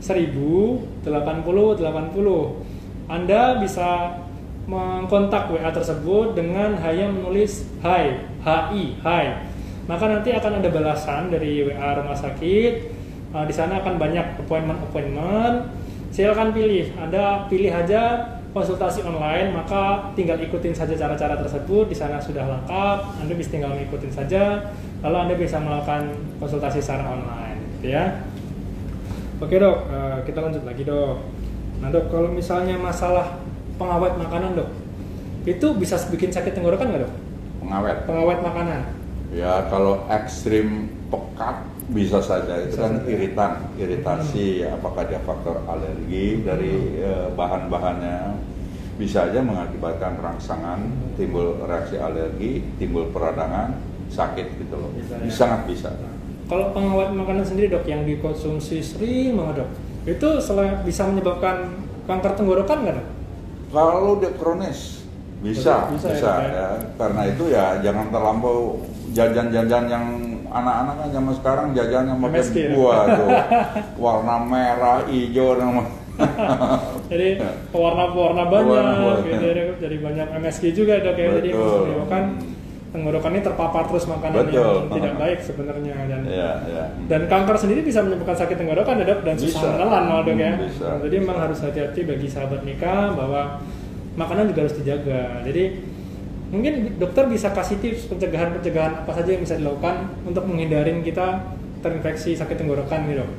1080 0.00 1.04
80. 1.04 3.10
Anda 3.10 3.60
bisa 3.60 4.16
mengkontak 4.64 5.52
WA 5.52 5.68
tersebut 5.68 6.32
dengan 6.32 6.72
hanya 6.80 7.12
menulis 7.12 7.68
hai, 7.84 8.24
HI, 8.40 8.96
hai. 9.04 9.44
Maka 9.84 10.08
nanti 10.08 10.32
akan 10.32 10.64
ada 10.64 10.72
balasan 10.72 11.28
dari 11.28 11.68
WA 11.68 12.00
rumah 12.00 12.16
sakit. 12.16 13.04
Uh, 13.34 13.44
di 13.44 13.52
sana 13.52 13.84
akan 13.84 14.00
banyak 14.00 14.40
appointment-appointment. 14.40 15.68
Silakan 16.14 16.54
pilih. 16.56 16.88
Anda 16.96 17.44
pilih 17.50 17.68
aja 17.68 18.24
konsultasi 18.54 19.02
online, 19.02 19.50
maka 19.50 20.14
tinggal 20.14 20.38
ikutin 20.38 20.70
saja 20.70 20.94
cara-cara 20.94 21.34
tersebut. 21.42 21.90
Di 21.90 21.96
sana 21.98 22.22
sudah 22.22 22.46
lengkap. 22.46 22.98
Anda 23.26 23.34
bisa 23.34 23.50
tinggal 23.50 23.74
mengikutin 23.74 24.14
saja. 24.14 24.70
Lalu 25.02 25.16
Anda 25.18 25.34
bisa 25.34 25.58
melakukan 25.58 26.14
konsultasi 26.38 26.78
secara 26.78 27.04
online, 27.10 27.58
gitu 27.76 27.92
ya. 27.92 28.24
Oke 29.42 29.58
dok, 29.58 29.90
eh, 29.90 30.18
kita 30.24 30.38
lanjut 30.40 30.62
lagi 30.62 30.86
dok. 30.86 31.18
Nah 31.82 31.90
dok, 31.90 32.08
kalau 32.08 32.30
misalnya 32.30 32.78
masalah 32.78 33.42
pengawet 33.76 34.14
makanan 34.16 34.54
dok, 34.54 34.70
itu 35.44 35.66
bisa 35.74 35.98
bikin 36.08 36.30
sakit 36.30 36.54
tenggorokan 36.54 36.94
nggak 36.94 37.02
dok? 37.04 37.14
Pengawet. 37.60 37.96
Pengawet 38.06 38.38
makanan. 38.40 38.80
Ya 39.34 39.66
kalau 39.66 40.06
ekstrim 40.06 40.94
pekat 41.10 41.73
bisa 41.92 42.16
saja 42.24 42.64
itu 42.64 42.72
Bisa 42.72 42.88
kan 42.88 42.92
iritan, 43.04 43.52
iritasi 43.76 44.64
apakah 44.64 45.04
dia 45.04 45.20
faktor 45.20 45.60
alergi 45.68 46.40
dari 46.40 47.02
eh, 47.04 47.28
bahan-bahannya 47.36 48.40
bisa 48.94 49.26
aja 49.26 49.42
mengakibatkan 49.42 50.22
rangsangan, 50.22 50.86
timbul 51.18 51.58
reaksi 51.66 51.98
alergi, 51.98 52.62
timbul 52.78 53.10
peradangan, 53.10 53.74
sakit 54.06 54.46
gitu 54.54 54.74
loh. 54.78 54.90
Bisa 54.94 55.18
ya. 55.18 55.30
Sangat 55.30 55.66
bisa. 55.66 55.90
Kalau 56.46 56.70
pengawet 56.70 57.10
makanan 57.10 57.42
sendiri 57.42 57.74
dok 57.74 57.88
yang 57.90 58.06
dikonsumsi 58.06 58.78
sering 58.84 59.34
banget 59.34 59.66
dok, 59.66 59.70
itu 60.06 60.28
selain 60.38 60.78
bisa 60.86 61.10
menyebabkan 61.10 61.74
kanker 62.06 62.32
tenggorokan 62.38 62.78
nggak 62.86 62.94
dok? 63.02 63.08
Kalau 63.74 64.22
dia 64.22 64.32
kronis 64.38 65.02
bisa, 65.42 65.90
Bisa, 65.92 66.08
bisa, 66.14 66.30
ya, 66.40 66.48
ya, 66.54 66.68
Karena 66.94 67.22
itu 67.26 67.44
ya 67.50 67.66
jangan 67.82 68.06
terlampau 68.14 68.80
jajan-jajan 69.12 69.84
yang 69.90 70.06
anak-anak 70.54 70.94
kan 70.96 71.08
zaman 71.10 71.32
sekarang 71.34 71.66
jajannya 71.74 72.14
pakai 72.16 72.38
MSG, 72.38 72.56
ya? 72.56 72.70
buah 72.72 73.00
tuh, 73.10 73.28
warna 73.98 74.36
merah, 74.40 74.98
hijau, 75.04 75.58
nama. 75.58 75.82
Jadi 77.10 77.28
Ya. 77.36 77.50
pewarna-pewarna 77.68 78.46
banyak, 78.46 79.26
gitu, 79.26 79.44
jadi, 79.44 79.62
jadi 79.76 79.96
banyak 79.98 80.26
MSG 80.38 80.62
juga 80.72 81.02
dok 81.02 81.18
ya. 81.18 81.28
Jadi 81.34 81.48
menyebabkan 81.50 82.22
tenggorokan 82.88 83.30
ini 83.34 83.42
terpapar 83.42 83.82
terus 83.90 84.06
makanan 84.06 84.46
Betul. 84.46 84.54
yang 84.54 84.86
tidak 84.88 85.14
baik 85.18 85.38
sebenarnya 85.42 85.94
dan 86.06 86.20
Ya, 86.24 86.50
ya. 86.62 86.84
dan 87.10 87.26
kanker 87.26 87.58
sendiri 87.58 87.82
bisa 87.82 87.98
menyebabkan 88.00 88.38
sakit 88.38 88.54
tenggorokan 88.54 89.02
ya 89.02 89.04
dok 89.04 89.20
dan 89.26 89.34
susah 89.34 89.58
Bisa. 89.58 89.74
menelan 89.74 90.02
malah 90.06 90.22
dok 90.22 90.38
ya. 90.38 90.52
Hmm, 90.54 90.62
bisa, 90.62 90.86
Nah, 90.86 90.98
jadi 91.02 91.16
memang 91.18 91.38
harus 91.42 91.58
hati-hati 91.58 92.00
bagi 92.06 92.26
sahabat 92.30 92.60
Mika 92.62 92.94
bahwa 93.10 93.42
makanan 94.14 94.54
juga 94.54 94.60
harus 94.70 94.76
dijaga. 94.78 95.42
Jadi 95.42 95.62
mungkin 96.52 97.00
dokter 97.00 97.24
bisa 97.28 97.50
kasih 97.52 97.78
tips 97.80 98.06
pencegahan-pencegahan 98.12 98.94
apa 99.06 99.12
saja 99.16 99.32
yang 99.32 99.42
bisa 99.42 99.56
dilakukan 99.56 100.08
untuk 100.28 100.44
menghindarin 100.44 101.00
kita 101.00 101.40
terinfeksi 101.80 102.36
sakit 102.36 102.58
tenggorokan 102.60 103.08
gitu 103.08 103.24
dok. 103.24 103.30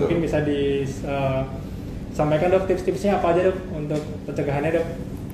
Mungkin 0.00 0.18
bisa 0.24 0.40
disampaikan 0.44 2.48
dok 2.52 2.66
tips-tipsnya 2.68 3.16
apa 3.20 3.32
aja 3.36 3.42
dok 3.52 3.58
untuk 3.76 4.00
pencegahannya 4.28 4.72
dok. 4.80 4.86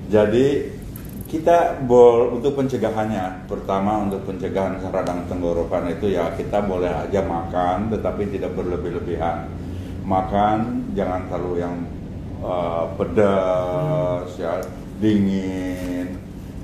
Jadi 0.06 0.78
kita 1.26 1.82
bol 1.82 2.38
untuk 2.38 2.54
pencegahannya, 2.54 3.50
pertama 3.50 4.06
untuk 4.06 4.22
pencegahan 4.30 4.78
radang 4.94 5.26
tenggorokan 5.26 5.90
itu 5.90 6.14
ya 6.14 6.30
kita 6.38 6.62
boleh 6.62 6.86
aja 6.86 7.18
makan, 7.26 7.90
tetapi 7.90 8.30
tidak 8.30 8.54
berlebih-lebihan. 8.54 9.50
Makan 10.06 10.86
jangan 10.94 11.26
terlalu 11.26 11.66
yang 11.66 11.82
uh, 12.38 12.86
pedas, 12.94 14.38
ya 14.38 14.62
dingin, 15.02 16.14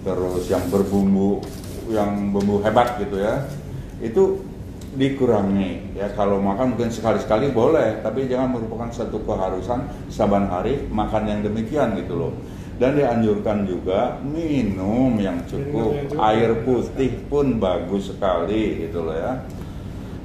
terus 0.02 0.50
yang 0.50 0.66
berbumbu, 0.68 1.42
yang 1.90 2.30
bumbu 2.34 2.62
hebat 2.62 2.98
gitu 2.98 3.22
ya. 3.22 3.46
Itu 4.02 4.42
dikurangi 4.92 5.96
ya 5.96 6.12
kalau 6.12 6.36
makan 6.36 6.76
mungkin 6.76 6.92
sekali-sekali 6.92 7.48
boleh 7.48 8.04
tapi 8.04 8.28
jangan 8.28 8.52
merupakan 8.52 8.92
satu 8.92 9.24
keharusan 9.24 9.88
saban 10.12 10.52
hari 10.52 10.84
makan 10.92 11.24
yang 11.32 11.40
demikian 11.40 11.96
gitu 11.96 12.20
loh 12.20 12.32
dan 12.76 13.00
dianjurkan 13.00 13.64
juga 13.64 14.20
minum 14.20 15.16
yang 15.16 15.40
cukup, 15.48 16.12
air 16.18 16.50
putih 16.66 17.24
pun 17.32 17.56
bagus 17.56 18.12
sekali 18.12 18.84
gitu 18.84 19.08
loh 19.08 19.16
ya 19.16 19.40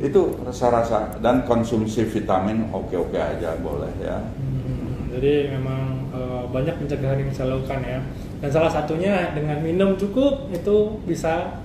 itu 0.03 0.36
rasa-rasa 0.43 1.15
dan 1.23 1.47
konsumsi 1.47 2.03
vitamin 2.03 2.67
oke-oke 2.75 3.15
aja 3.15 3.55
boleh 3.63 3.91
ya 4.03 4.19
Hmm, 4.67 5.15
jadi 5.15 5.55
memang 5.55 6.11
eh, 6.11 6.43
banyak 6.51 6.75
pencegahan 6.84 7.17
yang 7.23 7.30
bisa 7.32 7.47
lakukan 7.47 7.80
ya. 7.82 7.99
Dan 8.38 8.50
salah 8.54 8.70
satunya 8.70 9.34
dengan 9.34 9.58
minum 9.66 9.98
cukup 9.98 10.54
itu 10.54 11.02
bisa 11.10 11.58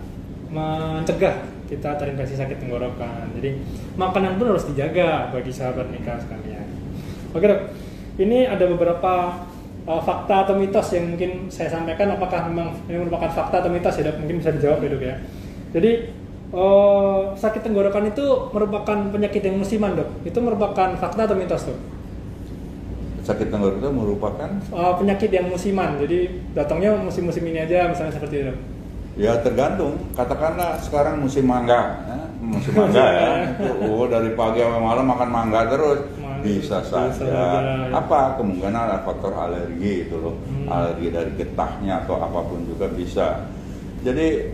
mencegah 0.48 1.52
kita 1.68 1.96
terinfeksi 1.96 2.36
sakit 2.36 2.60
tenggorokan. 2.60 3.32
Jadi 3.40 3.56
makanan 3.96 4.36
pun 4.36 4.52
harus 4.52 4.68
dijaga 4.68 5.32
bagi 5.32 5.48
sahabat 5.48 5.88
nikah 5.88 6.20
sekalian. 6.20 6.68
Oke 7.32 7.48
dok, 7.48 7.60
ini 8.20 8.44
ada 8.44 8.68
beberapa 8.68 9.40
eh, 9.88 10.02
fakta 10.04 10.48
atau 10.48 10.54
mitos 10.56 10.92
yang 10.92 11.16
mungkin 11.16 11.48
saya 11.48 11.72
sampaikan. 11.72 12.12
Apakah 12.12 12.52
memang 12.52 12.76
ini 12.88 13.00
merupakan 13.00 13.32
fakta 13.32 13.64
atau 13.64 13.72
mitos 13.72 13.96
ya 13.96 14.12
dok? 14.12 14.20
Mungkin 14.20 14.36
bisa 14.44 14.52
dijawab 14.52 14.84
ya 14.84 14.88
dok 14.92 15.02
ya. 15.04 15.16
Jadi 15.72 15.92
eh, 16.52 17.20
sakit 17.40 17.62
tenggorokan 17.64 18.12
itu 18.12 18.24
merupakan 18.52 18.98
penyakit 19.08 19.40
yang 19.40 19.56
musiman 19.56 19.96
dok. 19.96 20.08
Itu 20.28 20.44
merupakan 20.44 20.92
fakta 21.00 21.24
atau 21.24 21.36
mitos 21.36 21.64
dok? 21.64 22.01
Sakit 23.22 23.48
tenggorokan 23.48 23.80
itu 23.80 23.90
merupakan? 23.94 24.50
Uh, 24.74 24.92
penyakit 24.98 25.30
yang 25.30 25.46
musiman, 25.46 25.98
jadi 25.98 26.30
datangnya 26.52 26.98
musim-musim 26.98 27.46
ini 27.46 27.62
aja, 27.62 27.86
misalnya 27.90 28.14
seperti 28.14 28.36
itu. 28.46 28.54
ya 29.12 29.36
tergantung. 29.44 30.00
Katakanlah 30.16 30.80
sekarang 30.80 31.20
musim 31.20 31.44
mangga 31.44 32.00
ya, 32.08 32.18
musim 32.40 32.72
mangga 32.72 33.04
ya. 33.12 33.28
Itu 33.60 33.68
oh, 33.92 34.08
dari 34.08 34.32
pagi 34.32 34.64
sampai 34.64 34.80
malam 34.80 35.04
makan 35.04 35.28
mangga 35.28 35.60
terus. 35.68 36.00
Mangga, 36.16 36.40
bisa 36.40 36.80
bisa 36.80 37.12
saja. 37.12 37.12
saja, 37.20 37.28
ya. 37.28 37.92
apa? 37.92 38.40
Kemungkinan 38.40 38.72
ada 38.72 39.04
faktor 39.04 39.36
alergi 39.36 40.08
itu 40.08 40.16
loh. 40.16 40.34
Hmm. 40.48 40.64
alergi 40.64 41.08
dari 41.12 41.30
getahnya 41.36 42.08
atau 42.08 42.16
apa 42.24 42.40
pun 42.40 42.64
juga 42.64 42.88
bisa. 42.88 43.44
Jadi 44.00 44.48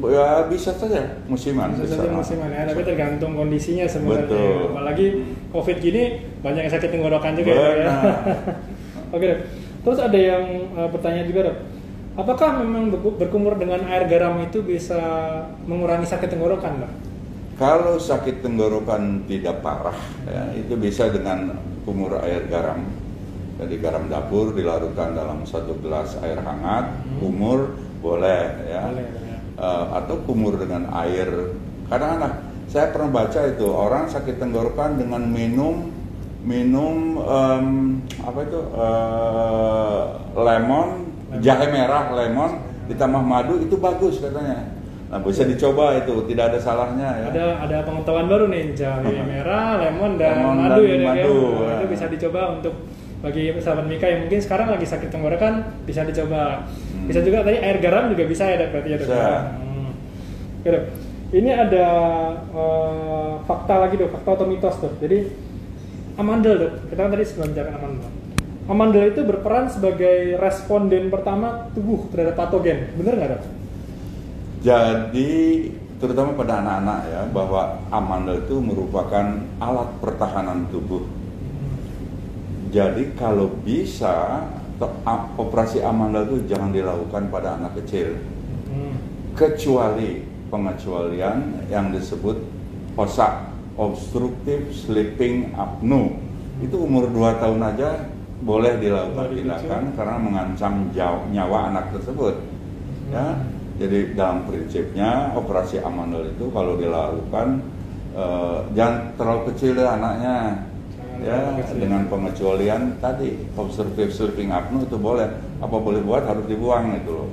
ya 0.00 0.46
bisa 0.46 0.70
saja 0.70 1.02
musiman 1.26 1.74
Bisa 1.74 1.82
bisa. 1.84 1.94
saja 1.98 2.08
musiman 2.08 2.48
ya, 2.48 2.62
tapi 2.64 2.82
tergantung 2.82 3.34
kondisinya 3.34 3.82
sebenarnya. 3.84 4.30
Betul. 4.30 4.58
Apalagi 4.70 5.06
COVID 5.50 5.76
gini 5.78 6.02
banyak 6.38 6.62
yang 6.62 6.72
sakit 6.72 6.90
tenggorokan 6.90 7.32
juga 7.34 7.50
ya. 7.50 7.58
Dok, 7.58 7.74
ya. 7.74 7.82
Benar. 7.82 8.22
Oke 9.14 9.24
dok. 9.26 9.40
Terus 9.78 9.98
ada 9.98 10.18
yang 10.18 10.44
uh, 10.72 10.88
bertanya 10.88 11.22
juga 11.24 11.40
dok, 11.48 11.58
apakah 12.14 12.60
memang 12.60 12.90
berku- 12.90 13.16
berkumur 13.16 13.54
dengan 13.54 13.82
air 13.86 14.04
garam 14.04 14.38
itu 14.38 14.60
bisa 14.60 15.00
mengurangi 15.64 16.04
sakit 16.04 16.28
tenggorokan 16.28 16.84
dok? 16.84 16.92
Kalau 17.56 17.98
sakit 17.98 18.38
tenggorokan 18.38 19.26
tidak 19.26 19.58
parah, 19.58 19.96
ya, 20.22 20.54
itu 20.54 20.78
bisa 20.78 21.10
dengan 21.10 21.58
kumur 21.82 22.22
air 22.22 22.46
garam. 22.46 22.86
Jadi 23.58 23.74
garam 23.82 24.06
dapur 24.06 24.54
dilarutkan 24.54 25.10
dalam 25.12 25.42
satu 25.42 25.74
gelas 25.82 26.14
air 26.22 26.38
hangat, 26.38 26.86
Hmm. 27.02 27.18
kumur 27.18 27.74
boleh 27.98 28.42
ya. 28.62 28.86
Boleh, 28.86 29.06
Eh, 29.58 29.86
atau 29.90 30.22
kumur 30.22 30.54
dengan 30.54 30.86
air. 31.02 31.26
Kadang-kadang 31.90 32.46
saya 32.70 32.94
pernah 32.94 33.10
baca 33.10 33.40
itu 33.42 33.66
orang 33.66 34.06
sakit 34.06 34.38
tenggorokan 34.38 35.02
dengan 35.02 35.26
minum 35.26 35.90
minum 36.46 37.18
em, 37.18 37.66
apa 38.22 38.38
itu 38.46 38.60
eh, 38.70 40.02
lemon, 40.38 41.10
Lemon. 41.10 41.42
jahe 41.42 41.66
merah, 41.74 42.06
lemon 42.14 42.62
ditambah 42.86 43.18
madu 43.18 43.58
itu 43.58 43.74
bagus 43.82 44.22
katanya. 44.22 44.78
Nah 45.10 45.18
bisa 45.26 45.42
dicoba 45.42 46.06
itu, 46.06 46.22
tidak 46.30 46.54
ada 46.54 46.58
salahnya 46.62 47.08
ya. 47.18 47.26
Ada 47.34 47.46
ada 47.66 47.76
pengetahuan 47.82 48.30
baru 48.30 48.46
nih 48.54 48.78
jahe 48.78 49.26
merah, 49.26 49.82
lemon 49.82 50.14
dan 50.22 50.38
Lemon 50.38 50.54
madu 50.54 50.82
dan 50.86 50.86
ya 50.86 50.94
dok 50.94 51.02
ya. 51.02 51.02
madu, 51.02 51.34
Nah, 51.34 51.58
ya. 51.58 51.74
Itu 51.82 51.86
bisa 51.90 52.04
dicoba 52.06 52.40
untuk 52.54 52.74
bagi 53.18 53.50
sahabat 53.58 53.90
Mika 53.90 54.06
yang 54.06 54.22
mungkin 54.22 54.38
sekarang 54.38 54.70
lagi 54.70 54.86
sakit 54.86 55.10
tenggorokan 55.10 55.82
bisa 55.82 56.06
dicoba. 56.06 56.62
Hmm. 57.08 57.16
Bisa 57.16 57.24
juga 57.24 57.40
tadi 57.40 57.56
air 57.56 57.80
garam 57.80 58.12
juga 58.12 58.28
bisa 58.28 58.44
ya 58.44 58.60
dok 58.60 58.68
berarti 58.76 58.88
ya 58.92 58.96
dok. 59.00 59.08
Bisa. 59.08 59.24
Hmm. 59.56 59.90
Oke 60.60 60.68
dok. 60.68 60.84
Ini 61.28 61.50
ada 61.56 61.86
eh, 62.52 63.32
fakta 63.48 63.74
lagi 63.80 63.96
dok, 63.96 64.12
fakta 64.12 64.30
atau 64.36 64.44
mitos 64.44 64.76
dok. 64.76 64.94
Jadi 65.00 65.18
amandel 66.20 66.54
dok, 66.60 66.72
kita 66.92 67.00
kan 67.00 67.10
tadi 67.16 67.24
sebelum 67.24 67.48
bicara 67.56 67.70
amandel. 67.80 68.10
Amandel 68.68 69.04
itu 69.08 69.20
berperan 69.24 69.72
sebagai 69.72 70.36
responden 70.36 71.08
pertama 71.08 71.72
tubuh 71.72 72.04
terhadap 72.12 72.36
patogen, 72.36 72.92
bener 73.00 73.16
nggak 73.16 73.30
dok? 73.32 73.42
Jadi 74.60 75.32
terutama 75.96 76.36
pada 76.36 76.60
anak-anak 76.60 77.00
ya 77.08 77.20
bahwa 77.32 77.62
amandel 77.88 78.44
itu 78.44 78.60
merupakan 78.60 79.40
alat 79.64 79.88
pertahanan 80.04 80.68
tubuh. 80.68 81.08
Jadi 82.68 83.16
kalau 83.16 83.48
bisa 83.64 84.44
operasi 85.38 85.82
amandel 85.82 86.26
itu 86.30 86.54
jangan 86.54 86.70
dilakukan 86.70 87.30
pada 87.30 87.58
anak 87.58 87.78
kecil. 87.82 88.14
Hmm. 88.68 89.00
kecuali 89.32 90.20
pengecualian 90.52 91.64
yang 91.72 91.88
disebut 91.88 92.36
OSA 92.98 93.48
obstructive 93.78 94.74
sleeping 94.74 95.54
apnea. 95.54 96.12
Itu 96.58 96.84
umur 96.84 97.06
2 97.08 97.38
tahun 97.38 97.60
aja 97.62 97.90
boleh 98.42 98.82
dilakukan 98.82 99.30
tindakan 99.30 99.82
karena 99.94 100.16
mengancam 100.18 100.90
nyawa 101.30 101.70
anak 101.70 101.94
tersebut. 101.94 102.34
Ya 103.14 103.38
jadi 103.78 104.12
dalam 104.18 104.42
prinsipnya 104.50 105.30
operasi 105.38 105.78
amandel 105.78 106.34
itu 106.34 106.50
kalau 106.50 106.74
dilakukan 106.74 107.62
eh, 108.18 108.58
jangan 108.74 109.14
terlalu 109.14 109.42
kecil 109.54 109.72
ya 109.78 109.94
anaknya 109.94 110.34
ya 111.22 111.58
dengan 111.74 112.06
pengecualian 112.06 112.98
tadi 113.02 113.34
obstructive 113.58 114.10
sleeping 114.14 114.54
apnea 114.54 114.86
itu 114.86 114.96
boleh 114.96 115.28
apa 115.58 115.76
boleh 115.76 116.00
buat 116.02 116.22
harus 116.26 116.46
dibuang 116.46 116.94
itu 116.94 117.10
loh 117.10 117.30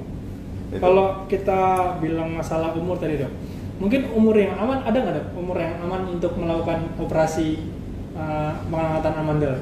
Itu. 0.73 0.81
Kalau 0.81 1.29
kita 1.29 1.93
bilang 2.01 2.35
masalah 2.35 2.73
umur 2.75 2.97
tadi 2.97 3.21
dok, 3.21 3.31
mungkin 3.79 4.11
umur 4.11 4.35
yang 4.35 4.57
aman 4.59 4.81
ada 4.83 4.97
nggak 4.97 5.15
dok? 5.15 5.27
Umur 5.37 5.55
yang 5.61 5.77
aman 5.79 6.17
untuk 6.17 6.35
melakukan 6.35 6.89
operasi 6.99 7.69
uh, 8.17 8.51
pengangkatan 8.67 9.13
amandel? 9.13 9.55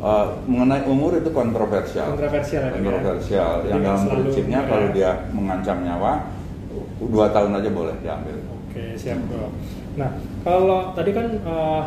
Eh, 0.00 0.26
mengenai 0.48 0.88
umur 0.88 1.12
itu 1.20 1.28
kontroversial. 1.28 2.16
Kontroversial 2.16 2.62
ya, 2.66 2.68
ya? 2.72 2.76
Kontroversial. 2.80 3.50
Jadi 3.60 3.68
Yang 3.68 3.80
nggak 3.84 3.94
dalam 3.94 4.08
prinsipnya 4.08 4.60
kalau 4.64 4.88
ya. 4.88 4.94
dia 4.96 5.10
mengancam 5.36 5.76
nyawa, 5.84 6.12
dua 7.04 7.26
tahun 7.36 7.52
aja 7.60 7.68
boleh 7.68 7.94
diambil. 8.00 8.36
Oke 8.48 8.84
siap 8.96 9.20
dok. 9.28 9.52
Nah 10.00 10.10
kalau 10.40 10.96
tadi 10.96 11.10
kan 11.12 11.26
uh, 11.44 11.84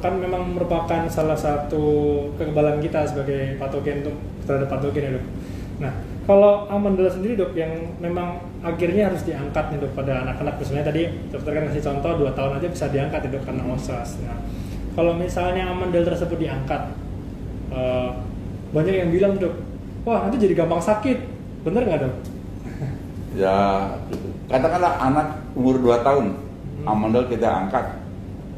kan 0.00 0.16
memang 0.16 0.56
merupakan 0.56 1.04
salah 1.12 1.36
satu 1.36 1.84
kekebalan 2.40 2.80
kita 2.80 3.04
sebagai 3.04 3.60
patogen 3.60 4.00
untuk 4.00 4.16
terhadap 4.48 4.68
patogen 4.72 5.02
ya 5.04 5.10
dok. 5.20 5.24
Nah 5.84 5.92
kalau 6.24 6.64
amandel 6.72 7.12
sendiri 7.12 7.36
dok 7.36 7.52
yang 7.52 7.68
memang 8.00 8.40
akhirnya 8.64 9.12
harus 9.12 9.28
diangkat 9.28 9.76
nih 9.76 9.78
dok 9.84 9.92
pada 9.92 10.24
anak-anak 10.24 10.56
misalnya 10.56 10.88
tadi 10.88 11.12
dokter 11.28 11.52
kan 11.52 11.68
kasih 11.68 11.84
contoh 11.84 12.12
dua 12.16 12.32
tahun 12.32 12.56
aja 12.56 12.68
bisa 12.72 12.88
diangkat 12.88 13.20
ya 13.28 13.30
dok 13.36 13.44
karena 13.44 13.62
osas. 13.76 14.16
Nah 14.24 14.40
kalau 14.96 15.12
misalnya 15.12 15.68
amandel 15.68 16.06
tersebut 16.06 16.38
diangkat 16.40 16.82
eh, 17.74 18.10
banyak 18.72 18.94
yang 19.04 19.10
bilang 19.12 19.32
dok, 19.36 19.54
wah 20.08 20.26
nanti 20.26 20.40
jadi 20.40 20.64
gampang 20.64 20.80
sakit, 20.82 21.18
bener 21.62 21.82
nggak 21.84 22.00
dok? 22.08 22.14
Ya, 23.34 23.90
katakanlah 24.46 24.94
anak 25.02 25.42
umur 25.58 25.82
2 25.82 26.06
tahun, 26.06 26.38
Hmm. 26.74 26.86
amandel 26.86 27.26
kita 27.26 27.46
angkat, 27.50 27.98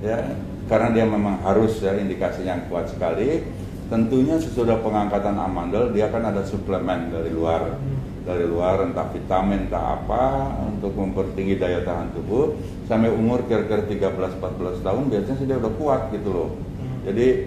ya, 0.05 0.21
karena 0.67 0.89
dia 0.95 1.07
memang 1.07 1.43
harus 1.47 1.79
ya 1.83 1.95
indikasinya 1.95 2.59
yang 2.59 2.65
kuat 2.71 2.91
sekali. 2.91 3.43
Tentunya 3.87 4.35
sesudah 4.35 4.83
pengangkatan 4.83 5.39
amandel 5.39 5.95
dia 5.95 6.11
kan 6.11 6.27
ada 6.27 6.43
suplemen 6.43 7.15
dari 7.15 7.31
luar, 7.31 7.79
dari 8.27 8.43
luar 8.43 8.83
entah 8.83 9.07
vitamin 9.15 9.71
entah 9.71 10.03
apa 10.03 10.51
untuk 10.67 10.91
mempertinggi 10.91 11.55
daya 11.55 11.87
tahan 11.87 12.11
tubuh 12.11 12.59
sampai 12.91 13.15
umur 13.15 13.47
kira-kira 13.47 13.87
13-14 13.87 14.83
tahun 14.83 15.05
biasanya 15.07 15.39
sudah 15.39 15.57
udah 15.63 15.73
kuat 15.79 16.03
gitu 16.11 16.29
loh. 16.35 16.51
Jadi 17.07 17.47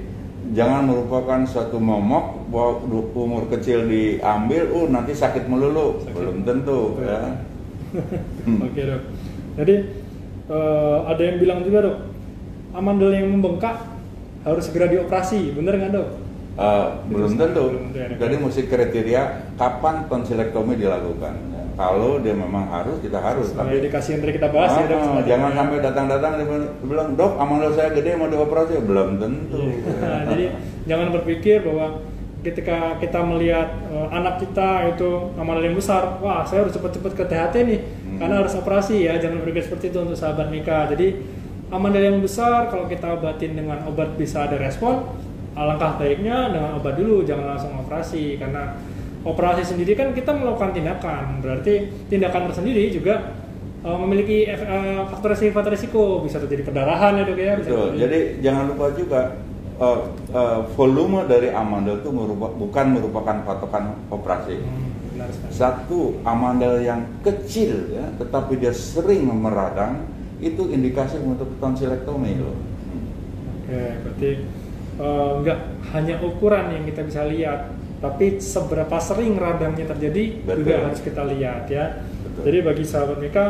jangan 0.55 0.87
merupakan 0.87 1.43
suatu 1.43 1.77
momok 1.77 2.47
bahwa 2.49 2.87
umur 3.13 3.43
kecil 3.51 3.85
diambil, 3.85 4.63
oh 4.71 4.87
nanti 4.87 5.11
sakit 5.13 5.45
melulu, 5.45 5.99
Sakit. 6.01 6.15
belum 6.15 6.37
tentu 6.47 6.79
Betul. 6.95 7.03
ya. 7.03 7.21
Oke 8.65 8.81
dok. 8.87 9.01
Jadi 9.59 9.75
eh, 10.49 10.97
ada 11.03 11.21
yang 11.21 11.37
bilang 11.43 11.59
juga 11.67 11.77
dok, 11.83 11.97
amandel 12.71 13.11
yang 13.11 13.27
membengkak 13.29 13.81
harus 14.41 14.63
segera 14.65 14.87
dioperasi, 14.87 15.51
bener 15.51 15.75
nggak 15.75 15.91
dok? 15.91 16.07
Eh, 16.59 16.87
belum 17.07 17.39
tentu. 17.39 17.65
Jadi 17.95 18.35
mesti 18.35 18.61
kriteria 18.67 19.21
kapan 19.55 20.03
tonsilektomi 20.07 20.75
dilakukan. 20.75 21.33
Ya, 21.55 21.63
Kalau 21.79 22.19
dia 22.19 22.35
memang 22.35 22.67
harus, 22.67 22.99
kita 22.99 23.15
harus. 23.15 23.55
Sebagai 23.55 23.87
dikasih 23.87 24.19
yang 24.19 24.21
tadi 24.21 24.33
kita 24.35 24.49
bahas 24.51 24.71
ya 24.75 24.85
dok. 24.85 24.99
Ah, 24.99 25.23
jangan 25.23 25.51
sampai 25.55 25.77
datang-datang 25.79 26.31
dia 26.35 26.45
bilang 26.83 27.09
dok 27.15 27.39
amandel 27.39 27.71
saya 27.71 27.95
gede 27.95 28.19
mau 28.19 28.27
dioperasi 28.27 28.83
belum 28.83 29.09
tentu. 29.15 29.63
Nah, 30.03 30.21
jadi 30.27 30.45
jangan 30.83 31.07
berpikir 31.15 31.63
bahwa 31.63 32.03
ketika 32.39 32.99
kita 32.99 33.19
melihat 33.23 33.67
eh, 33.87 34.07
anak 34.11 34.43
kita 34.43 34.91
itu 34.91 35.31
amandel 35.39 35.63
yang 35.63 35.77
besar, 35.79 36.19
wah 36.19 36.43
saya 36.43 36.67
harus 36.67 36.75
cepet-cepet 36.75 37.11
ke 37.15 37.23
THT 37.23 37.55
nih, 37.63 37.79
Hmm. 38.03 38.19
karena 38.19 38.35
harus 38.43 38.51
operasi 38.59 39.07
ya. 39.07 39.15
Jangan 39.15 39.39
berpikir 39.39 39.63
seperti 39.63 39.95
itu 39.95 39.99
untuk 40.03 40.19
sahabat 40.19 40.51
nikah. 40.51 40.91
Jadi 40.91 41.15
amandel 41.69 42.03
yang 42.03 42.19
besar 42.19 42.67
kalau 42.67 42.85
kita 42.85 43.13
obatin 43.13 43.53
dengan 43.53 43.85
obat 43.85 44.17
bisa 44.17 44.49
ada 44.49 44.57
respon, 44.57 45.05
alangkah 45.53 45.97
baiknya 45.97 46.49
dengan 46.49 46.77
obat 46.77 46.97
dulu, 46.97 47.21
jangan 47.21 47.55
langsung 47.55 47.73
operasi 47.77 48.37
karena 48.37 48.73
operasi 49.21 49.63
sendiri 49.65 49.93
kan 49.93 50.15
kita 50.15 50.31
melakukan 50.31 50.71
tindakan, 50.73 51.43
berarti 51.43 51.91
tindakan 52.07 52.49
tersendiri 52.49 52.89
juga 52.89 53.35
uh, 53.83 53.97
memiliki 54.01 54.47
uh, 54.47 55.05
faktor 55.11 55.35
resiko, 55.35 55.51
faktor 55.53 55.71
resiko 55.75 56.03
bisa 56.23 56.39
terjadi 56.39 56.63
perdarahan 56.65 57.19
ya 57.19 57.23
dok 57.27 57.37
ya. 57.37 57.53
Bisa 57.59 57.69
Betul. 57.69 57.83
terjadi- 57.93 57.99
Jadi 58.01 58.19
jangan 58.41 58.63
lupa 58.71 58.85
juga 58.95 59.19
uh, 59.77 59.99
uh, 60.33 60.59
volume 60.73 61.19
dari 61.27 61.51
amandel 61.51 61.99
itu 62.01 62.09
merupa- 62.09 62.53
bukan 62.55 62.85
merupakan 62.95 63.35
patokan 63.43 63.83
operasi. 64.07 64.55
Hmm, 64.57 64.89
benar. 65.13 65.27
Satu 65.51 66.17
amandel 66.23 66.81
yang 66.81 67.03
kecil 67.21 67.93
ya, 67.93 68.09
tetapi 68.17 68.57
dia 68.57 68.71
sering 68.71 69.27
meradang 69.27 70.07
itu 70.39 70.71
indikasi 70.71 71.19
untuk 71.19 71.51
tonsilektomi 71.59 72.39
loh. 72.39 72.55
Oke, 73.59 73.83
berarti 74.01 74.31
eh, 74.99 75.31
nggak 75.43 75.59
hanya 75.93 76.15
ukuran 76.23 76.65
yang 76.73 76.83
kita 76.87 77.01
bisa 77.03 77.27
lihat, 77.27 77.75
tapi 77.99 78.39
seberapa 78.39 78.97
sering 78.97 79.35
radangnya 79.35 79.85
terjadi 79.91 80.43
Betul. 80.43 80.57
juga 80.63 80.75
harus 80.87 80.99
kita 81.03 81.21
lihat 81.27 81.67
ya. 81.67 82.01
Betul. 82.23 82.41
Jadi 82.47 82.57
bagi 82.63 82.83
sahabat 82.87 83.17
Mika 83.19 83.45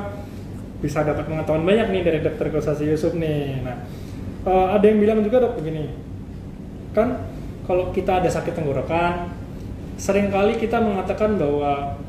bisa 0.79 1.03
dapat 1.03 1.27
pengetahuan 1.27 1.67
banyak 1.67 1.87
nih 1.91 2.01
dari 2.01 2.19
Dokter 2.25 2.47
Kosasi 2.49 2.89
Yusuf 2.89 3.13
nih. 3.13 3.61
Nah, 3.61 3.85
eh, 4.49 4.67
ada 4.73 4.85
yang 4.85 4.97
bilang 4.97 5.21
juga 5.21 5.45
dok 5.45 5.61
begini, 5.61 5.93
kan 6.97 7.21
kalau 7.69 7.93
kita 7.93 8.17
ada 8.17 8.29
sakit 8.33 8.57
tenggorokan, 8.57 9.29
sering 9.99 10.33
kali 10.33 10.57
kita 10.57 10.81
mengatakan 10.81 11.37
bahwa 11.37 12.01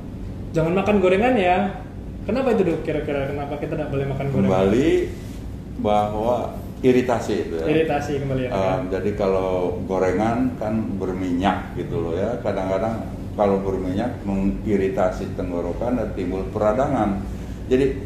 jangan 0.56 0.72
makan 0.72 0.96
gorengan 1.04 1.36
ya. 1.36 1.84
Kenapa 2.30 2.54
itu 2.54 2.62
dok? 2.62 2.86
Kira-kira 2.86 3.26
kenapa 3.26 3.58
kita 3.58 3.74
tidak 3.74 3.90
boleh 3.90 4.06
makan 4.06 4.26
gorengan? 4.30 4.46
Kembali 4.46 4.90
bahwa 5.82 6.36
iritasi 6.78 7.34
itu 7.42 7.54
ya. 7.58 7.66
Iritasi 7.66 8.12
kembali 8.22 8.42
ya. 8.46 8.50
Um, 8.54 8.62
kan? 8.62 8.80
jadi 8.94 9.10
kalau 9.18 9.50
gorengan 9.90 10.54
kan 10.62 10.74
berminyak 10.94 11.74
gitu 11.74 11.98
loh 11.98 12.14
ya. 12.14 12.38
Kadang-kadang 12.38 13.02
kalau 13.34 13.58
berminyak 13.66 14.22
mengiritasi 14.22 15.34
tenggorokan 15.34 15.98
dan 15.98 16.14
timbul 16.14 16.46
peradangan. 16.54 17.18
Jadi 17.66 17.98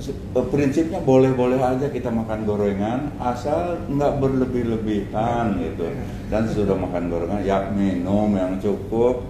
eh, 0.00 0.46
prinsipnya 0.48 1.04
boleh-boleh 1.04 1.60
aja 1.60 1.92
kita 1.92 2.08
makan 2.08 2.48
gorengan 2.48 3.12
asal 3.20 3.84
nggak 3.84 4.16
berlebih-lebihan 4.16 5.60
gitu. 5.60 5.92
Dan 6.32 6.48
sudah 6.48 6.72
makan 6.80 7.12
gorengan 7.12 7.44
ya 7.44 7.68
minum 7.68 8.32
yang 8.32 8.56
cukup. 8.64 9.28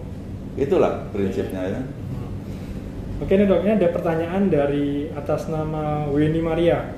Itulah 0.54 1.10
prinsipnya 1.10 1.66
ya. 1.66 1.82
Oke 3.22 3.38
nih 3.38 3.46
dok, 3.46 3.62
ini 3.62 3.78
ada 3.78 3.88
pertanyaan 3.94 4.50
dari 4.50 5.06
atas 5.14 5.46
nama 5.46 6.10
Weni 6.10 6.42
Maria. 6.42 6.90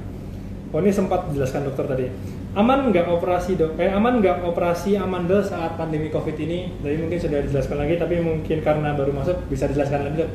Oh 0.73 0.81
ini 0.81 0.89
sempat 0.89 1.29
dijelaskan 1.29 1.69
dokter 1.69 1.85
tadi. 1.85 2.09
Aman 2.57 2.89
nggak 2.89 3.13
operasi 3.13 3.61
dok? 3.61 3.77
Eh 3.77 3.93
aman 3.93 4.25
nggak 4.25 4.41
operasi 4.41 4.97
amandel 4.97 5.45
saat 5.45 5.77
pandemi 5.77 6.09
covid 6.09 6.33
ini? 6.41 6.73
Tadi 6.81 6.97
mungkin 6.97 7.21
sudah 7.21 7.45
dijelaskan 7.45 7.77
lagi, 7.77 8.01
tapi 8.01 8.25
mungkin 8.25 8.65
karena 8.65 8.97
baru 8.97 9.13
masuk 9.13 9.37
bisa 9.53 9.69
dijelaskan 9.69 10.01
lagi 10.09 10.25
dok. 10.25 10.33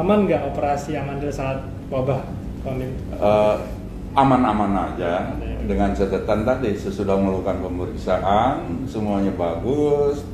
Aman 0.00 0.24
nggak 0.24 0.56
operasi 0.56 0.96
amandel 0.96 1.28
saat 1.28 1.68
wabah 1.92 2.24
pandemi? 2.64 2.96
Eh, 3.12 3.56
aman-aman 4.16 4.96
aja 4.96 5.36
dengan 5.68 5.92
catatan 5.92 6.48
tadi 6.48 6.72
sesudah 6.80 7.20
melakukan 7.20 7.60
pemeriksaan 7.60 8.88
semuanya 8.88 9.36
bagus 9.36 10.24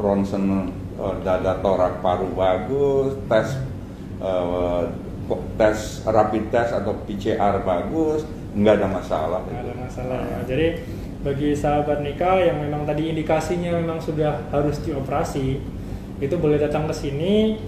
ronsen 0.00 0.72
eh, 0.96 1.14
dada 1.20 1.60
torak 1.60 2.00
paru 2.00 2.32
bagus 2.32 3.20
tes 3.28 3.71
ko- 5.26 5.42
tes 5.58 6.02
rapid 6.06 6.54
test 6.54 6.70
atau 6.74 6.94
PCR 7.06 7.62
bagus 7.62 8.22
nggak 8.52 8.74
ada 8.84 8.88
masalah 8.88 9.40
Nggak 9.48 9.64
ada 9.64 9.74
masalah 9.76 10.20
ya. 10.28 10.38
Jadi 10.44 10.66
bagi 11.22 11.54
sahabat 11.54 12.02
nikah 12.02 12.42
yang 12.42 12.58
memang 12.58 12.82
tadi 12.82 13.14
indikasinya 13.14 13.78
memang 13.78 14.02
sudah 14.02 14.42
harus 14.50 14.82
dioperasi, 14.82 15.62
itu 16.18 16.34
boleh 16.34 16.58
datang 16.58 16.90
ke 16.90 16.94
sini. 16.94 17.58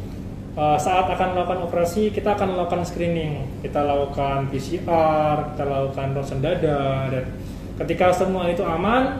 Uh, 0.54 0.78
saat 0.78 1.10
akan 1.10 1.34
melakukan 1.34 1.66
operasi, 1.66 2.14
kita 2.14 2.38
akan 2.38 2.54
melakukan 2.54 2.86
screening. 2.86 3.42
Kita 3.58 3.82
lakukan 3.82 4.50
PCR, 4.54 5.50
kita 5.54 5.64
lakukan 5.66 6.14
ronsen 6.14 6.38
dada, 6.38 7.10
dan 7.10 7.24
ketika 7.82 8.14
semua 8.14 8.46
itu 8.46 8.62
aman, 8.62 9.18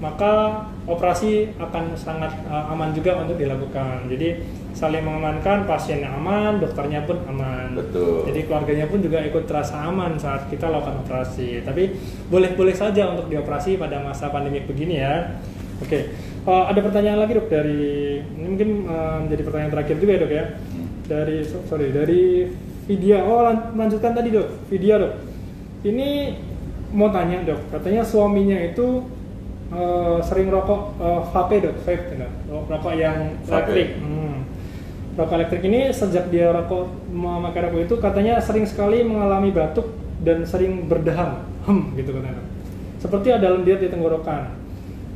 maka 0.00 0.64
operasi 0.88 1.52
akan 1.60 1.92
sangat 1.96 2.32
uh, 2.48 2.72
aman 2.72 2.96
juga 2.96 3.20
untuk 3.20 3.36
dilakukan. 3.36 4.08
Jadi 4.08 4.40
saling 4.72 5.02
mengamankan, 5.02 5.64
pasiennya 5.64 6.10
aman, 6.10 6.58
dokternya 6.58 7.04
pun 7.04 7.18
aman. 7.26 7.74
Betul. 7.74 8.26
Jadi 8.30 8.40
keluarganya 8.44 8.86
pun 8.86 8.98
juga 8.98 9.18
ikut 9.20 9.44
terasa 9.44 9.84
aman 9.84 10.16
saat 10.16 10.46
kita 10.46 10.66
lakukan 10.66 11.02
operasi. 11.02 11.62
Tapi 11.62 11.94
boleh-boleh 12.26 12.72
saja 12.72 13.10
untuk 13.10 13.28
dioperasi 13.28 13.76
pada 13.76 14.00
masa 14.00 14.30
pandemi 14.30 14.62
begini 14.62 14.98
ya. 14.98 15.38
Oke, 15.80 16.12
Eh, 16.40 16.64
ada 16.72 16.80
pertanyaan 16.80 17.20
lagi 17.20 17.36
dok 17.36 17.52
dari 17.52 18.16
ini 18.16 18.46
mungkin 18.48 18.88
eh, 18.88 19.16
menjadi 19.20 19.42
pertanyaan 19.44 19.72
terakhir 19.76 19.96
juga 20.00 20.10
ya 20.10 20.20
dok 20.24 20.32
ya. 20.32 20.44
Dari 21.04 21.36
so- 21.44 21.64
sorry 21.68 21.92
dari 21.92 22.48
Vidya. 22.88 23.20
Oh 23.22 23.44
lan- 23.44 23.76
melanjutkan 23.76 24.16
tadi 24.16 24.32
dok, 24.32 24.48
Vidya 24.72 24.96
dok. 24.96 25.20
Ini 25.84 26.08
mau 26.90 27.12
tanya 27.12 27.44
dok, 27.44 27.60
katanya 27.68 28.00
suaminya 28.00 28.56
itu 28.56 29.04
eh, 29.68 30.18
sering 30.24 30.48
rokok 30.48 30.96
eh, 30.96 31.20
vape 31.28 31.56
dok, 31.60 31.76
vape 31.84 32.04
gitu. 32.08 32.26
rokok 32.48 32.94
yang 32.96 33.36
elektrik. 33.44 34.00
Hmm. 34.00 34.36
Rokok 35.20 35.36
elektrik 35.36 35.68
ini 35.68 35.92
sejak 35.92 36.32
dia 36.32 36.48
rokok 36.48 37.12
memakai 37.12 37.68
rokok 37.68 37.84
itu 37.84 37.94
katanya 38.00 38.40
sering 38.40 38.64
sekali 38.64 39.04
mengalami 39.04 39.52
batuk 39.52 39.92
dan 40.24 40.48
sering 40.48 40.88
berdaham, 40.88 41.44
hem 41.68 41.92
gitu 42.00 42.16
katanya. 42.16 42.40
Seperti 42.96 43.28
ada 43.28 43.52
lendir 43.52 43.76
di 43.76 43.92
tenggorokan. 43.92 44.56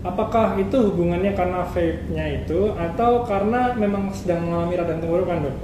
Apakah 0.04 0.60
itu 0.60 0.76
hubungannya 0.76 1.32
karena 1.32 1.64
vape-nya 1.64 2.44
itu 2.44 2.76
atau 2.76 3.24
karena 3.24 3.72
memang 3.72 4.12
sedang 4.12 4.44
mengalami 4.44 4.76
radang 4.76 5.00
tenggorokan 5.00 5.48
dok? 5.48 5.56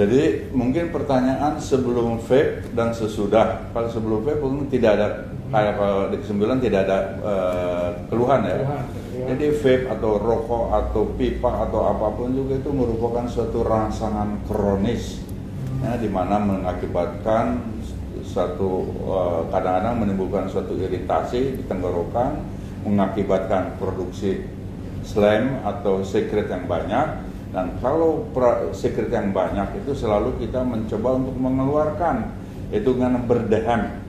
Jadi 0.00 0.48
mungkin 0.56 0.88
pertanyaan 0.88 1.60
sebelum 1.60 2.24
vape 2.24 2.72
dan 2.72 2.96
sesudah. 2.96 3.68
Kalau 3.76 3.88
sebelum 3.92 4.24
vape 4.24 4.40
mungkin 4.40 4.72
tidak 4.72 4.96
ada 4.96 5.08
kayak 5.50 5.74
kalau 5.76 6.00
di 6.08 6.16
kesembilan 6.22 6.58
tidak 6.62 6.80
ada 6.86 6.98
eh, 7.20 7.88
keluhan 8.06 8.40
ya. 8.46 8.56
Keluhan, 8.62 8.84
keluhan. 8.86 9.26
Jadi 9.34 9.46
vape 9.60 9.84
atau 9.90 10.12
rokok 10.16 10.64
atau 10.72 11.02
pipa 11.18 11.50
atau 11.68 11.80
apa 11.90 12.06
pun 12.14 12.32
juga 12.32 12.56
itu 12.56 12.70
merupakan 12.72 13.26
suatu 13.28 13.66
rangsangan 13.66 14.46
kronis 14.48 15.20
ya, 15.84 15.98
di 15.98 16.08
mana 16.08 16.38
mengakibatkan 16.40 17.60
satu 18.24 18.86
eh, 19.10 19.40
kadang-kadang 19.50 19.94
menimbulkan 20.00 20.46
suatu 20.46 20.78
iritasi 20.78 21.60
di 21.60 21.62
tenggorokan, 21.66 22.40
mengakibatkan 22.86 23.76
produksi 23.76 24.46
slam 25.04 25.60
atau 25.66 26.00
sekret 26.06 26.46
yang 26.46 26.64
banyak 26.70 27.26
dan 27.50 27.74
kalau 27.82 28.30
pra- 28.30 28.70
sekret 28.70 29.10
yang 29.10 29.34
banyak 29.34 29.82
itu 29.82 29.90
selalu 29.96 30.38
kita 30.38 30.62
mencoba 30.62 31.18
untuk 31.18 31.36
mengeluarkan 31.40 32.30
itu 32.70 32.94
dengan 32.94 33.18
berdehem 33.26 33.99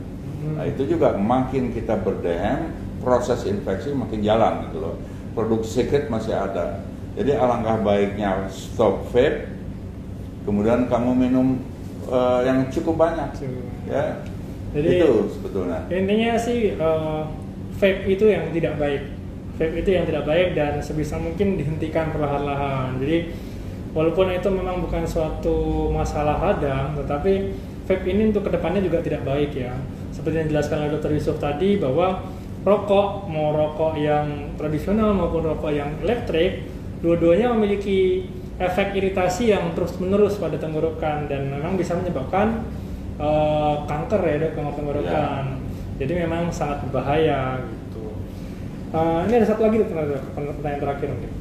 nah 0.58 0.66
itu 0.68 0.84
juga 0.88 1.16
makin 1.16 1.72
kita 1.72 2.00
berdehem 2.02 2.72
proses 3.02 3.46
infeksi 3.46 3.92
makin 3.92 4.22
jalan 4.22 4.68
gitu 4.70 4.78
loh 4.84 4.96
produksi 5.34 5.84
sekret 5.84 6.12
masih 6.12 6.36
ada 6.36 6.84
jadi 7.16 7.40
alangkah 7.40 7.80
baiknya 7.84 8.48
stop 8.52 9.08
vape 9.12 9.48
kemudian 10.44 10.88
kamu 10.90 11.12
minum 11.14 11.48
eh, 12.08 12.40
yang 12.48 12.66
cukup 12.74 12.98
banyak 12.98 13.30
Cukup. 13.38 13.66
ya 13.90 14.20
Jadi- 14.72 15.04
itu 15.04 15.12
sebetulnya 15.36 15.80
Intinya 15.92 16.32
sih 16.40 16.76
eh, 16.76 17.22
vape 17.82 18.06
itu 18.06 18.26
yang 18.30 18.46
tidak 18.54 18.78
baik. 18.78 19.02
Vape 19.58 19.76
itu 19.82 19.90
yang 19.90 20.06
tidak 20.06 20.24
baik 20.26 20.54
dan 20.54 20.78
sebisa 20.82 21.18
mungkin 21.18 21.58
dihentikan 21.58 22.14
perlahan-lahan. 22.14 23.02
Jadi 23.02 23.34
walaupun 23.92 24.30
itu 24.32 24.48
memang 24.54 24.86
bukan 24.86 25.04
suatu 25.04 25.90
masalah 25.90 26.38
radang, 26.40 26.94
tetapi 26.96 27.58
vape 27.90 28.06
ini 28.06 28.30
untuk 28.30 28.46
ke 28.48 28.52
depannya 28.54 28.86
juga 28.86 29.02
tidak 29.02 29.26
baik 29.26 29.52
ya. 29.58 29.74
Seperti 30.22 30.38
yang 30.38 30.48
dijelaskan 30.54 30.78
oleh 30.86 30.92
Dr. 30.94 31.12
Yusuf 31.18 31.42
tadi 31.42 31.82
bahwa 31.82 32.22
rokok 32.62 33.26
mau 33.26 33.58
rokok 33.58 33.98
yang 33.98 34.54
tradisional 34.54 35.18
maupun 35.18 35.50
rokok 35.50 35.74
yang 35.74 35.98
elektrik, 36.06 36.62
dua-duanya 37.02 37.50
memiliki 37.58 38.30
efek 38.62 38.94
iritasi 38.94 39.50
yang 39.50 39.74
terus-menerus 39.74 40.38
pada 40.38 40.62
tenggorokan 40.62 41.26
dan 41.26 41.50
memang 41.50 41.74
bisa 41.74 41.98
menyebabkan 41.98 42.62
eh, 43.18 43.76
kanker 43.90 44.22
ya 44.22 44.36
dok 44.46 44.52
kanker 44.54 44.74
tenggorokan. 44.78 45.44
Jadi 45.98 46.14
memang 46.14 46.54
sangat 46.54 46.86
berbahaya 46.86 47.58
gitu. 47.66 48.14
Eh, 48.94 49.20
ini 49.26 49.34
ada 49.42 49.48
satu 49.50 49.66
lagi 49.66 49.82
pertanyaan 49.82 50.82
terakhir 50.86 51.08
mungkin. 51.18 51.32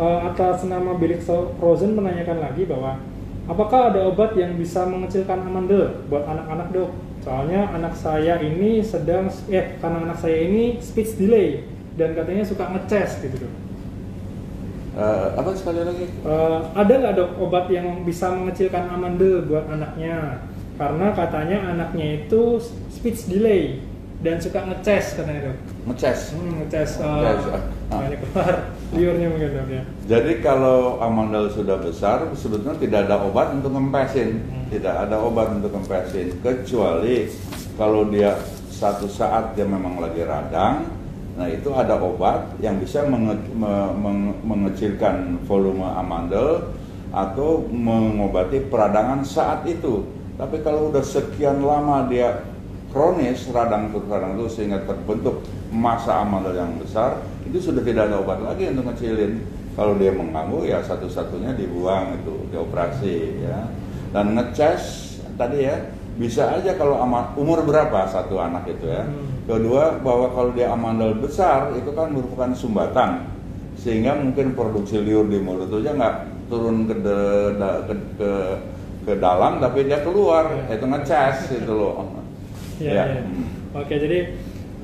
Eh, 0.00 0.18
atas 0.32 0.64
nama 0.64 0.96
Bilik 0.96 1.20
Frozen 1.60 1.92
menanyakan 1.92 2.40
lagi 2.40 2.64
bahwa 2.64 3.04
apakah 3.44 3.92
ada 3.92 4.08
obat 4.08 4.32
yang 4.32 4.56
bisa 4.56 4.88
mengecilkan 4.88 5.44
amandel 5.44 6.08
buat 6.08 6.24
anak-anak 6.24 6.72
dok? 6.72 7.03
Soalnya 7.24 7.72
anak 7.72 7.96
saya 7.96 8.36
ini 8.44 8.84
sedang 8.84 9.32
eh 9.48 9.80
karena 9.80 10.04
anak 10.04 10.20
saya 10.20 10.44
ini 10.44 10.76
speech 10.84 11.16
delay 11.16 11.64
dan 11.96 12.12
katanya 12.12 12.44
suka 12.44 12.68
ngeces 12.68 13.24
gitu 13.24 13.48
dok. 13.48 13.54
Eh, 14.94 15.28
apa 15.34 15.50
sekali 15.56 15.80
lagi 15.82 16.06
Eh, 16.06 16.58
ada 16.76 16.92
nggak 16.92 17.14
dok 17.16 17.30
obat 17.40 17.66
yang 17.72 18.04
bisa 18.04 18.28
mengecilkan 18.28 18.92
amandel 18.92 19.40
buat 19.48 19.64
anaknya? 19.72 20.44
Karena 20.76 21.16
katanya 21.16 21.58
anaknya 21.72 22.06
itu 22.28 22.60
speech 22.92 23.30
delay 23.32 23.80
dan 24.24 24.40
suka 24.40 24.64
ngeces 24.64 25.20
katanya 25.20 25.52
dok. 25.52 25.56
Ngeces. 25.92 26.20
Hmm, 26.32 26.52
ngeces. 26.64 26.90
Uh, 26.96 27.60
ah. 27.92 28.00
banyak 28.00 28.18
keluar 28.24 28.54
liurnya 28.96 29.28
mungkin 29.28 29.50
dok 29.52 29.68
ya. 29.68 29.82
Jadi 30.08 30.32
kalau 30.40 30.96
amandel 31.04 31.52
sudah 31.52 31.76
besar, 31.76 32.24
sebetulnya 32.32 32.80
tidak 32.80 33.04
ada 33.04 33.20
obat 33.20 33.52
untuk 33.52 33.76
ngempesin, 33.76 34.40
Hmm. 34.48 34.66
tidak 34.72 34.94
ada 35.04 35.20
obat 35.20 35.52
untuk 35.52 35.76
ngempesin, 35.76 36.40
kecuali 36.40 37.28
kalau 37.76 38.08
dia 38.08 38.40
satu 38.72 39.04
saat 39.06 39.52
dia 39.52 39.68
memang 39.68 40.00
lagi 40.00 40.24
radang, 40.24 40.88
nah 41.36 41.46
itu 41.46 41.68
ada 41.76 42.00
obat 42.00 42.56
yang 42.64 42.80
bisa 42.80 43.04
menge- 43.04 43.52
me- 43.52 43.94
meng- 44.00 44.40
mengecilkan 44.40 45.36
volume 45.44 45.84
amandel 45.84 46.72
atau 47.12 47.62
mengobati 47.68 48.72
peradangan 48.72 49.20
saat 49.22 49.68
itu. 49.68 50.02
Tapi 50.34 50.66
kalau 50.66 50.90
udah 50.90 51.04
sekian 51.04 51.62
lama 51.62 52.10
dia 52.10 52.42
kronis 52.94 53.50
radang 53.50 53.90
terus 53.90 54.06
radang 54.06 54.38
terus 54.38 54.54
sehingga 54.54 54.86
terbentuk 54.86 55.42
masa 55.74 56.22
amandel 56.22 56.54
yang 56.54 56.78
besar, 56.78 57.18
itu 57.42 57.58
sudah 57.58 57.82
tidak 57.82 58.06
ada 58.06 58.22
obat 58.22 58.38
lagi 58.38 58.70
untuk 58.70 58.94
ngecilin. 58.94 59.42
Kalau 59.74 59.98
dia 59.98 60.14
mengganggu 60.14 60.70
ya 60.70 60.78
satu-satunya 60.78 61.58
dibuang 61.58 62.14
itu, 62.22 62.46
dioperasi 62.54 63.42
ya. 63.42 63.66
Dan 64.14 64.38
ngeces 64.38 64.82
tadi 65.34 65.66
ya 65.66 65.90
bisa 66.14 66.54
aja 66.54 66.78
kalau 66.78 67.02
ama, 67.02 67.34
umur 67.34 67.66
berapa 67.66 68.06
satu 68.06 68.38
anak 68.38 68.70
itu 68.70 68.86
ya. 68.86 69.02
Hmm. 69.02 69.34
Kedua 69.50 69.98
bahwa 69.98 70.30
kalau 70.30 70.54
dia 70.54 70.70
amandel 70.70 71.18
besar 71.18 71.74
itu 71.74 71.90
kan 71.90 72.14
merupakan 72.14 72.54
sumbatan 72.54 73.26
sehingga 73.74 74.14
mungkin 74.14 74.54
produksi 74.54 75.02
liur 75.02 75.26
di 75.26 75.42
mulut 75.42 75.66
itu 75.66 75.82
aja 75.82 75.92
nggak 75.98 76.16
turun 76.46 76.86
ke, 76.86 76.94
de- 77.02 77.52
da- 77.58 77.82
ke, 77.90 77.94
ke 78.14 78.30
ke 79.04 79.12
dalam 79.20 79.58
tapi 79.60 79.84
dia 79.84 80.00
keluar 80.00 80.48
Ya. 80.70 80.78
itu 80.78 80.86
ngeces 80.86 81.60
itu 81.60 81.72
loh. 81.74 82.13
Iya, 82.80 82.92
Ya. 82.92 83.04
iya. 83.06 83.22
Oke, 83.74 83.94
jadi 83.98 84.18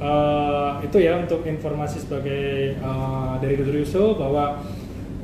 eh, 0.00 0.70
itu 0.86 0.96
ya 0.98 1.18
untuk 1.18 1.44
informasi 1.44 2.02
sebagai 2.02 2.74
eh, 2.78 3.32
dari 3.38 3.54
Dr. 3.58 3.76
Yusuf 3.80 4.18
bahwa 4.18 4.62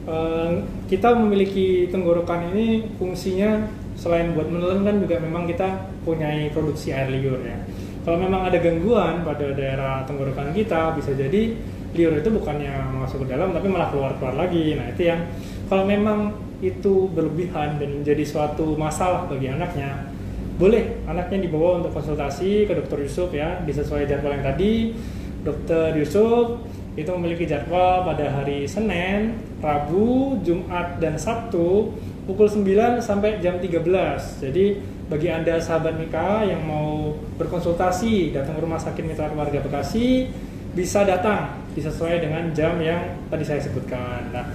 eh, 0.07 0.51
kita 0.87 1.15
memiliki 1.15 1.91
tenggorokan 1.91 2.53
ini 2.55 2.95
fungsinya 2.99 3.67
selain 3.97 4.37
buat 4.37 4.47
menelan 4.53 4.85
kan 4.85 4.97
juga 5.01 5.17
memang 5.19 5.49
kita 5.49 5.89
punya 6.05 6.29
produksi 6.53 6.93
air 6.93 7.09
liur 7.09 7.41
ya. 7.43 7.57
Kalau 8.05 8.23
memang 8.23 8.47
ada 8.47 8.61
gangguan 8.63 9.27
pada 9.27 9.51
daerah 9.57 10.07
tenggorokan 10.07 10.55
kita 10.55 10.95
bisa 10.95 11.11
jadi 11.17 11.59
liur 11.97 12.13
itu 12.21 12.29
bukannya 12.29 12.93
masuk 13.03 13.25
ke 13.25 13.35
dalam 13.35 13.51
tapi 13.51 13.67
malah 13.67 13.89
keluar-keluar 13.91 14.37
lagi. 14.37 14.77
Nah, 14.79 14.93
itu 14.93 15.09
yang 15.11 15.27
kalau 15.67 15.89
memang 15.89 16.37
itu 16.63 17.09
berlebihan 17.11 17.81
dan 17.81 17.91
menjadi 18.01 18.23
suatu 18.23 18.77
masalah 18.79 19.27
bagi 19.27 19.49
anaknya, 19.51 20.13
boleh 20.57 21.05
anaknya 21.05 21.45
dibawa 21.45 21.85
untuk 21.85 21.93
konsultasi 21.93 22.65
ke 22.65 22.73
dokter 22.73 23.05
Yusuf 23.05 23.29
ya. 23.33 23.61
Disesuai 23.65 24.09
jadwal 24.09 24.41
yang 24.41 24.45
tadi. 24.45 24.97
Dokter 25.45 25.95
Yusuf 25.95 26.65
itu 26.97 27.11
memiliki 27.13 27.45
jadwal 27.45 28.09
pada 28.09 28.33
hari 28.33 28.65
Senin, 28.65 29.37
Rabu, 29.61 30.41
Jumat 30.41 30.97
dan 30.97 31.21
Sabtu 31.21 31.93
pukul 32.27 32.51
9 32.51 32.99
sampai 32.99 33.39
jam 33.39 33.63
13 33.63 34.43
jadi 34.43 34.83
bagi 35.07 35.31
anda 35.31 35.55
sahabat 35.63 35.95
Mika 35.95 36.43
yang 36.43 36.67
mau 36.67 37.15
berkonsultasi 37.39 38.35
datang 38.35 38.59
ke 38.59 38.61
rumah 38.67 38.83
sakit 38.83 39.07
Mitra 39.07 39.31
Keluarga 39.31 39.63
Bekasi 39.63 40.27
bisa 40.75 41.07
datang. 41.07 41.63
Disesuai 41.79 42.25
dengan 42.25 42.51
jam 42.57 42.81
yang 42.81 43.21
tadi 43.31 43.45
saya 43.45 43.61
sebutkan. 43.61 44.33
Nah 44.33 44.49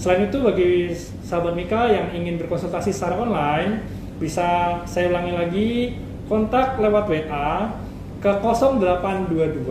Selain 0.00 0.32
itu 0.32 0.40
bagi 0.40 0.96
sahabat 1.20 1.52
Mika 1.52 1.92
yang 1.92 2.16
ingin 2.16 2.40
berkonsultasi 2.40 2.88
secara 2.88 3.20
online 3.20 3.84
bisa 4.20 4.78
saya 4.84 5.08
ulangi 5.08 5.32
lagi 5.32 5.96
kontak 6.28 6.76
lewat 6.76 7.08
WA 7.08 7.72
ke 8.20 8.28
0822 8.28 9.64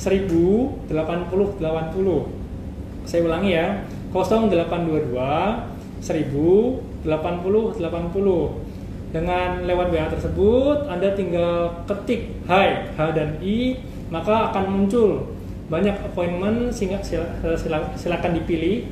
1000 0.00 0.88
80 0.88 1.60
80. 1.60 3.04
Saya 3.04 3.20
ulangi 3.28 3.50
ya 3.52 3.84
0822 4.10 6.00
1000 6.00 6.80
80 7.04 7.76
80. 7.76 9.12
Dengan 9.12 9.60
lewat 9.68 9.92
WA 9.92 10.08
tersebut 10.08 10.88
Anda 10.88 11.12
tinggal 11.12 11.84
ketik 11.84 12.40
Hai 12.48 12.88
H 12.96 13.12
dan 13.12 13.36
I 13.44 13.76
maka 14.08 14.48
akan 14.48 14.64
muncul 14.72 15.36
banyak 15.68 15.92
appointment 16.04 16.72
sehingga 16.72 17.04
sila- 17.04 17.92
silakan 17.96 18.32
dipilih 18.40 18.88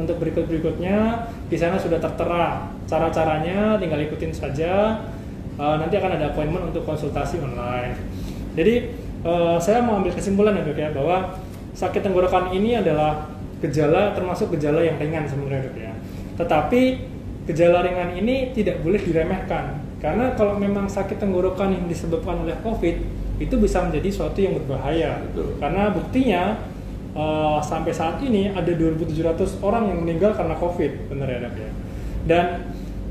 untuk 0.00 0.16
berikut 0.16 0.48
berikutnya 0.48 1.28
di 1.52 1.56
sana 1.60 1.76
sudah 1.76 2.00
tertera 2.00 2.72
cara-caranya 2.88 3.76
tinggal 3.76 4.00
ikutin 4.00 4.32
saja. 4.32 5.04
Uh, 5.60 5.76
nanti 5.76 6.00
akan 6.00 6.16
ada 6.16 6.32
appointment 6.32 6.72
untuk 6.72 6.88
konsultasi 6.88 7.36
online. 7.44 7.92
Jadi 8.56 8.96
uh, 9.28 9.60
saya 9.60 9.84
mau 9.84 10.00
ambil 10.00 10.16
kesimpulan 10.16 10.56
ya 10.56 10.64
dok 10.64 10.78
ya 10.80 10.88
bahwa 10.96 11.36
sakit 11.76 12.00
tenggorokan 12.00 12.56
ini 12.56 12.80
adalah 12.80 13.28
gejala 13.60 14.16
termasuk 14.16 14.56
gejala 14.56 14.80
yang 14.80 14.96
ringan 14.96 15.28
sebenarnya 15.28 15.68
dok 15.68 15.76
ya. 15.76 15.92
Tetapi 16.40 16.80
gejala 17.44 17.84
ringan 17.84 18.16
ini 18.16 18.56
tidak 18.56 18.80
boleh 18.80 19.00
diremehkan. 19.04 19.84
Karena 20.00 20.32
kalau 20.32 20.56
memang 20.56 20.88
sakit 20.88 21.20
tenggorokan 21.20 21.76
yang 21.76 21.84
disebabkan 21.84 22.40
oleh 22.40 22.56
covid 22.64 22.96
itu 23.40 23.54
bisa 23.56 23.84
menjadi 23.84 24.08
suatu 24.08 24.38
yang 24.40 24.56
berbahaya. 24.56 25.24
Betul. 25.28 25.56
karena 25.60 25.82
buktinya 25.92 26.42
uh, 27.14 27.58
sampai 27.62 27.92
saat 27.94 28.22
ini 28.22 28.50
ada 28.50 28.70
2.700 28.70 29.62
orang 29.64 29.90
yang 29.90 29.98
meninggal 30.04 30.34
karena 30.34 30.54
COVID, 30.58 31.10
benar 31.10 31.28
ya 31.30 31.38
dok 31.42 31.56
ya. 31.56 31.70
Dan 32.26 32.46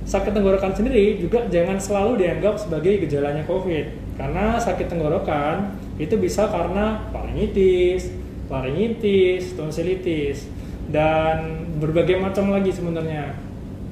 sakit 0.06 0.34
tenggorokan 0.34 0.74
sendiri 0.74 1.22
juga 1.22 1.46
jangan 1.48 1.78
selalu 1.78 2.22
dianggap 2.22 2.56
sebagai 2.58 3.06
gejalanya 3.06 3.44
COVID, 3.46 4.18
karena 4.20 4.58
sakit 4.58 4.88
tenggorokan 4.90 5.76
itu 6.00 6.16
bisa 6.16 6.48
karena 6.48 7.08
faringitis, 7.12 8.10
laringitis, 8.50 9.54
tonsilitis, 9.54 10.48
dan 10.90 11.70
berbagai 11.78 12.18
macam 12.18 12.50
lagi 12.50 12.74
sebenarnya. 12.74 13.36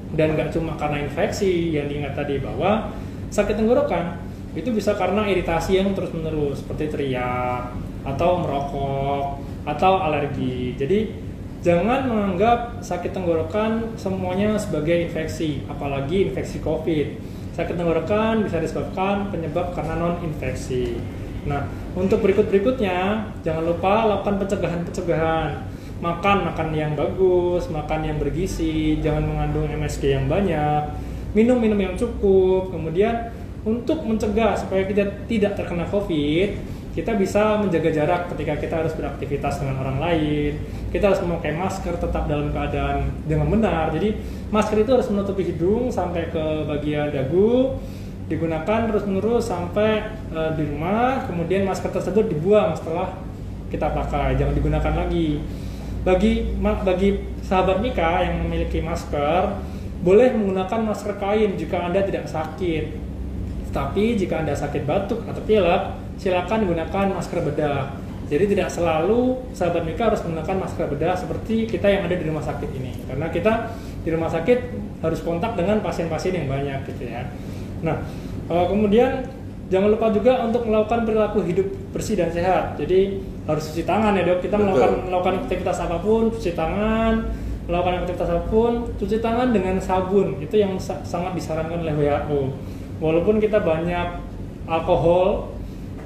Dan 0.08 0.34
nggak 0.34 0.56
cuma 0.56 0.72
karena 0.80 1.04
infeksi 1.04 1.76
yang 1.76 1.86
diingat 1.86 2.16
tadi 2.16 2.40
bahwa 2.40 2.90
sakit 3.28 3.60
tenggorokan 3.60 4.24
itu 4.56 4.72
bisa 4.72 4.96
karena 4.96 5.28
iritasi 5.28 5.76
yang 5.76 5.92
terus-menerus 5.92 6.64
seperti 6.64 6.88
teriak 6.88 7.76
atau 8.08 8.40
merokok 8.40 9.22
atau 9.68 10.00
alergi. 10.00 10.72
Jadi 10.80 11.12
jangan 11.60 12.08
menganggap 12.08 12.80
sakit 12.80 13.12
tenggorokan 13.12 14.00
semuanya 14.00 14.56
sebagai 14.56 14.96
infeksi, 14.96 15.60
apalagi 15.68 16.32
infeksi 16.32 16.64
COVID. 16.64 17.06
Sakit 17.52 17.74
tenggorokan 17.76 18.46
bisa 18.48 18.62
disebabkan 18.62 19.28
penyebab 19.28 19.76
karena 19.76 19.98
non 19.98 20.22
infeksi. 20.24 20.96
Nah, 21.44 21.68
untuk 21.92 22.24
berikut-berikutnya 22.24 23.28
jangan 23.44 23.64
lupa 23.66 24.08
lakukan 24.08 24.40
pencegahan-pencegahan. 24.40 25.76
Makan 25.98 26.46
makan 26.46 26.68
yang 26.78 26.94
bagus, 26.94 27.66
makan 27.74 28.06
yang 28.06 28.22
bergizi, 28.22 29.02
jangan 29.02 29.26
mengandung 29.26 29.66
MSG 29.66 30.14
yang 30.14 30.30
banyak, 30.30 30.94
minum-minum 31.34 31.74
yang 31.74 31.98
cukup. 31.98 32.70
Kemudian 32.70 33.34
untuk 33.66 34.06
mencegah 34.06 34.54
supaya 34.54 34.86
kita 34.86 35.26
tidak 35.26 35.58
terkena 35.58 35.82
COVID, 35.90 36.77
kita 36.98 37.14
bisa 37.14 37.62
menjaga 37.62 37.94
jarak 37.94 38.26
ketika 38.34 38.58
kita 38.58 38.74
harus 38.82 38.90
beraktivitas 38.98 39.62
dengan 39.62 39.86
orang 39.86 40.02
lain. 40.02 40.58
Kita 40.90 41.14
harus 41.14 41.22
memakai 41.22 41.54
masker 41.54 41.94
tetap 41.94 42.26
dalam 42.26 42.50
keadaan 42.50 43.06
dengan 43.22 43.46
benar. 43.46 43.94
Jadi 43.94 44.18
masker 44.50 44.82
itu 44.82 44.90
harus 44.98 45.06
menutupi 45.06 45.46
hidung 45.46 45.94
sampai 45.94 46.26
ke 46.34 46.44
bagian 46.66 47.14
dagu, 47.14 47.78
digunakan 48.26 48.90
terus-menerus 48.90 49.46
sampai 49.46 50.10
eh, 50.34 50.50
di 50.58 50.66
rumah. 50.66 51.22
Kemudian 51.30 51.62
masker 51.70 51.94
tersebut 51.94 52.34
dibuang 52.34 52.74
setelah 52.74 53.14
kita 53.70 53.94
pakai, 53.94 54.34
jangan 54.34 54.58
digunakan 54.58 54.94
lagi. 54.98 55.38
Bagi 56.02 56.58
bagi 56.58 57.14
sahabat 57.46 57.78
Mika 57.78 58.26
yang 58.26 58.42
memiliki 58.42 58.82
masker, 58.82 59.54
boleh 60.02 60.34
menggunakan 60.34 60.82
masker 60.82 61.14
kain 61.22 61.54
jika 61.54 61.78
Anda 61.78 62.02
tidak 62.02 62.26
sakit. 62.26 63.06
Tapi 63.70 64.18
jika 64.18 64.42
Anda 64.42 64.58
sakit 64.58 64.82
batuk 64.82 65.22
atau 65.28 65.44
pilek, 65.46 66.07
silakan 66.18 66.66
gunakan 66.66 67.06
masker 67.14 67.40
bedah. 67.46 67.94
Jadi 68.28 68.44
tidak 68.52 68.68
selalu 68.68 69.40
sahabat 69.56 69.88
Mika 69.88 70.12
harus 70.12 70.20
menggunakan 70.20 70.68
masker 70.68 70.84
bedah 70.92 71.16
seperti 71.16 71.64
kita 71.64 71.88
yang 71.88 72.04
ada 72.04 72.12
di 72.12 72.28
rumah 72.28 72.44
sakit 72.44 72.70
ini. 72.76 72.92
Karena 73.08 73.32
kita 73.32 73.72
di 74.04 74.10
rumah 74.12 74.28
sakit 74.28 74.58
harus 75.00 75.24
kontak 75.24 75.56
dengan 75.56 75.80
pasien-pasien 75.80 76.36
yang 76.36 76.46
banyak 76.50 76.84
gitu 76.92 77.08
ya. 77.08 77.24
Nah, 77.80 78.04
eh, 78.52 78.66
kemudian 78.68 79.24
jangan 79.72 79.88
lupa 79.96 80.12
juga 80.12 80.44
untuk 80.44 80.68
melakukan 80.68 81.08
perilaku 81.08 81.40
hidup 81.40 81.72
bersih 81.96 82.20
dan 82.20 82.28
sehat. 82.28 82.76
Jadi 82.76 83.24
harus 83.48 83.64
cuci 83.72 83.88
tangan 83.88 84.12
ya 84.12 84.28
dok. 84.28 84.44
Kita 84.44 84.60
Betul. 84.60 84.64
melakukan 84.68 84.92
melakukan 85.08 85.34
aktivitas 85.48 85.76
apa 85.80 85.96
pun, 86.04 86.22
cuci 86.28 86.52
tangan, 86.52 87.12
melakukan 87.64 87.96
aktivitas 88.04 88.28
apa 88.28 88.44
pun, 88.52 88.72
cuci 89.00 89.16
tangan 89.24 89.48
dengan 89.56 89.80
sabun. 89.80 90.36
Itu 90.36 90.60
yang 90.60 90.76
sa- 90.76 91.00
sangat 91.00 91.32
disarankan 91.32 91.80
oleh 91.80 91.96
WHO. 91.96 92.40
Walaupun 93.00 93.40
kita 93.40 93.64
banyak 93.64 94.20
alkohol 94.68 95.56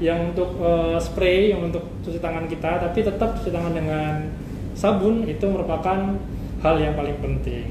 yang 0.03 0.35
untuk 0.35 0.59
eh, 0.59 0.99
spray, 0.99 1.55
yang 1.55 1.71
untuk 1.71 1.87
cuci 2.03 2.19
tangan 2.19 2.51
kita, 2.51 2.83
tapi 2.83 3.07
tetap 3.07 3.39
cuci 3.39 3.55
tangan 3.55 3.71
dengan 3.71 4.27
sabun 4.75 5.23
itu 5.31 5.47
merupakan 5.47 6.19
hal 6.63 6.75
yang 6.83 6.99
paling 6.99 7.15
penting. 7.23 7.71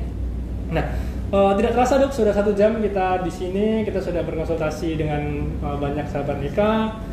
Nah, 0.72 0.96
eh, 1.36 1.52
tidak 1.60 1.76
terasa 1.76 2.00
dok, 2.00 2.16
sudah 2.16 2.32
satu 2.32 2.56
jam 2.56 2.80
kita 2.80 3.20
di 3.28 3.32
sini, 3.32 3.68
kita 3.84 4.00
sudah 4.00 4.24
berkonsultasi 4.24 4.96
dengan 4.96 5.44
eh, 5.60 5.78
banyak 5.78 6.08
sahabat 6.08 6.40
nikah. 6.40 7.04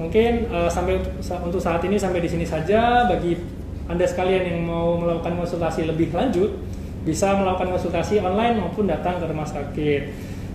Mungkin 0.00 0.48
uh, 0.48 0.64
sampai 0.64 0.96
untuk 1.44 1.60
saat 1.60 1.84
ini 1.84 2.00
sampai 2.00 2.24
di 2.24 2.30
sini 2.32 2.48
saja. 2.48 3.04
Bagi 3.04 3.36
anda 3.84 4.08
sekalian 4.08 4.48
yang 4.48 4.60
mau 4.64 4.96
melakukan 4.96 5.36
konsultasi 5.36 5.84
lebih 5.84 6.08
lanjut, 6.16 6.56
bisa 7.04 7.36
melakukan 7.36 7.76
konsultasi 7.76 8.16
online 8.24 8.64
maupun 8.64 8.88
datang 8.88 9.20
ke 9.20 9.28
rumah 9.28 9.44
sakit. 9.44 10.02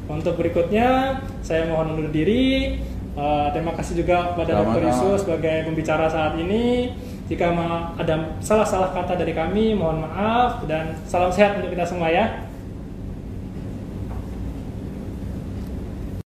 Untuk 0.10 0.38
berikutnya, 0.42 1.22
saya 1.46 1.70
mohon 1.70 1.94
undur 1.94 2.10
diri. 2.10 2.82
Uh, 3.16 3.48
terima 3.56 3.72
kasih 3.72 4.04
juga 4.04 4.36
kepada 4.36 4.60
Dr. 4.60 4.92
Yusuf 4.92 5.24
sebagai 5.24 5.64
pembicara 5.64 6.12
saat 6.12 6.36
ini. 6.36 6.92
Jika 7.32 7.56
ada 7.96 8.38
salah-salah 8.44 8.92
kata 8.92 9.18
dari 9.18 9.32
kami, 9.32 9.74
mohon 9.74 10.04
maaf 10.04 10.62
dan 10.68 10.94
salam 11.08 11.32
sehat 11.32 11.58
untuk 11.58 11.72
kita 11.72 11.88
semua 11.88 12.12
ya. 12.12 12.44